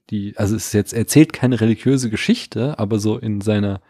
[0.09, 3.81] Die, also es ist jetzt erzählt keine religiöse Geschichte, aber so in seiner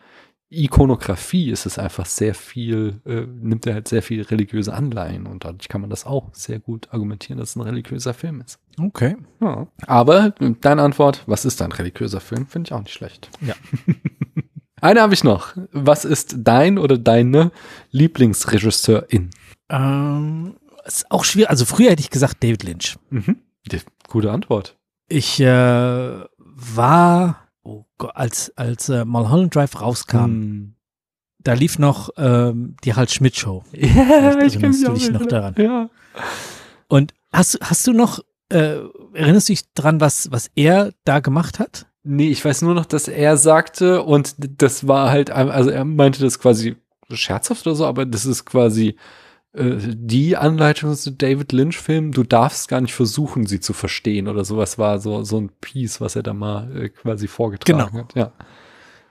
[0.54, 5.46] Ikonografie ist es einfach sehr viel, äh, nimmt er halt sehr viel religiöse Anleihen und
[5.46, 8.60] dadurch kann man das auch sehr gut argumentieren, dass es ein religiöser Film ist.
[8.78, 9.16] Okay.
[9.40, 9.68] Ja.
[9.88, 13.30] Aber deine Antwort, was ist ein religiöser Film, finde ich auch nicht schlecht.
[13.40, 13.56] Ja.
[14.82, 15.56] Eine habe ich noch.
[15.72, 17.52] Was ist dein oder deine
[17.92, 19.30] Lieblingsregisseurin?
[19.70, 21.52] Ähm, ist auch schwierig.
[21.52, 22.98] Also früher hätte ich gesagt David Lynch.
[23.12, 23.38] Mhm.
[24.08, 24.76] Gute Antwort.
[25.08, 30.76] Ich äh, war, oh Gott, als, als äh, Mulholland Drive rauskam, Hm.
[31.40, 33.64] da lief noch ähm, die Harald Schmidt Show.
[33.74, 35.56] Ja, Vielleicht ich kann mich du dich noch daran.
[35.58, 35.90] Ja.
[36.88, 38.78] Und hast, hast du noch, äh,
[39.14, 41.88] erinnerst du dich dran, was, was er da gemacht hat?
[42.04, 46.22] Nee, ich weiß nur noch, dass er sagte und das war halt, also er meinte
[46.22, 46.76] das quasi
[47.14, 48.96] scherzhaft oder so, aber das ist quasi
[49.54, 52.12] äh, die Anleitung zu David Lynch-Film.
[52.12, 56.02] Du darfst gar nicht versuchen, sie zu verstehen oder sowas war so, so ein Piece,
[56.02, 58.04] was er da mal äh, quasi vorgetragen Genau.
[58.04, 58.16] hat.
[58.16, 58.32] Ja.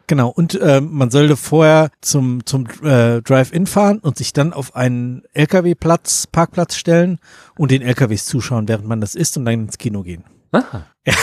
[0.07, 4.74] Genau, und ähm, man sollte vorher zum, zum äh, Drive-In fahren und sich dann auf
[4.74, 7.20] einen LKW-Platz, Parkplatz stellen
[7.57, 10.24] und den LKWs zuschauen, während man das isst und dann ins Kino gehen.
[10.51, 10.86] Aha.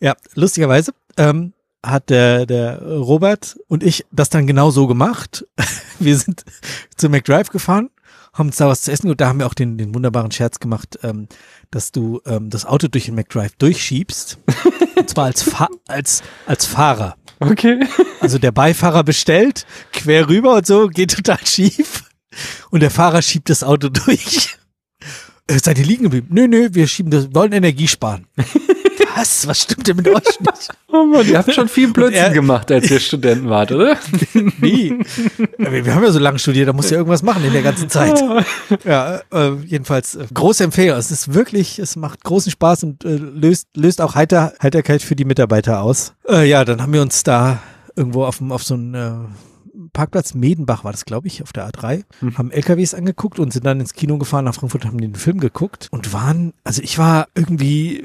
[0.00, 1.53] Ja, lustigerweise ähm,
[1.84, 5.46] hat der, der Robert und ich das dann genau so gemacht.
[5.98, 6.44] Wir sind
[6.96, 7.90] zu McDrive gefahren,
[8.32, 10.58] haben uns da was zu essen und da haben wir auch den, den wunderbaren Scherz
[10.58, 11.28] gemacht, ähm,
[11.70, 14.38] dass du ähm, das Auto durch den McDrive durchschiebst.
[14.96, 17.16] und zwar als, Fa als, als Fahrer.
[17.38, 17.80] Okay.
[18.20, 22.04] Also der Beifahrer bestellt, quer rüber und so, geht total schief.
[22.70, 24.56] Und der Fahrer schiebt das Auto durch.
[25.46, 26.28] Äh, Seid ihr liegen geblieben?
[26.30, 28.26] Nö, nö, wir schieben das, wollen Energie sparen.
[29.16, 29.46] Was?
[29.46, 30.68] Was stimmt denn mit euch nicht?
[30.96, 33.96] Oh Mann, ihr habt schon viel Blödsinn er- gemacht, als ihr Studenten wart, oder?
[34.60, 34.96] Wie?
[35.58, 37.62] Wir, wir haben ja so lange studiert, da musst du ja irgendwas machen in der
[37.62, 38.22] ganzen Zeit.
[38.84, 40.96] Ja, äh, jedenfalls äh, große Empfehlung.
[40.96, 45.16] Es ist wirklich, es macht großen Spaß und äh, löst, löst auch Heiter, Heiterkeit für
[45.16, 46.12] die Mitarbeiter aus.
[46.28, 47.60] Äh, ja, dann haben wir uns da
[47.96, 51.68] irgendwo auf, dem- auf so einem äh, Parkplatz, Medenbach war das, glaube ich, auf der
[51.68, 52.04] A3,
[52.36, 55.88] haben LKWs angeguckt und sind dann ins Kino gefahren nach Frankfurt, haben den Film geguckt
[55.90, 58.04] und waren, also ich war irgendwie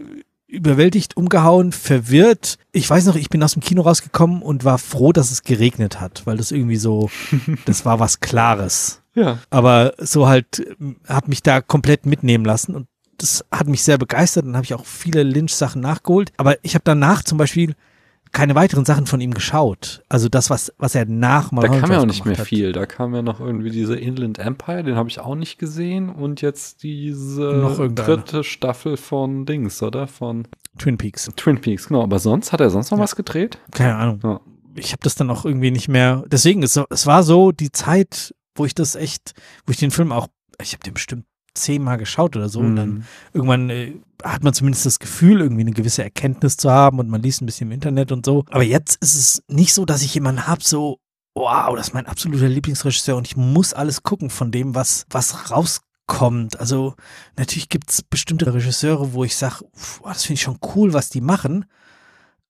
[0.50, 2.58] überwältigt, umgehauen, verwirrt.
[2.72, 6.02] Ich weiß noch, ich bin aus dem Kino rausgekommen und war froh, dass es geregnet
[6.02, 7.10] hat, weil das irgendwie so,
[7.66, 9.02] das war was Klares.
[9.14, 9.40] Ja.
[9.50, 12.88] Aber so halt, ähm, hat mich da komplett mitnehmen lassen und
[13.18, 14.46] das hat mich sehr begeistert.
[14.46, 16.32] Dann habe ich auch viele Lynch-Sachen nachgeholt.
[16.38, 17.76] Aber ich habe danach zum Beispiel
[18.32, 20.04] keine weiteren Sachen von ihm geschaut.
[20.08, 22.46] Also das, was, was er nach Da Mulholland kam ja auch nicht mehr hat.
[22.48, 22.72] viel.
[22.72, 26.10] Da kam ja noch irgendwie diese Inland Empire, den habe ich auch nicht gesehen.
[26.10, 30.08] Und jetzt diese dritte Staffel von Dings, oder?
[30.08, 31.30] Von Twin Peaks.
[31.36, 32.04] Twin Peaks, genau.
[32.04, 33.04] Aber sonst hat er sonst noch Ja.
[33.04, 33.58] was gedreht?
[33.72, 34.20] Keine Ahnung.
[34.24, 34.40] Ja.
[34.76, 36.24] Ich habe das dann auch irgendwie nicht mehr.
[36.28, 39.34] Deswegen, es, es war so die Zeit, wo ich das echt,
[39.66, 40.28] wo ich den Film auch,
[40.62, 41.26] ich habe den bestimmt
[41.62, 42.60] zehnmal geschaut oder so.
[42.60, 43.04] Und dann Mhm.
[43.34, 43.94] irgendwann äh,
[44.24, 47.46] hat man zumindest das Gefühl, irgendwie eine gewisse Erkenntnis zu haben und man liest ein
[47.46, 48.44] bisschen im Internet und so.
[48.50, 51.00] Aber jetzt ist es nicht so, dass ich jemanden habe, so,
[51.36, 55.52] wow, das ist mein absoluter Lieblingsregisseur und ich muss alles gucken von dem, was, was
[55.52, 56.60] rauskommt.
[56.60, 56.96] Also
[57.38, 59.64] natürlich gibt es bestimmte Regisseure, wo ich sage,
[60.04, 61.66] das finde ich schon cool, was die machen.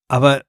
[0.08, 0.40] Aber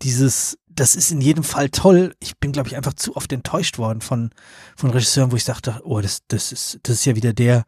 [0.00, 2.14] dieses, das ist in jedem Fall toll.
[2.20, 4.30] Ich bin, glaube ich, einfach zu oft enttäuscht worden von,
[4.76, 7.64] von Regisseuren, wo ich dachte, oh, das, das ist, das ist ja wieder der,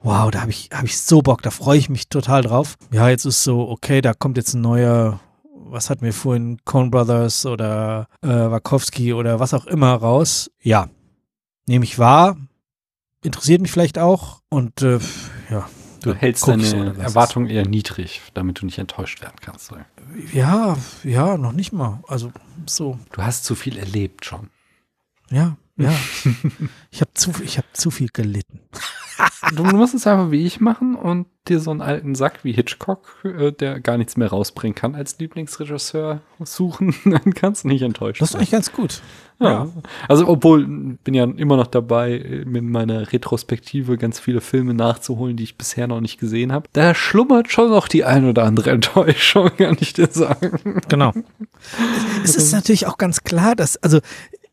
[0.00, 2.76] wow, da habe ich, hab ich so Bock, da freue ich mich total drauf.
[2.92, 5.20] Ja, jetzt ist so, okay, da kommt jetzt ein neuer,
[5.52, 10.50] was hatten wir vorhin, Coen Brothers oder äh, Wachowski oder was auch immer raus.
[10.60, 10.88] Ja,
[11.66, 12.36] nehme ich wahr,
[13.22, 14.98] interessiert mich vielleicht auch und äh,
[15.50, 15.68] ja.
[16.00, 19.72] Du hältst deine Erwartungen eher niedrig, damit du nicht enttäuscht werden kannst.
[19.72, 20.32] ist.
[20.32, 22.00] Ja, ja, noch nicht mal.
[22.06, 22.30] Also
[22.66, 24.48] so, Du hast zu viel erlebt schon.
[25.28, 25.92] ja, ja.
[26.92, 28.60] ich habe zu, ich habe zu viel gelitten.
[29.54, 33.24] Du musst es einfach wie ich machen und dir so einen alten Sack wie Hitchcock,
[33.24, 36.94] äh, der gar nichts mehr rausbringen kann, als Lieblingsregisseur suchen.
[37.04, 39.00] Dann kannst du nicht enttäuscht Das ist eigentlich ganz gut.
[39.40, 39.68] Ja.
[40.08, 45.44] Also, obwohl, bin ja immer noch dabei, mit meiner Retrospektive ganz viele Filme nachzuholen, die
[45.44, 46.68] ich bisher noch nicht gesehen habe.
[46.72, 50.80] Da schlummert schon noch die ein oder andere Enttäuschung, kann ich dir sagen.
[50.88, 51.12] Genau.
[52.24, 54.00] Es ist natürlich auch ganz klar, dass, also,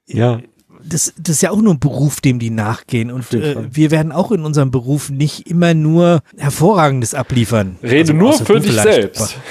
[0.05, 0.39] Ja.
[0.87, 3.11] Das, das ist ja auch nur ein Beruf, dem die nachgehen.
[3.11, 7.77] Und äh, wir werden auch in unserem Beruf nicht immer nur Hervorragendes abliefern.
[7.81, 9.37] Rede Also, nur für dich selbst.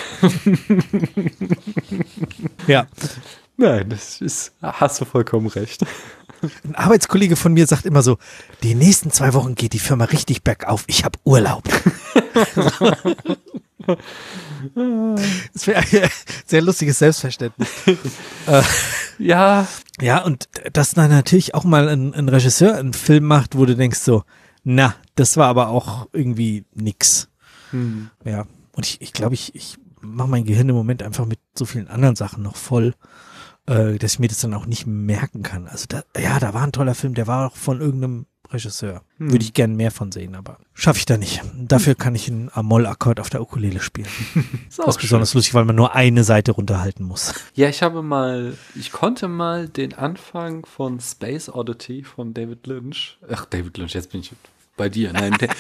[2.66, 2.86] Ja.
[3.56, 5.84] Nein, das ist, hast du vollkommen recht.
[6.64, 8.18] Ein Arbeitskollege von mir sagt immer so,
[8.62, 10.84] die nächsten zwei Wochen geht die Firma richtig bergauf.
[10.86, 11.64] Ich habe Urlaub.
[15.52, 16.10] das wäre ein
[16.46, 17.68] sehr lustiges Selbstverständnis.
[19.18, 19.66] Ja,
[20.00, 23.76] Ja, und dass dann natürlich auch mal ein, ein Regisseur einen Film macht, wo du
[23.76, 24.24] denkst so,
[24.64, 27.28] na, das war aber auch irgendwie nix.
[27.70, 28.10] Hm.
[28.24, 31.64] Ja, und ich, ich glaube, ich, ich mache mein Gehirn im Moment einfach mit so
[31.64, 32.94] vielen anderen Sachen noch voll,
[33.66, 35.66] äh, dass ich mir das dann auch nicht merken kann.
[35.68, 39.02] Also da, ja, da war ein toller Film, der war auch von irgendeinem Regisseur.
[39.18, 39.32] Hm.
[39.32, 41.42] Würde ich gern mehr von sehen, aber schaffe ich da nicht.
[41.56, 44.08] Dafür kann ich einen Amol-Akkord auf der Ukulele spielen.
[44.76, 45.38] das ist besonders schön.
[45.38, 47.34] lustig, weil man nur eine Seite runterhalten muss.
[47.54, 53.18] Ja, ich habe mal, ich konnte mal den Anfang von Space Oddity von David Lynch,
[53.28, 54.32] ach David Lynch, jetzt bin ich
[54.76, 55.12] bei dir.
[55.12, 55.50] Nein, der,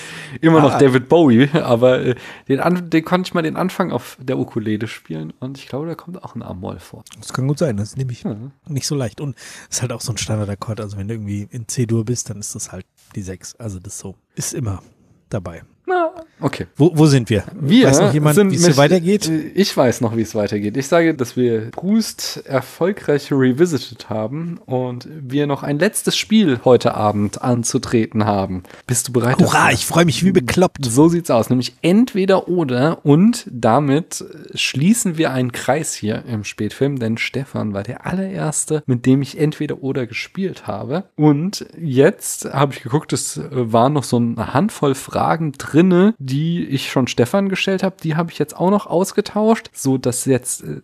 [0.40, 0.78] immer noch ah.
[0.78, 2.14] David Bowie, aber äh,
[2.48, 5.94] den, den konnte ich mal den Anfang auf der Ukulele spielen und ich glaube, da
[5.94, 7.04] kommt auch ein A-Moll vor.
[7.18, 8.36] Das kann gut sein, das ist nämlich ja.
[8.66, 9.20] nicht so leicht.
[9.20, 9.36] Und
[9.70, 12.54] ist halt auch so ein Standardakkord, also wenn du irgendwie in C-Dur bist, dann ist
[12.54, 13.56] das halt die 6.
[13.56, 14.82] Also das so, ist immer
[15.28, 15.62] dabei.
[15.86, 16.66] Na, okay.
[16.76, 17.44] Wo, wo sind wir?
[17.60, 19.28] Wir weiß noch jemand, wie es weitergeht?
[19.28, 20.78] Äh, ich weiß noch, wie es weitergeht.
[20.78, 26.94] Ich sage, dass wir Proust erfolgreich revisited haben und wir noch ein letztes Spiel heute
[26.94, 28.62] Abend anzutreten haben.
[28.86, 29.36] Bist du bereit?
[29.38, 29.74] Hurra, dafür?
[29.74, 30.82] ich freue mich wie bekloppt.
[30.86, 34.24] So sieht's aus, nämlich entweder oder und damit
[34.54, 39.38] schließen wir einen Kreis hier im Spätfilm, denn Stefan war der allererste, mit dem ich
[39.38, 44.94] entweder oder gespielt habe und jetzt habe ich geguckt, es war noch so eine Handvoll
[44.94, 48.86] Fragen drin drinne, die ich schon Stefan gestellt habe, die habe ich jetzt auch noch
[48.86, 50.80] ausgetauscht, so dass jetzt äh,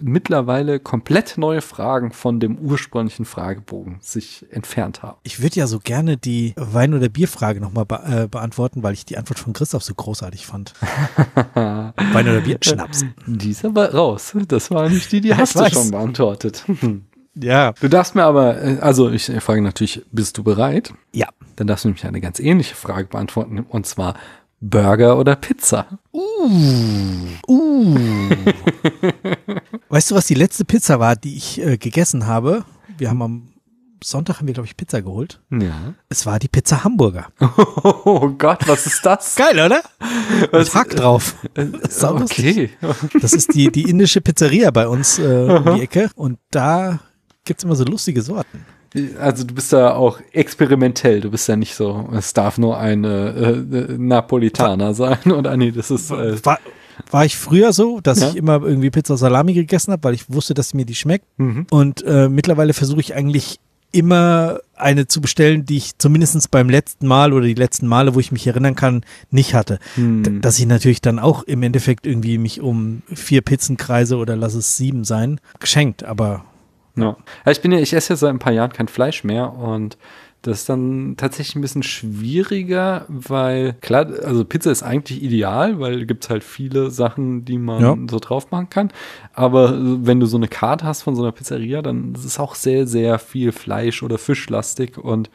[0.00, 5.18] mittlerweile komplett neue Fragen von dem ursprünglichen Fragebogen sich entfernt haben.
[5.22, 9.04] Ich würde ja so gerne die Wein- oder Bierfrage nochmal be äh, beantworten, weil ich
[9.04, 10.74] die Antwort von Christoph so großartig fand.
[11.54, 12.58] Wein oder Bier?
[12.62, 13.04] Schnaps.
[13.26, 14.34] Die ist aber raus.
[14.48, 16.64] Das war nicht die, die hast du schon beantwortet.
[17.42, 17.72] Ja.
[17.80, 20.92] Du darfst mir aber, äh, also ich frage natürlich, bist du bereit?
[21.12, 21.28] Ja.
[21.56, 24.14] Dann darfst du nämlich eine ganz ähnliche Frage beantworten, und zwar
[24.60, 25.86] Burger oder Pizza?
[26.12, 26.48] Uh.
[27.48, 27.98] Uh.
[29.88, 32.64] weißt du, was die letzte Pizza war, die ich äh, gegessen habe?
[32.98, 33.50] Wir haben am
[34.02, 35.40] Sonntag haben wir, glaube ich, Pizza geholt.
[35.50, 35.94] Ja.
[36.08, 37.28] Es war die Pizza Hamburger.
[37.82, 39.36] Oh Gott, was ist das?
[39.36, 39.82] Geil, oder?
[40.50, 41.36] Was, Hack drauf.
[41.54, 41.66] Äh,
[42.02, 42.70] okay.
[43.20, 46.10] Das ist die, die indische Pizzeria bei uns äh, um die Ecke.
[46.14, 47.00] Und da
[47.50, 48.64] gibt es immer so lustige Sorten.
[49.18, 53.66] Also du bist da auch experimentell, du bist ja nicht so, es darf nur eine
[53.68, 56.60] äh, Napolitaner sein oder nee, das ist äh, war,
[57.10, 58.28] war ich früher so, dass ja?
[58.28, 61.24] ich immer irgendwie Pizza Salami gegessen habe, weil ich wusste, dass mir die schmeckt.
[61.38, 61.66] Mhm.
[61.70, 63.58] Und äh, mittlerweile versuche ich eigentlich
[63.90, 68.20] immer eine zu bestellen, die ich zumindest beim letzten Mal oder die letzten Male, wo
[68.20, 69.02] ich mich erinnern kann,
[69.32, 69.80] nicht hatte.
[69.96, 70.40] Hm.
[70.40, 74.54] Dass ich natürlich dann auch im Endeffekt irgendwie mich um vier Pizzen kreise oder lass
[74.54, 76.44] es sieben sein, geschenkt, aber
[76.96, 77.16] ja.
[77.44, 77.52] ja.
[77.52, 79.96] ich bin ja, ich esse ja seit ein paar Jahren kein Fleisch mehr und
[80.42, 86.06] das ist dann tatsächlich ein bisschen schwieriger, weil klar, also Pizza ist eigentlich ideal, weil
[86.06, 87.96] gibt es halt viele Sachen, die man ja.
[88.10, 88.90] so drauf machen kann.
[89.34, 92.54] Aber wenn du so eine Karte hast von so einer Pizzeria, dann ist es auch
[92.54, 95.30] sehr, sehr viel Fleisch oder Fischlastig und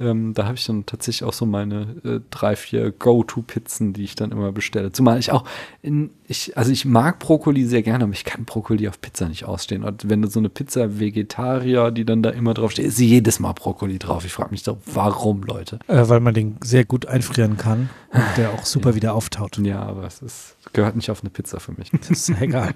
[0.00, 4.14] ähm, da habe ich dann tatsächlich auch so meine äh, drei, vier Go-To-Pizzen, die ich
[4.14, 4.92] dann immer bestelle.
[4.92, 5.44] Zumal ich auch,
[5.82, 9.44] in, ich, also ich mag Brokkoli sehr gerne, aber ich kann Brokkoli auf Pizza nicht
[9.44, 9.82] ausstehen.
[9.82, 13.40] Und wenn du so eine Pizza Vegetarier, die dann da immer drauf steht, ist jedes
[13.40, 14.24] Mal Brokkoli drauf.
[14.24, 15.80] Ich frage mich doch, warum, Leute?
[15.88, 18.96] Äh, weil man den sehr gut einfrieren kann und der auch super ja.
[18.96, 19.58] wieder auftaut.
[19.58, 21.90] Ja, aber es ist, gehört nicht auf eine Pizza für mich.
[21.90, 22.74] Das ist egal.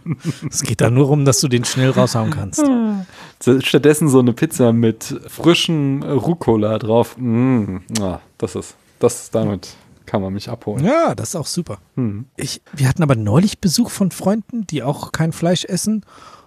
[0.51, 2.65] es geht da nur um, dass du den schnell raushauen kannst.
[3.43, 7.17] Stattdessen so eine Pizza mit frischem Rucola drauf.
[7.19, 10.85] Mm, ah, das ist, das damit kann man mich abholen.
[10.85, 11.79] Ja, das ist auch super.
[11.97, 12.27] Hm.
[12.37, 16.05] Ich, wir hatten aber neulich Besuch von Freunden, die auch kein Fleisch essen.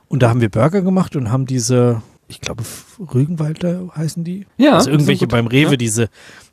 [0.08, 2.64] Und da haben wir Burger gemacht und haben diese, ich glaube,
[3.00, 4.46] Rügenwalder heißen die.
[4.58, 4.76] Ja.
[4.76, 5.78] Also irgendwelche beim Rewe, ja.
[5.78, 6.10] diese,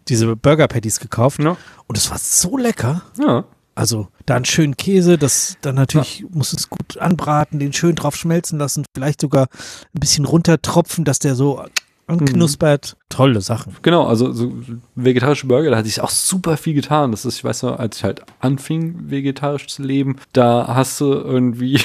[0.09, 1.43] diese Burger Patties gekauft.
[1.43, 1.57] Ja.
[1.87, 3.03] Und es war so lecker.
[3.19, 3.45] Ja.
[3.75, 6.27] Also da einen schönen Käse, das dann natürlich ja.
[6.31, 9.49] muss es gut anbraten, den schön drauf schmelzen lassen, vielleicht sogar
[9.95, 11.65] ein bisschen runtertropfen, dass der so
[12.07, 12.97] anknuspert.
[12.97, 13.05] Mhm.
[13.09, 13.77] Tolle Sachen.
[13.83, 14.53] Genau, also so
[14.95, 17.11] vegetarische Burger, da hat sich auch super viel getan.
[17.11, 21.13] Das ist, ich weiß noch, als ich halt anfing, vegetarisch zu leben, da hast du
[21.13, 21.81] irgendwie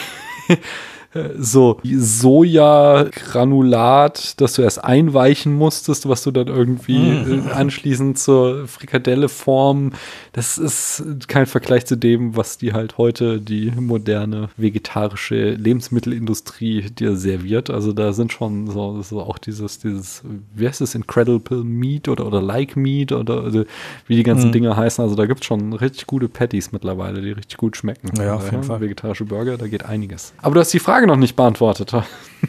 [1.37, 7.51] so Sojagranulat, das du erst einweichen musstest, was du dann irgendwie mm.
[7.53, 9.93] anschließend zur Frikadelle formen.
[10.33, 17.15] Das ist kein Vergleich zu dem, was die halt heute die moderne vegetarische Lebensmittelindustrie dir
[17.15, 17.69] serviert.
[17.69, 20.23] Also da sind schon so, so auch dieses, dieses,
[20.55, 23.65] wie heißt es, Incredible Meat oder, oder Like Meat oder, oder
[24.07, 24.53] wie die ganzen mm.
[24.53, 25.03] Dinge heißen.
[25.03, 28.11] Also da gibt es schon richtig gute Patties mittlerweile, die richtig gut schmecken.
[28.17, 28.81] Ja, auf jeden ja, Fall.
[28.81, 30.33] Vegetarische Burger, da geht einiges.
[30.41, 31.91] Aber du hast die Frage noch nicht beantwortet.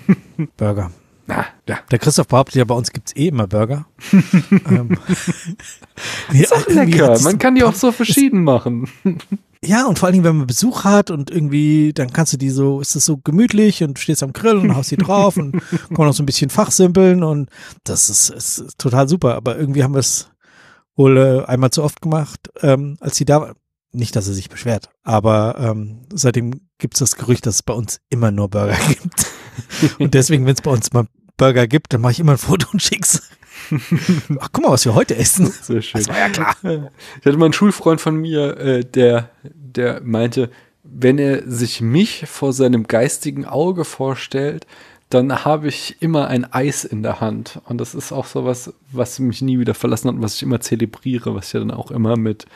[0.56, 0.90] Burger.
[1.28, 1.78] Ah, ja.
[1.90, 3.86] Der Christoph behauptet ja, bei uns gibt es eh immer Burger.
[4.12, 4.96] ähm,
[6.32, 7.20] ist auch lecker.
[7.20, 8.88] Man kann die auch so verschieden machen.
[9.62, 12.48] Ja, und vor allen Dingen, wenn man Besuch hat und irgendwie, dann kannst du die
[12.48, 15.96] so, ist es so gemütlich und stehst am Grill und haust die drauf und kann
[15.96, 17.50] man noch so ein bisschen fachsimpeln und
[17.84, 19.34] das ist, ist total super.
[19.34, 20.30] Aber irgendwie haben wir es
[20.96, 23.54] wohl äh, einmal zu oft gemacht, ähm, als sie da war.
[23.98, 27.74] Nicht, dass er sich beschwert, aber ähm, seitdem gibt es das Gerücht, dass es bei
[27.74, 29.26] uns immer nur Burger gibt.
[29.98, 32.68] und deswegen, wenn es bei uns mal Burger gibt, dann mache ich immer ein Foto
[32.72, 33.28] und schick's.
[34.38, 35.46] Ach, guck mal, was wir heute essen.
[35.46, 36.00] Sehr schön.
[36.00, 36.54] Das war ja klar.
[36.62, 40.48] Ich hatte mal einen Schulfreund von mir, äh, der, der meinte,
[40.84, 44.64] wenn er sich mich vor seinem geistigen Auge vorstellt,
[45.10, 47.60] dann habe ich immer ein Eis in der Hand.
[47.64, 50.44] Und das ist auch so was, was mich nie wieder verlassen hat und was ich
[50.44, 52.46] immer zelebriere, was ich ja dann auch immer mit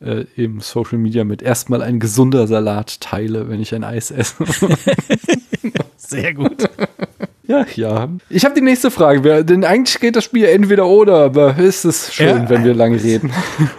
[0.00, 4.34] äh, eben Social Media mit erstmal ein gesunder Salat teile, wenn ich ein Eis esse.
[5.96, 6.68] Sehr gut.
[7.46, 8.08] Ja, ja.
[8.28, 9.24] Ich habe die nächste Frage.
[9.24, 12.48] Wer- Denn eigentlich geht das Spiel entweder oder, aber ist es schön, Ja.
[12.48, 13.32] wenn wir lange reden.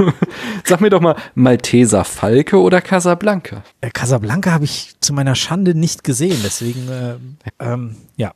[0.66, 3.64] Sag mir doch mal, Malteser Falke oder Casablanca?
[3.82, 8.32] Äh, Casablanca habe ich zu meiner Schande nicht gesehen, deswegen, ähm, ähm, ja,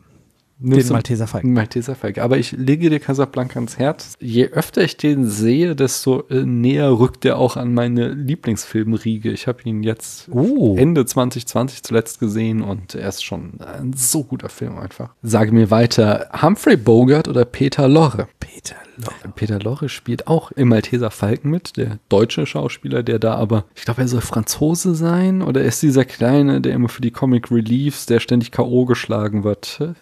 [0.57, 1.53] Nimmst den Malteser Falken.
[1.53, 2.23] Malteser Falke.
[2.23, 4.13] Aber ich lege dir Casablanca ans Herz.
[4.19, 9.31] Je öfter ich den sehe, desto äh, näher rückt er auch an meine Lieblingsfilmriege.
[9.31, 10.75] Ich habe ihn jetzt Oh.
[10.77, 15.13] Ende 2020 zuletzt gesehen und er ist schon ein so guter Film einfach.
[15.21, 18.27] Sage mir weiter, Humphrey Bogart oder Peter Lorre?
[18.39, 19.33] Peter Lorre.
[19.35, 23.85] Peter Lorre spielt auch im Malteser Falken mit, der deutsche Schauspieler, der da aber, ich
[23.85, 27.51] glaube, er soll Franzose sein oder er ist dieser Kleine, der immer für die Comic
[27.51, 28.85] Reliefs, der ständig K.O.
[28.85, 29.65] geschlagen wird.
[29.65, 29.93] So,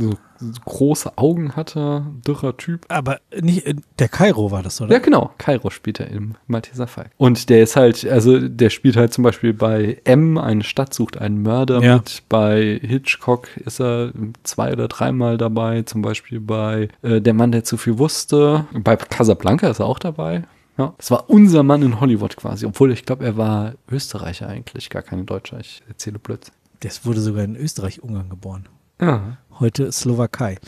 [0.00, 0.18] so
[0.64, 2.84] große Augen hatte, dürrer Typ.
[2.88, 4.92] Aber nicht, äh, der Kairo war das, oder?
[4.92, 5.30] Ja, genau.
[5.38, 7.12] Kairo spielt er im Malteser Falken.
[7.16, 11.18] Und der ist halt, also der spielt halt zum Beispiel bei M, eine Stadt sucht
[11.18, 11.96] einen Mörder Ja.
[11.96, 12.22] mit.
[12.28, 14.12] Bei Hitchcock ist er
[14.42, 15.82] zwei oder dreimal dabei.
[15.82, 18.66] Zum Beispiel bei äh, Der Mann, der zu viel wusste.
[18.72, 20.44] Bei Casablanca ist er auch dabei.
[20.78, 24.88] Ja, es war unser Mann in Hollywood quasi, obwohl ich glaube, er war Österreicher eigentlich,
[24.88, 25.60] gar kein Deutscher.
[25.60, 26.54] Ich erzähle Blödsinn.
[26.80, 28.66] Das wurde sogar in Österreich-Ungarn geboren.
[29.00, 29.36] Ja.
[29.62, 30.58] Heute Slowakei.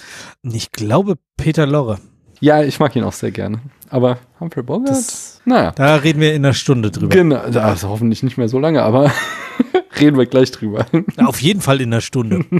[0.44, 1.98] Und ich glaube Peter Lorre.
[2.38, 3.60] ja, ich mag ihn auch sehr gerne.
[3.90, 4.88] Aber Humphrey Bogart?
[4.88, 5.72] Das, naja.
[5.72, 7.08] da reden wir in einer Stunde drüber.
[7.08, 9.12] Genau, also hoffentlich nicht mehr so lange, aber
[10.00, 10.86] reden wir gleich drüber.
[11.16, 12.44] Auf jeden Fall in einer Stunde.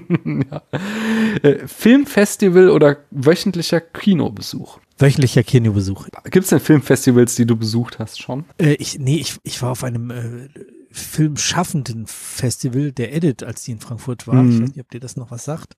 [1.43, 4.78] Äh, Filmfestival oder wöchentlicher Kinobesuch?
[4.98, 6.06] Wöchentlicher Kinobesuch.
[6.31, 8.44] Gibt es denn Filmfestivals, die du besucht hast schon?
[8.59, 10.48] Äh, ich, nee, ich, ich war auf einem äh,
[10.95, 14.37] filmschaffenden Festival, der Edit, als die in Frankfurt war.
[14.45, 14.62] Ich Mhm.
[14.62, 15.75] weiß nicht, ob dir das noch was sagt.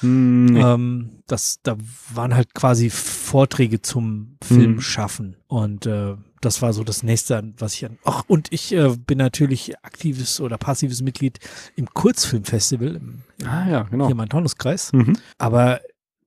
[0.00, 1.76] Hm, Ähm, das, da
[2.12, 5.36] waren halt quasi Vorträge zum Filmschaffen.
[5.46, 7.98] Und äh, das war so das nächste, was ich an.
[8.04, 11.38] Ach, und ich äh, bin natürlich aktives oder passives Mitglied
[11.76, 14.06] im Kurzfilmfestival im, im, ah ja, genau.
[14.06, 14.92] hier im Antoniuskreis.
[14.92, 15.16] Mhm.
[15.38, 15.80] Aber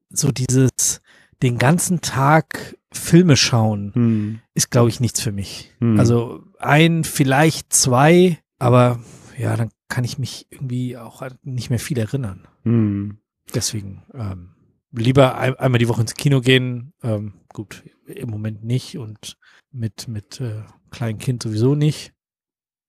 [0.10, 1.02] so dieses
[1.42, 4.40] den ganzen Tag Filme schauen Hm.
[4.54, 5.74] ist, glaube ich, nichts für mich.
[5.80, 6.00] Hm.
[6.00, 9.00] Also ein, vielleicht zwei, aber
[9.38, 12.48] ja, dann kann ich mich irgendwie auch nicht mehr viel erinnern.
[12.64, 13.20] Hm.
[13.54, 14.56] Deswegen ähm,
[14.92, 16.94] lieber ein, einmal die Woche ins Kino gehen.
[17.04, 19.38] Ähm, gut, im Moment nicht und
[19.72, 22.14] mit, mit äh, kleinem Kind sowieso nicht.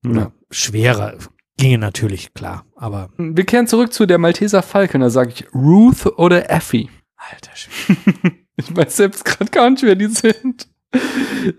[0.07, 0.33] Ja.
[0.51, 1.19] Schwerer
[1.59, 2.65] ginge natürlich, klar.
[2.77, 5.01] Aber Wir kehren zurück zu der Malteser Falken.
[5.01, 6.89] Da sage ich Ruth oder Effie.
[7.19, 8.36] Alter Schwede.
[8.61, 10.66] Ich weiß selbst gerade gar nicht, wer die sind.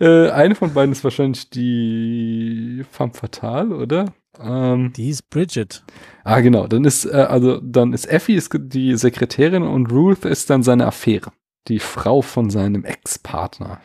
[0.01, 4.13] Äh, eine von beiden ist wahrscheinlich die Femme Fatale, oder?
[4.37, 5.83] Ähm, Die ist Bridget.
[6.25, 6.67] ah, genau.
[6.67, 10.87] Dann ist, äh, also, dann ist Effie ist die Sekretärin und Ruth ist dann seine
[10.87, 11.31] Affäre.
[11.69, 13.79] Die Frau von seinem Ex-Partner.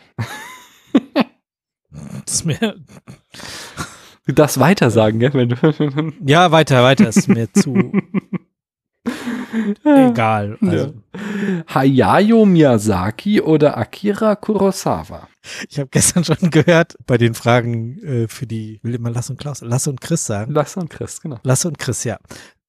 [2.25, 2.75] Das ist mir,
[4.27, 5.35] Du darfst weiter sagen, gell?
[5.35, 7.93] Wenn du ja, weiter, weiter ist mir zu
[9.85, 10.59] egal.
[10.61, 10.95] Also,
[11.69, 15.29] Hayao Miyazaki oder Akira Kurosawa?
[15.69, 19.39] Ich habe gestern schon gehört bei den Fragen äh, für die, will immer Lasse und
[19.39, 20.53] Klaus, Lasse und Chris sagen.
[20.53, 21.39] Lasse und Chris, genau.
[21.43, 22.19] Lasse und Chris, ja.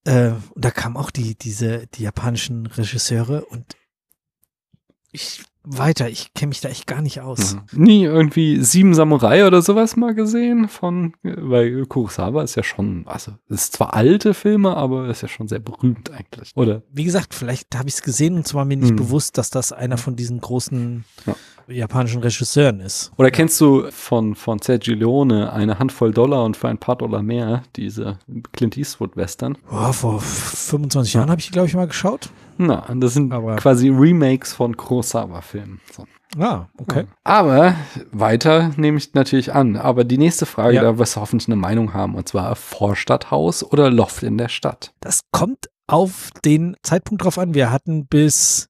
[0.04, 3.76] Äh, und da kamen auch die, diese, die japanischen Regisseure und
[5.12, 7.56] ich weiter, ich kenne mich da echt gar nicht aus.
[7.74, 7.84] Mhm.
[7.84, 13.34] Nie irgendwie Sieben Samurai oder sowas mal gesehen von, weil Kurosawa ist ja schon, also
[13.50, 16.52] ist zwar alte Filme, aber ist ja schon sehr berühmt eigentlich.
[16.56, 16.84] Oder?
[16.92, 18.98] Wie gesagt, vielleicht habe ich es gesehen und zwar mir nicht Mhm.
[18.98, 21.36] bewusst, dass das einer von diesen großen Ja.
[21.68, 23.12] Japanischen Regisseuren ist.
[23.18, 27.22] Oder kennst du von, von Sergio Leone eine Handvoll Dollar und für ein paar Dollar
[27.24, 28.20] mehr diese
[28.54, 29.58] Clint Eastwood Western?
[29.70, 32.30] Boah, vor 25 Jahren habe ich, glaube ich, mal geschaut.
[32.58, 35.82] Na, das sind Aber- quasi Remakes von Kurosawa-Filmen.
[35.92, 36.06] So.
[36.40, 37.06] Ah, okay.
[37.24, 37.76] Aber
[38.12, 39.78] weiter nehme ich natürlich an.
[39.78, 40.82] Aber die nächste Frage, Ja.
[40.84, 44.94] da wirst du hoffentlich eine Meinung haben, und zwar Vorstadthaus oder Loft in der Stadt.
[45.00, 47.54] Das kommt auf den Zeitpunkt drauf an.
[47.54, 48.70] Wir hatten bis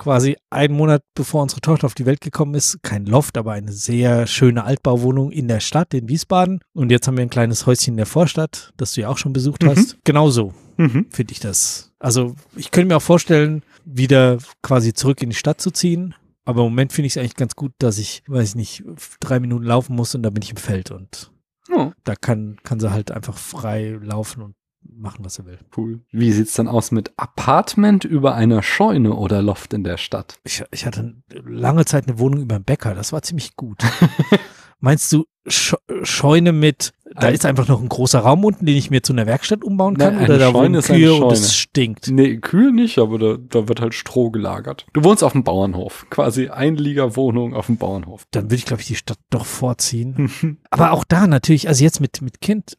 [0.00, 3.70] quasi einen Monat bevor unsere Tochter auf die Welt gekommen ist, kein Loft, aber eine
[3.72, 6.60] sehr schöne Altbauwohnung in der Stadt, in Wiesbaden.
[6.72, 9.32] Und jetzt haben wir ein kleines Häuschen in der Vorstadt, das du ja auch schon
[9.32, 9.68] besucht Mhm.
[9.68, 9.98] hast.
[10.04, 11.06] Genauso Mhm.
[11.10, 11.92] finde ich das.
[11.98, 16.14] Also ich könnte mir auch vorstellen, wieder quasi zurück in die Stadt zu ziehen.
[16.46, 18.82] Aber im Moment finde ich es eigentlich ganz gut, dass ich, weiß ich nicht,
[19.20, 21.30] drei Minuten laufen muss und dann bin ich im Feld und
[21.70, 21.92] Oh.
[22.02, 25.58] da kann, kann sie halt einfach frei laufen und machen, was er will.
[25.76, 26.00] Cool.
[26.10, 30.38] Wie sieht's dann aus mit Apartment über einer Scheune oder Loft in der Stadt?
[30.44, 33.82] Ich, ich hatte lange Zeit eine Wohnung über dem Bäcker, das war ziemlich gut.
[34.82, 35.74] Meinst du Sch
[36.04, 39.12] Scheune mit, da Ein- ist einfach noch ein großer Raum unten, den ich mir zu
[39.12, 40.14] einer Werkstatt umbauen kann?
[40.16, 42.08] Nein, oder da Scheune wohnen ist Kühe und es stinkt?
[42.10, 44.86] Nee, Kühe nicht, aber da, da wird halt Stroh gelagert.
[44.94, 46.06] Du wohnst auf dem Bauernhof.
[46.08, 48.24] Quasi Einliegerwohnung auf dem Bauernhof.
[48.30, 50.30] Dann würde ich, glaube ich, die Stadt doch vorziehen.
[50.70, 52.78] Aber auch da natürlich, also jetzt mit, mit Kind,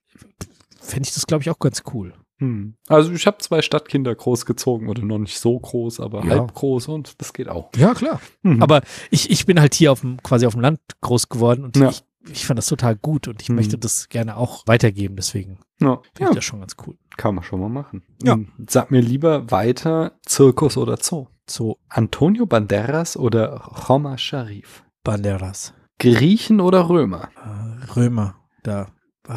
[0.82, 2.14] fände ich das, glaube ich, auch ganz cool.
[2.40, 2.74] Hm.
[2.88, 6.32] Also ich habe zwei Stadtkinder großgezogen oder noch nicht so groß, aber Ja.
[6.40, 7.70] halb groß und das geht auch.
[7.76, 8.20] Ja, klar.
[8.42, 8.64] Mhm.
[8.64, 8.82] Aber
[9.12, 11.90] ich, ich bin halt hier auf dem, quasi auf dem Land groß geworden und Ja.
[11.90, 13.56] ich, ich fand das total gut und ich Mhm.
[13.56, 15.98] möchte das gerne auch weitergeben, deswegen ja.
[16.16, 16.98] finde ja, ich das schon ganz cool.
[17.16, 18.02] kann man schon mal machen.
[18.24, 18.34] Ja.
[18.34, 18.48] Hm.
[18.68, 21.28] Sag mir lieber weiter Zirkus oder Zoo.
[21.48, 24.84] So Antonio Banderas oder Roma Sharif.
[25.04, 25.74] Banderas.
[26.00, 27.30] Griechen oder Römer?
[27.36, 28.88] Äh, Römer, da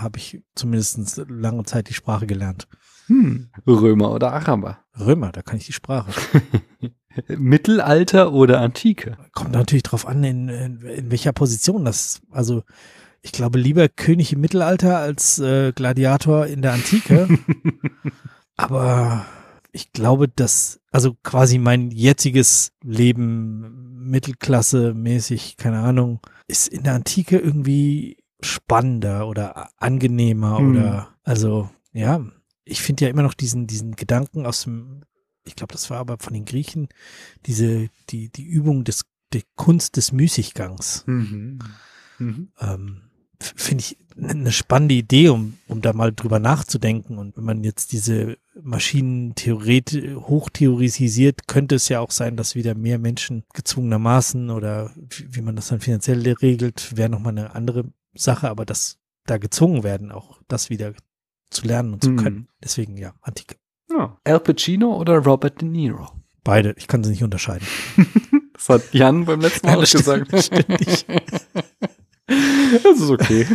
[0.03, 2.69] habe ich zumindest lange Zeit die Sprache gelernt.
[3.07, 3.51] Hm.
[3.67, 4.79] Römer oder Araber?
[4.99, 6.13] Römer, da kann ich die Sprache.
[7.29, 9.17] Mittelalter oder Antike?
[9.33, 12.65] Kommt natürlich drauf an, in, in, in welcher Position das, also
[13.23, 17.29] ich glaube lieber König im Mittelalter als äh, Gladiator in der Antike.
[18.57, 19.25] Aber
[19.73, 27.39] ich glaube, dass, also quasi mein jetziges Leben Mittelklasse-mäßig, keine Ahnung, ist in der Antike
[27.39, 30.71] irgendwie spannender oder angenehmer Hm.
[30.71, 32.25] oder, also, ja,
[32.65, 35.05] ich finde ja immer noch diesen, diesen Gedanken aus dem,
[35.45, 36.89] ich glaube, das war aber von den Griechen,
[37.47, 41.05] diese, die, die Übung des, der Kunst des Müßiggangs.
[41.07, 41.59] Mhm.
[42.19, 42.49] Mhm.
[42.61, 43.03] Ähm,
[43.41, 47.19] finde ich eine spannende Idee, um, um da mal drüber nachzudenken.
[47.19, 52.75] Und wenn man jetzt diese Maschinen theoret hochtheorisiert, könnte es ja auch sein, dass wieder
[52.75, 57.87] mehr Menschen gezwungenermaßen oder wie, wie man das dann finanziell regelt, wäre nochmal eine andere
[58.15, 60.93] Sache, aber dass da gezwungen werden, auch das wieder
[61.51, 62.17] zu lernen und zu Mhm.
[62.17, 62.49] können.
[62.63, 63.57] Deswegen ja, Antike.
[63.91, 64.19] Ja.
[64.25, 66.09] Al Pacino oder Robert De Niro?
[66.43, 67.67] Beide, ich kann sie nicht unterscheiden.
[68.57, 70.45] Das hat Jan beim letzten Mal Ja, gesagt.
[70.45, 71.07] stimmt.
[72.83, 73.47] Das ist okay.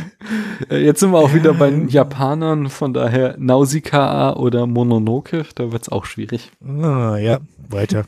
[0.69, 5.71] Äh, Jetzt sind wir auch wieder bei den Japanern, von daher Nausicaa oder Mononoke, da
[5.71, 6.51] wird's auch schwierig.
[6.63, 8.05] Ah, ja, weiter.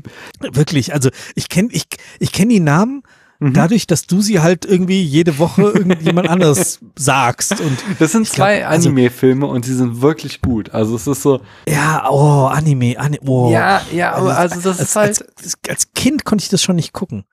[0.40, 1.84] Wirklich, also ich kenne ich,
[2.18, 3.02] ich kenn die Namen
[3.42, 3.54] Mhm.
[3.54, 7.60] dadurch, dass du sie halt irgendwie jede Woche irgendjemand anderes sagst.
[7.60, 10.70] Und Das sind glaub, zwei also- Anime-Filme und die sind wirklich gut.
[10.70, 13.50] Also es ist so, ja, oh, Anime, Anime, oh.
[13.50, 16.76] ja, ja, aber also das als, ist halt, als, als Kind konnte ich das schon
[16.76, 17.24] nicht gucken.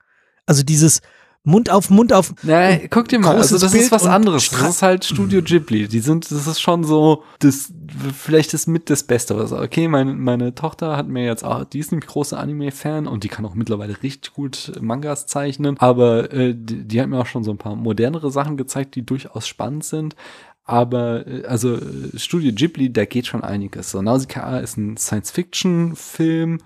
[0.46, 1.00] Also dieses
[1.42, 2.34] Mund auf Mund auf.
[2.42, 4.44] Na, guck dir mal, also das Bild ist was anderes.
[4.44, 5.88] Stra- Das ist halt Studio Ghibli.
[5.88, 7.72] Die sind, das ist schon so, das,
[8.14, 9.38] vielleicht ist mit das Beste.
[9.38, 13.24] Was, okay, meine, meine Tochter hat mir jetzt auch, die ist nämlich große Anime-Fan und
[13.24, 15.76] die kann auch mittlerweile richtig gut Mangas zeichnen.
[15.78, 19.06] Aber äh, die, die hat mir auch schon so ein paar modernere Sachen gezeigt, die
[19.06, 20.16] durchaus spannend sind.
[20.64, 23.90] Aber äh, also äh, Studio Ghibli, da geht schon einiges.
[23.90, 26.58] So Nausicaa ist ein Science-Fiction-Film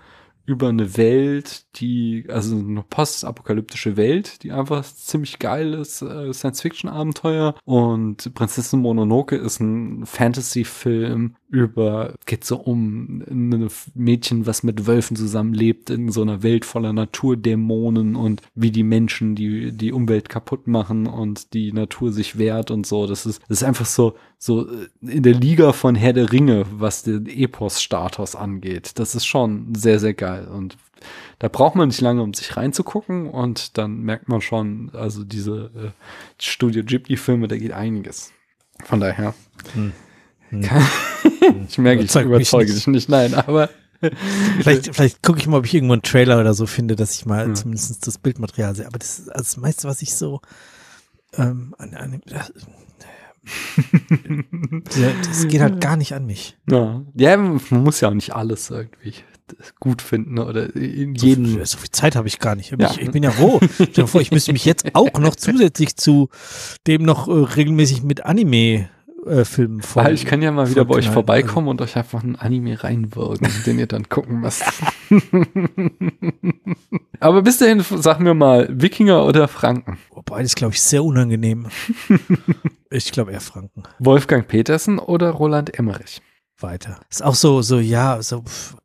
[0.45, 7.55] über eine Welt, die, also eine postapokalyptische Welt, die einfach ziemlich geil ist, äh, Science-Fiction-Abenteuer.
[7.65, 15.15] Und Prinzessin Mononoke ist ein Fantasy-Film über, geht so um ein Mädchen, was mit Wölfen
[15.15, 20.67] zusammenlebt in so einer Welt voller Naturdämonen und wie die Menschen die, die Umwelt kaputt
[20.67, 23.07] machen und die Natur sich wehrt und so.
[23.07, 26.65] Das ist, das ist einfach so, so äh, in der Liga von Herr der Ringe,
[26.71, 28.99] was den Epos-Status angeht.
[28.99, 30.49] Das ist schon sehr, sehr geil.
[30.49, 30.75] Und
[31.39, 33.29] da braucht man nicht lange, um sich reinzugucken.
[33.29, 35.91] Und dann merkt man schon, also diese äh,
[36.37, 38.33] Studio Ghibli-Filme, da geht einiges.
[38.83, 39.33] Von daher.
[39.73, 39.93] Hm.
[40.49, 40.69] Hm.
[41.69, 42.77] Ich merke, ich überzeuge nicht.
[42.77, 43.09] dich nicht.
[43.09, 43.69] Nein, aber
[44.61, 47.25] Vielleicht, vielleicht gucke ich mal, ob ich irgendwo einen Trailer oder so finde, dass ich
[47.25, 47.53] mal Ja.
[47.53, 48.85] zumindest das Bildmaterial sehe.
[48.87, 50.41] Aber das ist also das meiste, was ich so
[51.37, 52.21] ähm, an, an,
[55.25, 56.57] das, geht halt gar nicht an mich.
[56.69, 57.01] ja.
[57.15, 59.13] ja, man muss ja auch nicht alles irgendwie
[59.79, 61.45] gut finden oder in So, jeden.
[61.45, 62.71] viel- so viel Zeit habe ich gar nicht.
[62.79, 62.89] Ja.
[62.91, 63.59] Ich, ich bin ja roh.
[63.75, 66.29] Stell dir vor, ich müsste mich jetzt auch noch zusätzlich zu
[66.87, 68.89] dem noch äh, regelmäßig mit Anime-Filmen
[69.25, 69.43] äh,
[69.95, 73.47] Ah, ich kann ja mal wieder bei euch vorbeikommen und euch einfach einen Anime reinwürgen,
[73.65, 74.63] den ihr dann gucken müsst.
[77.19, 79.97] Aber bis dahin, sag mir mal, Wikinger oder Franken?
[80.09, 81.67] Also, beides, glaube ich, sehr unangenehm.
[82.89, 83.83] ich glaube eher Franken.
[83.99, 86.21] Wolfgang Petersen oder Roland Emmerich?
[86.59, 86.99] Weiter.
[87.09, 88.43] Ist auch so, so, ja, so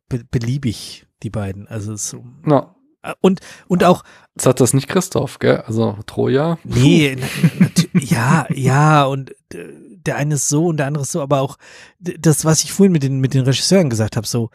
[0.09, 1.67] be beliebig, die beiden.
[1.67, 2.23] Also so.
[2.43, 4.03] Na, Äh, Und, und auch,
[4.35, 5.63] sagt das nicht Christoph, gell?
[5.65, 6.57] Also Troja.
[6.63, 7.17] Nee,
[7.93, 9.69] ja, ja, und äh,
[10.05, 11.57] der eine ist so und der andere ist so, aber auch
[11.99, 14.49] das, was ich vorhin mit den, mit den Regisseuren gesagt habe, so,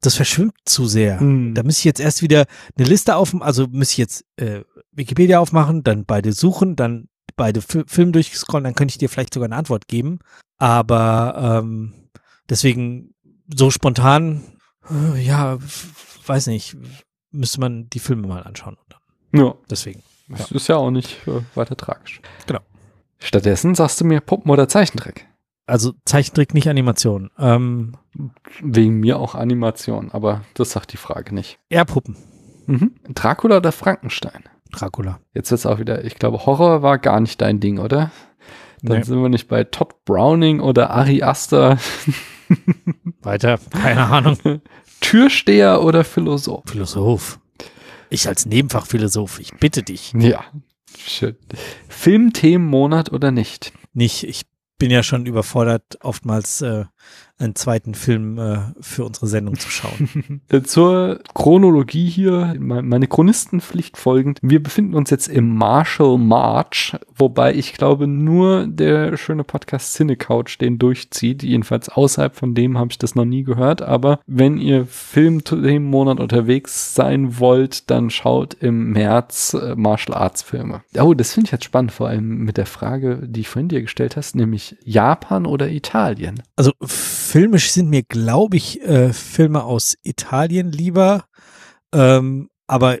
[0.00, 1.20] das verschwimmt zu sehr.
[1.20, 1.54] Mhm.
[1.54, 2.46] Da müsste ich jetzt erst wieder
[2.76, 4.62] eine Liste aufmachen, also müsste ich jetzt äh,
[4.92, 9.34] Wikipedia aufmachen, dann beide suchen, dann beide Fi Filme durchscrollen, dann könnte ich dir vielleicht
[9.34, 10.20] sogar eine Antwort geben.
[10.58, 11.92] Aber ähm,
[12.48, 13.14] Deswegen
[13.54, 14.42] so spontan,
[14.90, 15.58] äh, ja,
[16.26, 16.76] weiß nicht,
[17.30, 18.76] müsste man die Filme mal anschauen.
[19.32, 19.54] Ja.
[19.68, 20.02] Deswegen.
[20.28, 22.20] Das ist ja auch nicht äh, weiter tragisch.
[22.46, 22.60] Genau.
[23.18, 25.26] Stattdessen sagst du mir Puppen oder Zeichentrick.
[25.66, 27.30] Also Zeichentrick, nicht Animation.
[27.38, 27.94] Ähm,
[28.62, 31.58] Wegen mir auch Animation, aber das sagt die Frage nicht.
[31.68, 32.16] eher Puppen.
[32.66, 32.94] Mhm.
[33.14, 34.44] Dracula oder Frankenstein?
[34.72, 35.18] Dracula.
[35.34, 38.10] Jetzt wird's auch wieder, ich glaube, Horror war gar nicht dein Ding, oder?
[38.82, 39.04] Dann Nee.
[39.04, 41.78] sind wir nicht bei Todd Browning oder Ari Aster,
[43.22, 43.58] Weiter.
[43.70, 44.38] Keine Ahnung.
[45.00, 46.64] Türsteher oder Philosoph.
[46.66, 47.38] Philosoph.
[48.10, 50.12] Ich als Nebenfachphilosoph, ich bitte dich.
[50.16, 50.44] Ja,
[50.98, 51.36] schön.
[51.88, 53.72] Filmthemenmonat oder nicht?
[53.92, 54.42] Nicht, ich
[54.78, 56.84] bin ja schon überfordert, oftmals äh,
[57.38, 60.40] einen zweiten Film äh, für unsere Sendung zu schauen.
[60.48, 64.38] Äh, Zur Chronologie hier, me- meine Chronistenpflicht folgend.
[64.42, 70.58] Wir befinden uns jetzt im Marshall March, wobei ich glaube, nur der schöne Podcast Cinecouch
[70.60, 71.42] den durchzieht.
[71.42, 73.82] Jedenfalls außerhalb von dem habe ich das noch nie gehört.
[73.82, 79.74] Aber wenn ihr Film zu dem Monat unterwegs sein wollt, dann schaut im März äh,
[79.76, 80.82] Martial Arts Filme.
[80.98, 83.82] Oh, das finde ich jetzt spannend, vor allem mit der Frage, die ich vorhin dir
[83.82, 86.42] gestellt hast, nämlich Japan oder Italien.
[86.56, 86.72] Also
[87.26, 91.24] filmisch sind mir, glaube ich, äh, Filme aus Italien lieber.
[91.92, 92.98] Ähm, aber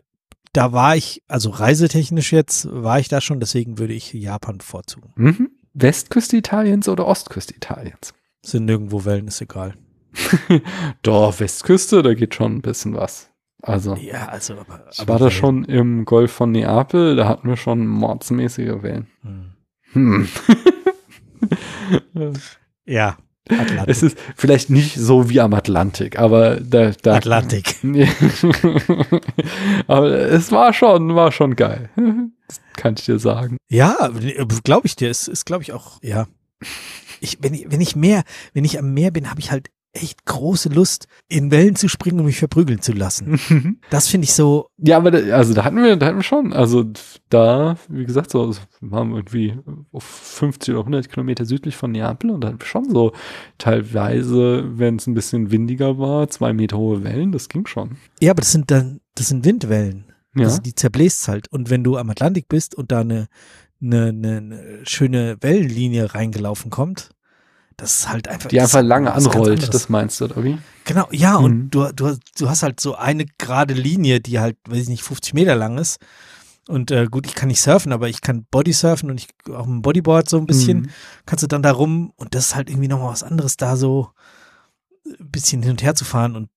[0.52, 5.12] da war ich, also reisetechnisch jetzt, war ich da schon, deswegen würde ich Japan vorzugen.
[5.16, 5.50] Mhm.
[5.74, 8.14] Westküste Italiens oder Ostküste Italiens?
[8.42, 9.74] Sind nirgendwo Wellen, ist egal.
[11.02, 13.30] Doch, Westküste, da geht schon ein bisschen was.
[13.62, 14.86] Also, Ja, also aber.
[14.92, 19.06] ich war da schon im Golf von Neapel, da hatten wir schon mordsmäßige Wellen.
[19.22, 19.52] Hm.
[19.92, 20.28] Hm.
[22.88, 23.16] Ja,
[23.48, 23.88] Atlantik.
[23.88, 27.76] Es ist vielleicht nicht so wie am Atlantik, aber da, da Atlantik.
[29.86, 31.90] Aber es war schon, war schon geil.
[32.48, 33.58] Das kann ich dir sagen.
[33.68, 34.10] Ja,
[34.64, 35.10] glaube ich dir.
[35.10, 36.26] Es ist, glaube ich, auch, ja.
[37.20, 39.68] Ich, wenn, ich, wenn ich mehr, wenn ich am Meer bin, habe ich halt
[40.02, 43.78] echt große Lust, in Wellen zu springen und mich verprügeln zu lassen.
[43.90, 46.52] Das finde ich so, Ja, aber da, also da hatten wir, da hatten wir schon,
[46.52, 46.84] also
[47.28, 48.50] da, wie gesagt, so
[48.80, 49.54] wir waren irgendwie
[49.92, 53.12] auf 50 oder 100 Kilometer südlich von Neapel und da hatten wir schon so
[53.58, 57.96] teilweise, wenn es ein bisschen windiger war, zwei Meter hohe Wellen, das ging schon.
[58.20, 60.04] ja, aber das sind dann, das sind Windwellen.
[60.36, 61.50] Ja, Also die zerbläst halt.
[61.50, 63.26] Und wenn du am Atlantik bist und da eine,
[63.82, 67.10] eine, eine schöne Wellenlinie reingelaufen kommt,
[67.76, 68.48] das ist halt einfach.
[68.48, 70.58] die einfach ist lange anrollt, das meinst du, oder wie?
[70.84, 71.44] Genau, ja, Mhm.
[71.44, 75.02] und du, du, du hast halt so eine gerade Linie, die halt, weiß ich nicht,
[75.02, 75.98] 50 Meter lang ist.
[76.68, 79.74] Und äh, gut, ich kann nicht surfen, aber ich kann Bodysurfen und ich auch mit
[79.76, 80.90] dem Bodyboard so ein bisschen, Mhm.
[81.26, 84.10] kannst du dann da rum und das ist halt irgendwie nochmal was anderes, da so
[85.06, 86.48] ein bisschen hin und her zu fahren und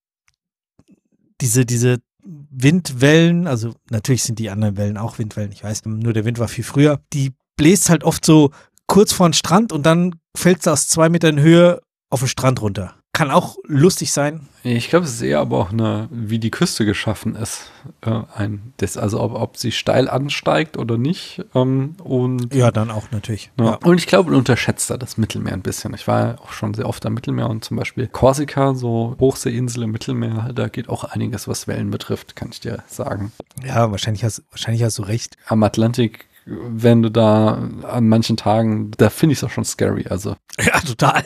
[1.42, 6.26] diese, diese Windwellen, also natürlich sind die anderen Wellen auch Windwellen, ich weiß, nur der
[6.26, 8.52] Wind war viel früher, die bläst halt oft so
[8.90, 12.62] kurz vor den Strand und dann fällt sie aus zwei Metern Höhe auf den Strand
[12.62, 12.96] runter.
[13.14, 14.48] Kann auch lustig sein.
[14.64, 17.72] Ich glaube, es ist eher aber auch eine, wie die Küste geschaffen ist.
[18.02, 21.44] Äh, ein, das, also ob, ob sie steil ansteigt oder nicht.
[21.54, 23.52] Ähm, und Ja, dann auch natürlich.
[23.60, 23.66] Ja.
[23.66, 23.80] Ja.
[23.84, 25.94] Und ich glaube, du unterschätzt da das Mittelmeer ein bisschen.
[25.96, 29.84] Ich war ja auch schon sehr oft am Mittelmeer und zum Beispiel Korsika, so Hochseeinsel
[29.84, 33.32] im Mittelmeer, da geht auch einiges, was Wellen betrifft, kann ich dir sagen.
[33.66, 35.36] Ja, wahrscheinlich hast, wahrscheinlich hast du recht.
[35.48, 40.06] Am Atlantik, wenn du da an manchen Tagen, da finde ich es auch schon scary.
[40.10, 41.24] Also, Ja, total.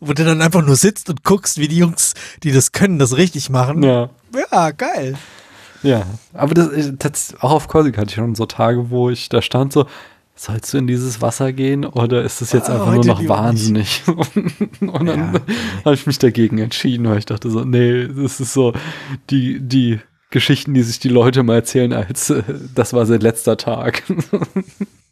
[0.00, 3.16] Wo du dann einfach nur sitzt und guckst, wie die Jungs, die das können, das
[3.16, 3.82] richtig machen.
[3.82, 4.10] ja.
[4.52, 5.16] Ja, geil.
[5.82, 9.40] Ja, aber das, das auch auf Korsika hatte ich schon so Tage, wo ich da
[9.42, 9.86] stand so,
[10.34, 14.02] sollst du in dieses Wasser gehen oder ist es jetzt Ah, einfach nur noch wahnsinnig?
[14.80, 15.40] Und dann Ja,
[15.84, 18.72] habe ich mich dagegen entschieden, weil ich dachte so, nee, das ist so
[19.30, 20.00] die, die
[20.34, 22.42] Geschichten, die sich die Leute mal erzählen, als äh,
[22.74, 24.02] das war sein letzter Tag.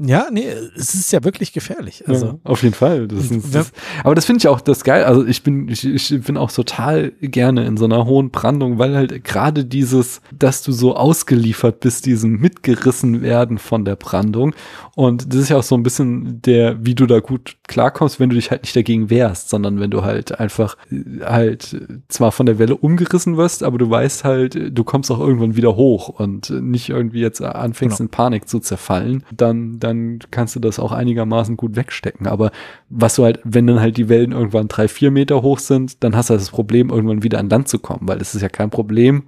[0.00, 0.46] Ja, nee,
[0.76, 2.04] es ist ja wirklich gefährlich.
[2.06, 3.08] Also, ja, auf jeden Fall.
[3.08, 3.72] Das ist, das,
[4.04, 5.04] aber das finde ich auch das geil.
[5.04, 8.94] Also ich bin, ich, ich bin auch total gerne in so einer hohen Brandung, weil
[8.94, 14.54] halt gerade dieses, dass du so ausgeliefert bist, diesem mitgerissen werden von der Brandung.
[14.94, 18.30] Und das ist ja auch so ein bisschen der, wie du da gut klarkommst, wenn
[18.30, 20.76] du dich halt nicht dagegen wehrst, sondern wenn du halt einfach
[21.24, 21.76] halt
[22.08, 25.76] zwar von der Welle umgerissen wirst, aber du weißt halt, du kommst auch irgendwann wieder
[25.76, 28.06] hoch und nicht irgendwie jetzt anfängst Genau.
[28.06, 29.87] in Panik zu zerfallen, dann, dann
[30.30, 32.26] kannst du das auch einigermaßen gut wegstecken.
[32.26, 32.50] Aber
[32.88, 36.16] was du halt, wenn dann halt die Wellen irgendwann drei, vier Meter hoch sind, dann
[36.16, 38.48] hast du halt das Problem, irgendwann wieder an Land zu kommen, weil es ist ja
[38.48, 39.24] kein Problem,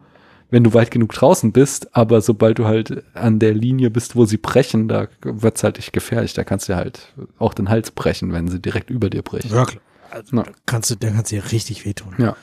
[0.51, 4.24] wenn du weit genug draußen bist, aber sobald du halt an der Linie bist, wo
[4.24, 6.35] sie brechen, da wird's halt echt gefährlich.
[6.35, 9.55] Da kannst du halt auch den Hals brechen, wenn sie direkt über dir brechen.
[9.55, 9.82] ja klar.
[10.11, 12.15] Also, da kannst du, dann kannst du dir richtig wehtun.
[12.19, 12.37] Ja.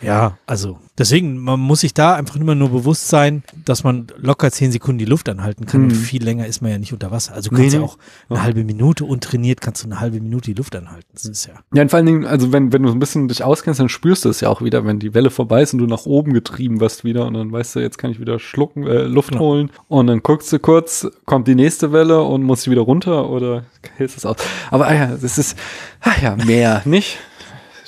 [0.00, 4.50] Ja, also deswegen, man muss sich da einfach immer nur bewusst sein, dass man locker
[4.52, 5.82] zehn Sekunden die Luft anhalten kann.
[5.82, 5.94] Und Mhm.
[5.94, 7.34] viel länger ist man ja nicht unter Wasser.
[7.34, 7.86] Also du Nee, kannst ja nee.
[7.86, 7.98] auch
[8.28, 11.08] eine halbe Minute untrainiert, kannst du eine halbe Minute die Luft anhalten.
[11.12, 11.54] Das ist ja.
[11.74, 14.24] Ja, und vor allen Dingen, also wenn, wenn du ein bisschen dich auskennst, dann spürst
[14.24, 16.78] du es ja auch wieder, wenn die Welle vorbei ist und du nach oben getrieben
[16.80, 19.40] wirst wieder und dann weißt du, jetzt kann ich wieder schlucken, äh, Luft Ja.
[19.40, 23.28] holen und dann guckst du kurz, kommt die nächste Welle und musst du wieder runter
[23.30, 23.64] oder
[23.96, 24.36] hältst es aus.
[24.70, 25.56] Aber ah ja, das ist,
[26.00, 27.18] ach ja, Meer, nicht?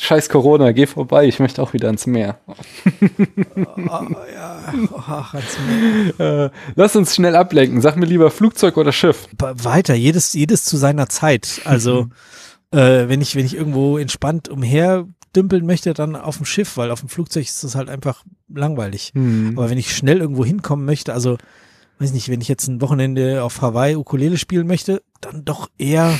[0.02, 2.38] Scheiß Corona, geh vorbei, ich möchte auch wieder ans Meer.
[4.34, 5.34] ja, ach,
[6.18, 7.80] Äh, lass uns schnell ablenken.
[7.82, 9.28] Sag mir lieber Flugzeug oder Schiff.
[9.38, 11.60] weiter, jedes, jedes zu seiner Zeit.
[11.64, 12.08] Also,
[12.72, 15.06] äh, wenn ich, wenn ich irgendwo entspannt umher
[15.36, 19.12] dümpeln möchte, dann auf dem Schiff, weil auf dem Flugzeug ist das halt einfach langweilig.
[19.14, 21.36] Aber wenn ich schnell irgendwo hinkommen möchte, also
[22.00, 26.18] weiß nicht, wenn ich jetzt ein Wochenende auf Hawaii Ukulele spielen möchte, dann doch eher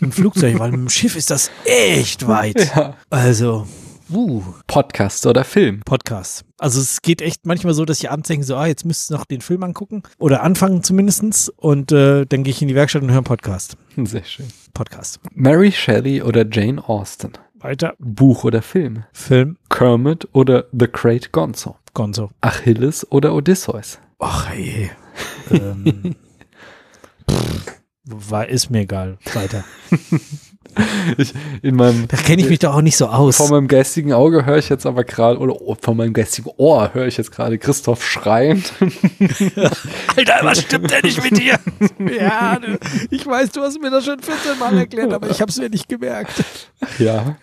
[0.00, 2.56] im Flugzeug, weil mit dem Schiff ist das echt weit.
[2.76, 2.94] Ja.
[3.10, 3.66] Also,
[4.12, 5.80] uh, Podcast oder Film.
[5.84, 6.44] Podcast.
[6.58, 9.14] Also es geht echt manchmal so, dass ich abends denke, so, ah, jetzt müsstest du
[9.14, 13.02] noch den Film angucken oder anfangen zumindestens und äh, dann gehe ich in die Werkstatt
[13.02, 13.76] und höre einen Podcast.
[13.96, 14.48] Sehr schön.
[14.74, 15.20] Podcast.
[15.32, 17.32] Mary Shelley oder Jane Austen.
[17.54, 17.94] Weiter.
[17.98, 19.04] Buch oder Film.
[19.12, 19.56] Film.
[19.70, 21.76] Kermit oder The Great Gonzo.
[21.94, 22.30] Gonzo.
[22.42, 23.98] Achilles oder Odysseus.
[24.18, 24.90] Ach je.
[25.50, 26.14] ähm,
[27.30, 29.18] pff, war, ist mir egal.
[29.34, 29.64] Weiter.
[31.16, 31.32] Ich,
[31.62, 33.38] in meinem, Da kenne ich mich doch auch nicht so aus.
[33.38, 36.92] vor meinem geistigen Auge höre ich jetzt aber gerade, oder oh, vor meinem geistigen Ohr
[36.92, 38.62] höre ich jetzt gerade Christoph schreien.
[40.16, 41.58] Alter, was stimmt denn nicht mit dir?
[41.98, 42.78] ja, du,
[43.10, 45.70] ich weiß, du hast mir das schon 14 Mal erklärt, aber ich habe es mir
[45.70, 46.44] nicht gemerkt.
[46.98, 47.36] ja.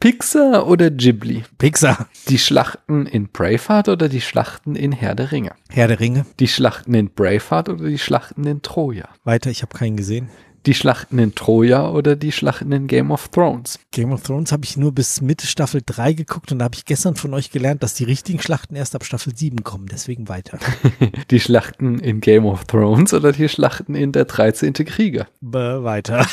[0.00, 1.44] Pixar oder Ghibli?
[1.58, 2.08] Pixar.
[2.28, 5.52] Die Schlachten in Braveheart oder die Schlachten in Herr der Ringe?
[5.70, 6.26] Herr der Ringe.
[6.40, 9.08] Die Schlachten in Braveheart oder die Schlachten in Troja?
[9.24, 10.28] Weiter, ich habe keinen gesehen.
[10.66, 13.78] Die Schlachten in Troja oder die Schlachten in Game of Thrones?
[13.90, 16.86] Game of Thrones habe ich nur bis Mitte Staffel 3 geguckt und da habe ich
[16.86, 19.86] gestern von euch gelernt, dass die richtigen Schlachten erst ab Staffel 7 kommen.
[19.92, 20.58] Deswegen weiter.
[21.30, 24.72] Die Schlachten in Game of Thrones oder die Schlachten in der 13.
[24.72, 25.26] Krieger?
[25.42, 26.26] Bäh, weiter.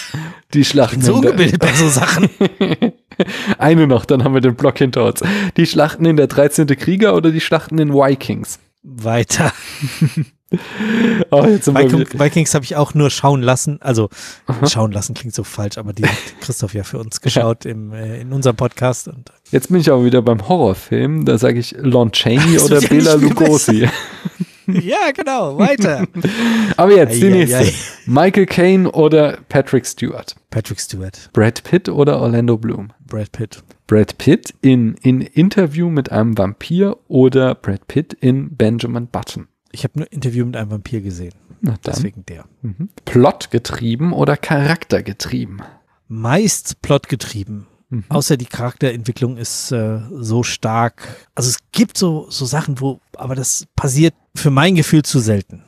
[0.54, 2.30] Die Schlachten So in der, gebildet bei so Sachen.
[3.58, 5.24] Eine noch, dann haben wir den Block hinter uns.
[5.58, 6.68] Die Schlachten in der 13.
[6.68, 8.60] Krieger oder die Schlachten in Vikings?
[8.84, 9.52] Weiter.
[11.30, 13.82] Oh, Viking, Vikings habe ich auch nur schauen lassen.
[13.82, 14.10] Also
[14.70, 18.20] schauen lassen klingt so falsch, aber die hat Christoph ja für uns geschaut im, äh,
[18.20, 19.08] in unserem Podcast.
[19.08, 21.24] Und Jetzt bin ich aber wieder beim Horrorfilm.
[21.24, 23.88] Da sage ich Lon Chaney Das oder ja Bela Lugosi.
[24.68, 26.06] ja, genau, weiter.
[26.76, 27.72] Aber jetzt die nächste.
[28.06, 30.36] Michael Caine oder Patrick Stewart?
[30.52, 32.94] Patrick Stewart, Brad Pitt oder Orlando Bloom?
[33.08, 33.64] Brad Pitt.
[33.88, 39.48] Brad Pitt in, in Interview mit einem Vampir oder Brad Pitt in Benjamin Button?
[39.72, 41.34] Ich habe nur Interview mit einem Vampir gesehen.
[41.86, 42.46] Deswegen der.
[42.62, 42.90] Mhm.
[43.06, 45.60] Plot getrieben oder Charakter getrieben?
[46.08, 47.68] Meist plotgetrieben.
[47.90, 48.04] Mhm.
[48.10, 51.28] Außer die Charakterentwicklung ist äh, so stark.
[51.36, 55.61] Also es gibt so, so Sachen, wo, aber das passiert für mein Gefühl zu selten.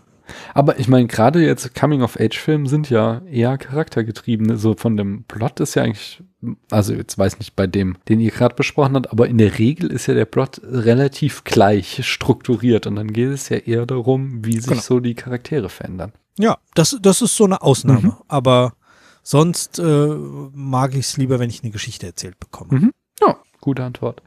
[0.53, 4.57] Aber ich meine, gerade jetzt Coming-of-Age-Filme sind ja eher charaktergetrieben.
[4.57, 6.23] So von dem Plot ist ja eigentlich,
[6.71, 9.91] also jetzt weiß nicht bei dem, den ihr gerade besprochen habt, aber in der Regel
[9.91, 14.59] ist ja der Plot relativ gleich strukturiert und dann geht es ja eher darum, wie
[14.59, 14.81] sich Genau.
[14.81, 16.13] so die Charaktere verändern.
[16.39, 18.01] Ja, das, das ist so eine Ausnahme.
[18.07, 18.13] Mhm.
[18.27, 18.73] Aber
[19.21, 20.07] sonst äh,
[20.53, 22.79] mag ich es lieber, wenn ich eine Geschichte erzählt bekomme.
[22.79, 22.91] Mhm.
[23.21, 24.21] Ja, gute Antwort.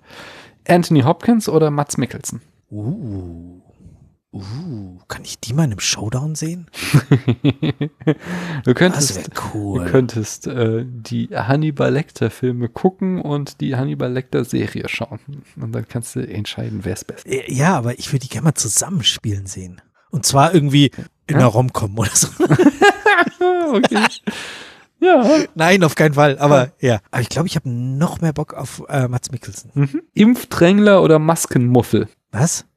[0.68, 2.42] Anthony Hopkins oder Mats Mikkelsen?
[2.70, 3.60] Uh.
[4.32, 6.66] Uh, kann ich die mal in einem Showdown sehen?
[8.64, 9.86] Du Das könntest, du cool.
[9.86, 15.20] könntest äh, die Hannibal Lecter Filme gucken und die Hannibal Lecter Serie schauen.
[15.56, 17.26] Und dann kannst du entscheiden, wer ist besser.
[17.26, 19.80] Äh, Ja, aber ich würde die gerne mal zusammenspielen sehen.
[20.10, 20.90] Und zwar irgendwie
[21.26, 22.28] in einer Romcom oder so.
[23.72, 24.06] okay.
[25.00, 25.44] ja.
[25.54, 26.38] Nein, auf keinen Fall.
[26.38, 27.00] Aber ja.
[27.10, 29.70] Aber ich glaube, ich habe noch mehr Bock auf äh, Mats Mikkelsen.
[29.74, 30.02] Mhm.
[30.14, 32.08] Impfdrängler oder Maskenmuffel?
[32.32, 32.66] Was?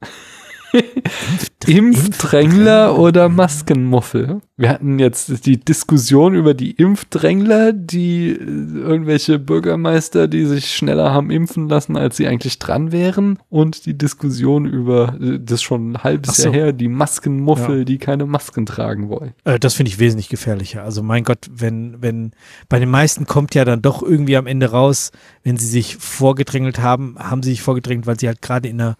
[1.66, 4.40] Impfdrängler oder Maskenmuffel?
[4.56, 11.12] Wir hatten jetzt die Diskussion über die Impfdrängler, die äh, irgendwelche Bürgermeister, die sich schneller
[11.12, 13.38] haben impfen lassen, als sie eigentlich dran wären.
[13.48, 16.44] Und die Diskussion über, äh, das ist schon ein halbes so.
[16.44, 17.84] Jahr her, die Maskenmuffel, Ja.
[17.84, 19.32] die keine Masken tragen wollen.
[19.44, 20.82] Äh, das finde ich wesentlich gefährlicher.
[20.82, 22.32] Also mein Gott, wenn, wenn,
[22.68, 25.10] bei den meisten kommt ja dann doch irgendwie am Ende raus,
[25.42, 28.96] wenn sie sich vorgedrängelt haben, haben sie sich vorgedrängt, weil sie halt gerade in einer,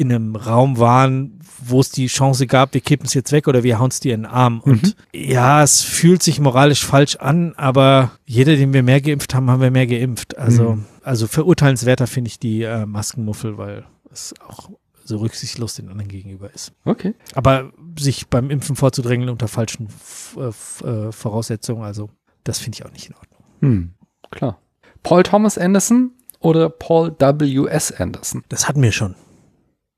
[0.00, 3.62] in einem Raum waren, wo es die Chance gab, wir kippen es jetzt weg oder
[3.62, 4.60] wir hauen es dir in den Arm.
[4.60, 9.50] Und ja, es fühlt sich moralisch falsch an, aber jeder, den wir mehr geimpft haben,
[9.50, 10.38] haben wir mehr geimpft.
[10.38, 10.84] Also, Mhm.
[11.02, 14.70] also verurteilenswerter finde ich die äh, Maskenmuffel, weil es auch
[15.04, 16.72] so rücksichtslos den anderen gegenüber ist.
[16.86, 17.14] Okay.
[17.34, 19.88] Aber sich beim Impfen vorzudrängeln unter falschen
[20.36, 22.08] äh, äh, Voraussetzungen, also
[22.44, 23.40] das finde ich auch nicht in Ordnung.
[23.60, 23.90] Hm,
[24.30, 24.58] klar.
[25.02, 27.92] Paul Thomas Anderson oder Paul W.S.
[27.92, 28.44] Anderson?
[28.48, 29.14] Das hatten wir schon.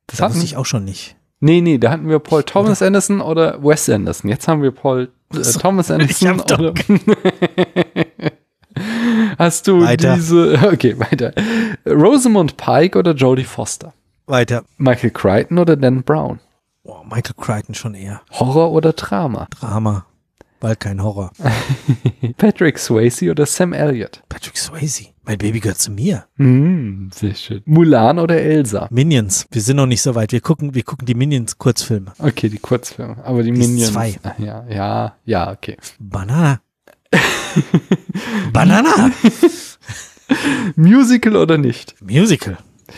[0.06, 1.16] Das Das hatten wusste ich auch schon nicht.
[1.40, 4.30] Nee, nee, da hatten wir Paul Thomas Anderson oder Wes Anderson.
[4.30, 6.72] Jetzt haben wir Paul äh, Thomas Anderson oder
[9.38, 10.14] Hast du Weiter.
[10.14, 11.32] diese Okay, weiter.
[11.86, 13.92] Rosamund Pike oder Jodie Foster?
[14.26, 14.64] Weiter.
[14.78, 16.40] Michael Crichton oder Dan Brown?
[16.84, 18.22] Oh, Michael Crichton schon eher.
[18.32, 19.46] Horror oder Drama?
[19.58, 20.06] Drama.
[20.60, 21.32] Weil kein Horror.
[22.38, 24.22] Patrick Swayze oder Sam Elliott?
[24.28, 25.06] Patrick Swayze.
[25.24, 26.24] Mein Baby gehört zu mir.
[26.36, 27.62] Hm, sehr schön.
[27.64, 28.88] Mulan oder Elsa?
[28.90, 29.46] Minions.
[29.52, 30.32] Wir sind noch nicht so weit.
[30.32, 32.12] Wir gucken, wir gucken die Minions-Kurzfilme.
[32.18, 33.92] Okay, die Kurzfilme, aber die Die Minions.
[33.92, 34.16] zwei.
[34.38, 35.76] Ja, ja, ja, okay.
[36.00, 36.60] Banana.
[38.52, 39.10] Banana.
[40.76, 41.94] Musical oder nicht?
[42.02, 42.56] Musical.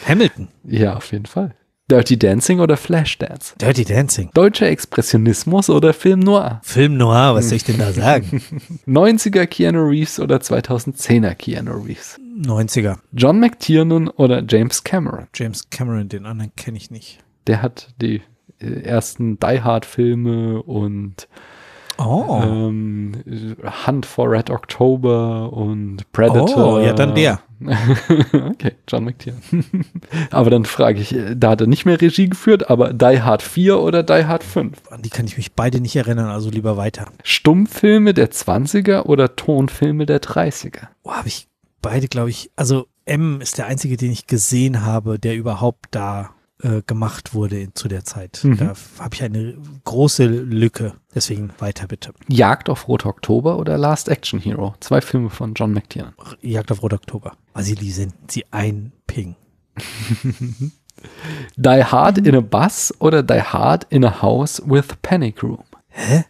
[0.09, 0.48] Hamilton.
[0.64, 1.55] Ja, auf jeden Fall.
[1.90, 3.55] Dirty Dancing oder Flashdance?
[3.59, 4.31] Dirty Dancing.
[4.32, 6.61] Deutscher Expressionismus oder Film Noir?
[6.62, 8.40] Film Noir, was soll ich denn da sagen?
[8.86, 12.19] 90er Keanu Reeves oder 2010er Keanu Reeves?
[12.40, 12.97] 90er.
[13.12, 15.27] John McTiernan oder James Cameron?
[15.35, 17.19] James Cameron, den anderen kenne ich nicht.
[17.47, 18.23] Der hat die
[18.61, 21.28] äh, ersten Die Hard Filme und
[21.98, 22.40] Oh.
[22.42, 23.12] ähm,
[23.86, 26.74] Hunt for Red October und Predator.
[26.74, 27.40] Oh, ja, dann der.
[28.32, 29.42] okay, John McTiernan.
[30.30, 33.42] aber dann frage ich, äh, da hat er nicht mehr Regie geführt, aber Die Hard
[33.42, 34.90] 4 oder Die Hard 5?
[34.90, 37.06] An die kann ich mich beide nicht erinnern, also lieber weiter.
[37.22, 40.88] Stummfilme der 20er oder Tonfilme der 30er?
[41.02, 41.48] Oh, habe ich
[41.80, 42.50] beide, glaube ich.
[42.56, 46.30] Also M ist der einzige, den ich gesehen habe, der überhaupt da
[46.62, 48.40] äh, gemacht wurde in, zu der Zeit.
[48.43, 48.59] Mhm.
[48.59, 50.94] Da habe ich eine große Lücke.
[51.14, 52.12] Deswegen weiter bitte.
[52.28, 54.74] Jagd auf Rot Oktober oder Last Action Hero?
[54.81, 56.14] Zwei Filme von John McTiernan.
[56.43, 57.36] Jagd auf Rot Oktober.
[57.52, 59.36] Vasili, sind Sie ein Ping?
[61.56, 65.64] Die Hard in a Bus oder Die Hard in a House with Panic Room?
[65.89, 66.24] Hä?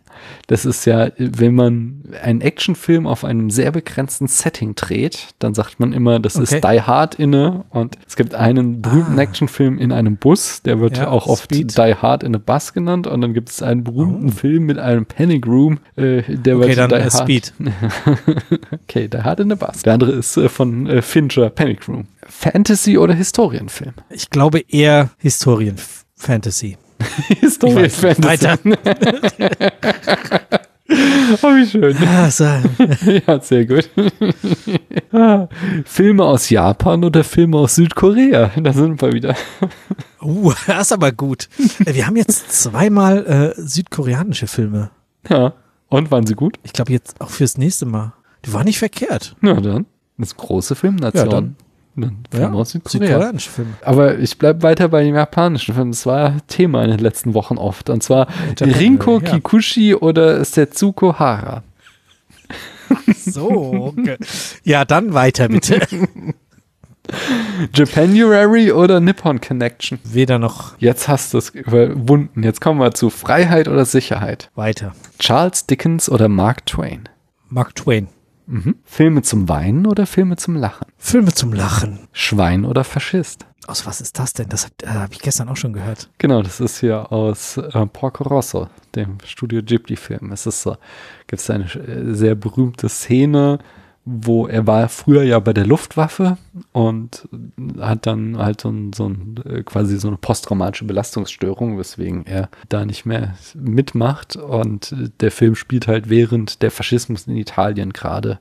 [0.46, 5.80] Das ist ja, wenn man einen Actionfilm auf einem sehr begrenzten Setting dreht, dann sagt
[5.80, 6.74] man immer, das ist Okay.
[6.74, 9.22] Die Hard inne und es gibt einen berühmten Ah.
[9.22, 11.76] Actionfilm in einem Bus, der wird Ja, auch oft Speed.
[11.76, 15.06] Die Hard in a Bus genannt und dann gibt es einen berühmten Film mit einem
[15.06, 17.12] Panic Room, äh, der Okay, wird dann Die Hard.
[17.12, 17.52] Speed.
[18.84, 19.82] okay, Die Hard in a Bus.
[19.82, 22.06] Der andere ist äh, von äh, Fincher, Panic Room.
[22.26, 23.92] Fantasy oder Historienfilm?
[24.10, 26.76] Ich glaube eher Historien-Fantasy.
[27.40, 28.24] Historienfantasy.
[28.24, 28.58] Weiter.
[31.42, 31.96] Oh, wie schön.
[32.06, 32.44] Ah, so.
[33.26, 33.88] Ja, sehr gut.
[35.12, 35.48] Ah,
[35.86, 38.50] Filme aus Japan oder Filme aus Südkorea?
[38.56, 39.34] Da sind wir wieder.
[40.22, 41.48] Uh, das ist aber gut.
[41.86, 44.90] Äh, Wir haben jetzt zweimal äh, südkoreanische Filme.
[45.28, 45.54] Ja.
[45.88, 46.58] Und waren sie gut?
[46.62, 48.12] Ich glaube jetzt auch fürs nächste Mal.
[48.44, 49.36] Die waren nicht verkehrt.
[49.40, 49.86] Na dann.
[50.18, 51.24] Das ist große Filmnation.
[51.24, 51.56] Ja, dann.
[51.96, 53.32] Dann Filme aus Südkorea.
[53.38, 53.74] Filme.
[53.82, 55.90] Aber ich bleibe weiter bei dem japanischen Film.
[55.92, 57.90] Das war Thema in den letzten Wochen oft.
[57.90, 59.30] Und zwar Japan, Rinko ja.
[59.30, 61.62] Kikuchi oder Setsuko Hara.
[63.16, 64.16] So, okay.
[64.64, 65.80] Ja, dann weiter bitte.
[67.74, 69.98] Japanuary oder Nippon Connection.
[70.04, 72.42] Weder noch Jetzt hast du es überwunden.
[72.42, 74.50] Jetzt kommen wir zu Freiheit oder Sicherheit.
[74.54, 74.94] weiter.
[75.18, 77.08] Charles Dickens oder Mark Twain.
[77.48, 78.08] Mark Twain.
[78.46, 78.76] Mhm.
[78.84, 80.86] Filme zum Weinen oder Filme zum Lachen?
[80.98, 82.08] Filme zum Lachen.
[82.12, 83.46] Schwein oder Faschist?
[83.66, 84.48] Aus was ist das denn?
[84.50, 86.10] Das habe äh, hab ich gestern auch schon gehört.
[86.18, 90.32] Genau, das ist hier aus äh, Porco Rosso, dem Studio Ghibli-Film.
[90.32, 90.76] Es ist so,
[91.26, 93.58] gibt es eine äh, sehr berühmte Szene,
[94.04, 96.36] wo er war früher ja bei der Luftwaffe
[96.72, 97.26] und
[97.80, 102.50] hat dann halt so, ein, so ein, äh, quasi so eine posttraumatische Belastungsstörung, weswegen er
[102.68, 104.36] da nicht mehr mitmacht.
[104.36, 108.40] Und äh, der Film spielt halt während der Faschismus in Italien gerade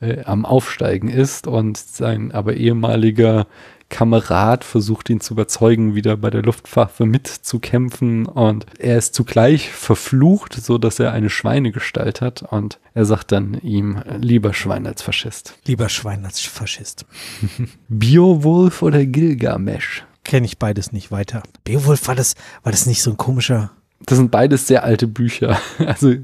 [0.00, 3.46] äh, am Aufsteigen ist und sein aber ehemaliger
[3.90, 10.54] Kamerad versucht ihn zu überzeugen, wieder bei der Luftwaffe mitzukämpfen und er ist zugleich verflucht,
[10.54, 15.54] so dass er eine Schweinegestalt hat und er sagt dann ihm lieber Schwein als Faschist.
[15.64, 17.06] Lieber Schwein als Faschist.
[17.88, 20.04] Beowulf oder Gilgamesh?
[20.24, 21.42] Kenne ich beides nicht weiter.
[21.64, 23.70] Beowulf, war das, war das nicht so ein komischer.
[24.04, 25.58] Das sind beides sehr alte Bücher.
[25.78, 26.14] Also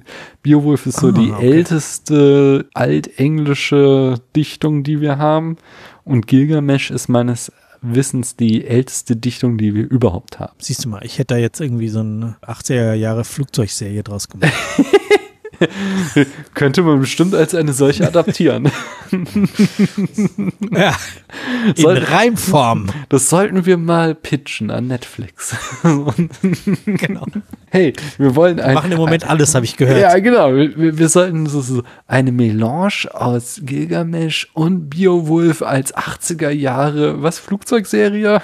[0.42, 1.50] Beowulf ist so Ah, die okay.
[1.50, 5.56] älteste altenglische Dichtung, die wir haben.
[6.04, 7.50] Und Gilgamesh ist meines
[7.80, 10.54] Wissens die älteste Dichtung, die wir überhaupt haben.
[10.58, 14.52] Siehst du mal, ich hätte da jetzt irgendwie so eine 80er Jahre Flugzeugserie draus gemacht.
[16.54, 18.70] Könnte man bestimmt als eine solche adaptieren.
[20.72, 20.94] ja.
[21.76, 22.86] In Soll- Reimform.
[23.08, 25.56] Das sollten wir mal pitchen an Netflix.
[26.86, 27.26] genau.
[27.70, 30.00] hey, wir wollen ein, Machen im Moment alles, habe ich gehört.
[30.00, 30.54] Ja, genau.
[30.54, 37.22] Wir, wir- wir sollten so, so eine Melange aus Gilgamesh und Beowulf als 80er Jahre,
[37.22, 38.40] was, Flugzeugserie?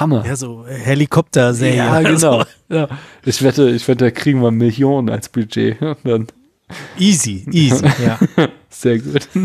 [0.00, 0.24] Hammer.
[0.26, 1.76] Ja, so Helikopter-Serie.
[1.76, 2.44] Ja, oder genau.
[2.68, 2.88] Ja.
[3.24, 5.78] Ich wette, ich wette, da kriegen wir Millionen als Budget.
[6.04, 6.26] Dann
[6.98, 8.18] Easy, easy, ja.
[8.70, 9.28] sehr gut.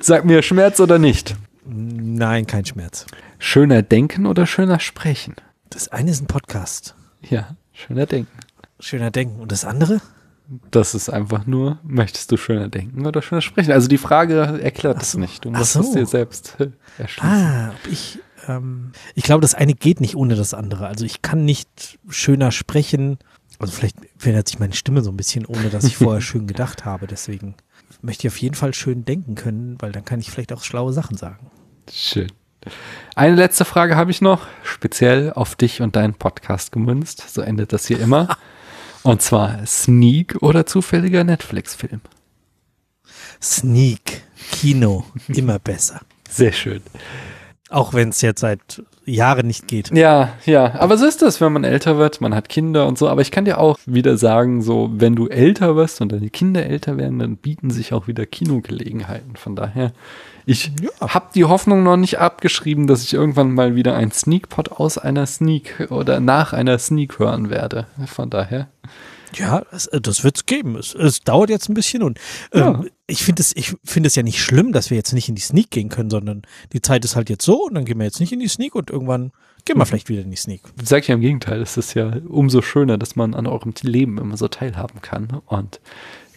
[0.00, 1.36] Sag mir, Schmerz oder nicht?
[1.64, 3.06] Nein, kein Schmerz.
[3.38, 5.34] Schöner denken oder schöner sprechen?
[5.70, 6.94] Das eine ist ein Podcast.
[7.28, 8.42] Ja, schöner denken.
[8.82, 9.40] Schöner Denken.
[9.40, 10.00] Und das andere?
[10.70, 13.72] Das ist einfach nur, möchtest du schöner denken oder schöner sprechen?
[13.72, 15.18] Also die Frage erklärt das so.
[15.18, 15.44] nicht.
[15.44, 15.80] Du musst so.
[15.80, 17.30] es dir selbst äh, erschließen.
[17.30, 18.18] Ah, ob ich.
[18.48, 20.86] Ähm, ich glaube, das eine geht nicht ohne das andere.
[20.86, 23.18] Also ich kann nicht schöner sprechen.
[23.58, 26.84] Also vielleicht verändert sich meine Stimme so ein bisschen, ohne dass ich vorher schön gedacht
[26.84, 27.06] habe.
[27.06, 27.54] Deswegen
[28.02, 30.92] möchte ich auf jeden Fall schön denken können, weil dann kann ich vielleicht auch schlaue
[30.92, 31.50] Sachen sagen.
[31.90, 32.30] Schön.
[33.14, 37.32] Eine letzte Frage habe ich noch, speziell auf dich und deinen Podcast gemünzt.
[37.32, 38.36] So endet das hier immer.
[39.02, 42.00] Und zwar Sneak oder zufälliger Netflix-Film.
[43.40, 44.22] Sneak,
[44.52, 46.00] Kino, immer besser.
[46.28, 46.82] Sehr schön.
[47.68, 49.90] Auch wenn es jetzt seit Jahren nicht geht.
[49.90, 53.08] Ja, ja, aber so ist das, wenn man älter wird, man hat Kinder und so,
[53.08, 56.64] aber ich kann dir auch wieder sagen, so, wenn du älter wirst und deine Kinder
[56.64, 59.36] älter werden, dann bieten sich auch wieder Kinogelegenheiten.
[59.36, 59.92] Von daher,
[60.46, 64.98] ich habe die Hoffnung noch nicht abgeschrieben, dass ich irgendwann mal wieder ein Sneakpot aus
[64.98, 67.86] einer Sneak oder nach einer Sneak hören werde.
[68.06, 68.68] Von daher.
[69.34, 70.76] Ja, das, äh, das wird es geben.
[70.76, 72.18] Es, dauert jetzt ein bisschen und
[72.52, 75.34] ähm, ich finde es ich finde es ja nicht schlimm, dass wir jetzt nicht in
[75.34, 76.42] die Sneak gehen können, sondern
[76.72, 78.74] die Zeit ist halt jetzt so und dann gehen wir jetzt nicht in die Sneak
[78.74, 79.32] und irgendwann
[79.64, 80.62] gehen wir vielleicht wieder in die Sneak.
[80.82, 84.18] Sag ich ja im Gegenteil, es ist ja umso schöner, dass man an eurem Leben
[84.18, 85.80] immer so teilhaben kann und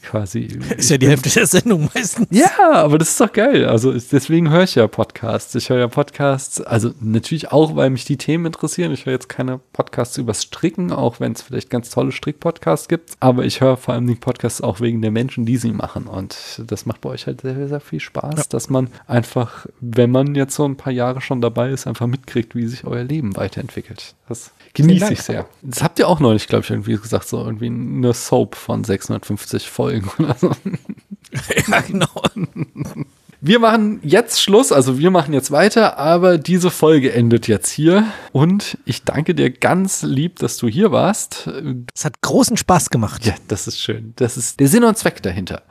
[0.06, 0.42] quasi.
[0.78, 2.28] Ist ja die Hälfte der Sendung meistens.
[2.32, 3.66] Ja, aber das ist doch geil.
[3.66, 5.54] Also deswegen höre ich ja Podcasts.
[5.56, 8.92] Ich höre ja Podcasts, also natürlich auch, weil mich die Themen interessieren.
[8.92, 13.14] Ich höre jetzt keine Podcasts übers Stricken, auch wenn es vielleicht ganz tolle Strick-Podcasts gibt.
[13.20, 16.08] Aber ich höre vor allem die Podcasts auch wegen der Menschen, die sie machen.
[16.08, 18.44] Und das macht bei euch halt sehr, sehr viel Spaß, Ja.
[18.50, 22.56] dass man einfach, wenn man jetzt so ein paar Jahre schon dabei ist, einfach mitkriegt,
[22.56, 24.16] wie sich euer Leben weiterentwielt.
[24.30, 25.48] Das genieße ich sehr.
[25.62, 29.70] Das habt ihr auch neulich, glaube ich, irgendwie gesagt, so irgendwie eine Soap von 650
[29.70, 30.52] Folgen oder so.
[31.68, 32.08] ja, genau.
[33.42, 38.08] Wir machen jetzt Schluss, also wir machen jetzt weiter, aber diese Folge endet jetzt hier.
[38.32, 41.48] Und ich danke dir ganz lieb, dass du hier warst.
[41.94, 43.26] Es hat großen Spaß gemacht.
[43.26, 44.14] Ja, das ist schön.
[44.16, 45.62] Das ist der Sinn und Zweck dahinter.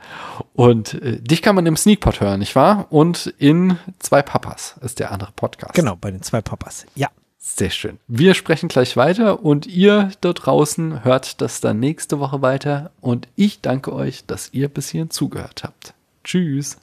[0.53, 2.87] Und äh, dich kann man im Sneakpot hören, nicht wahr?
[2.91, 5.73] Und in Zwei Papas ist der andere Podcast.
[5.73, 6.85] Genau, bei den zwei Papas.
[6.95, 7.09] Ja.
[7.47, 7.99] Sehr schön.
[8.07, 12.91] Wir sprechen gleich weiter und ihr da draußen hört das dann nächste Woche weiter.
[13.01, 15.93] Und ich danke euch, dass ihr bis hierhin zugehört habt.
[16.23, 16.77] Tschüss.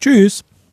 [0.00, 0.42] Tschüss.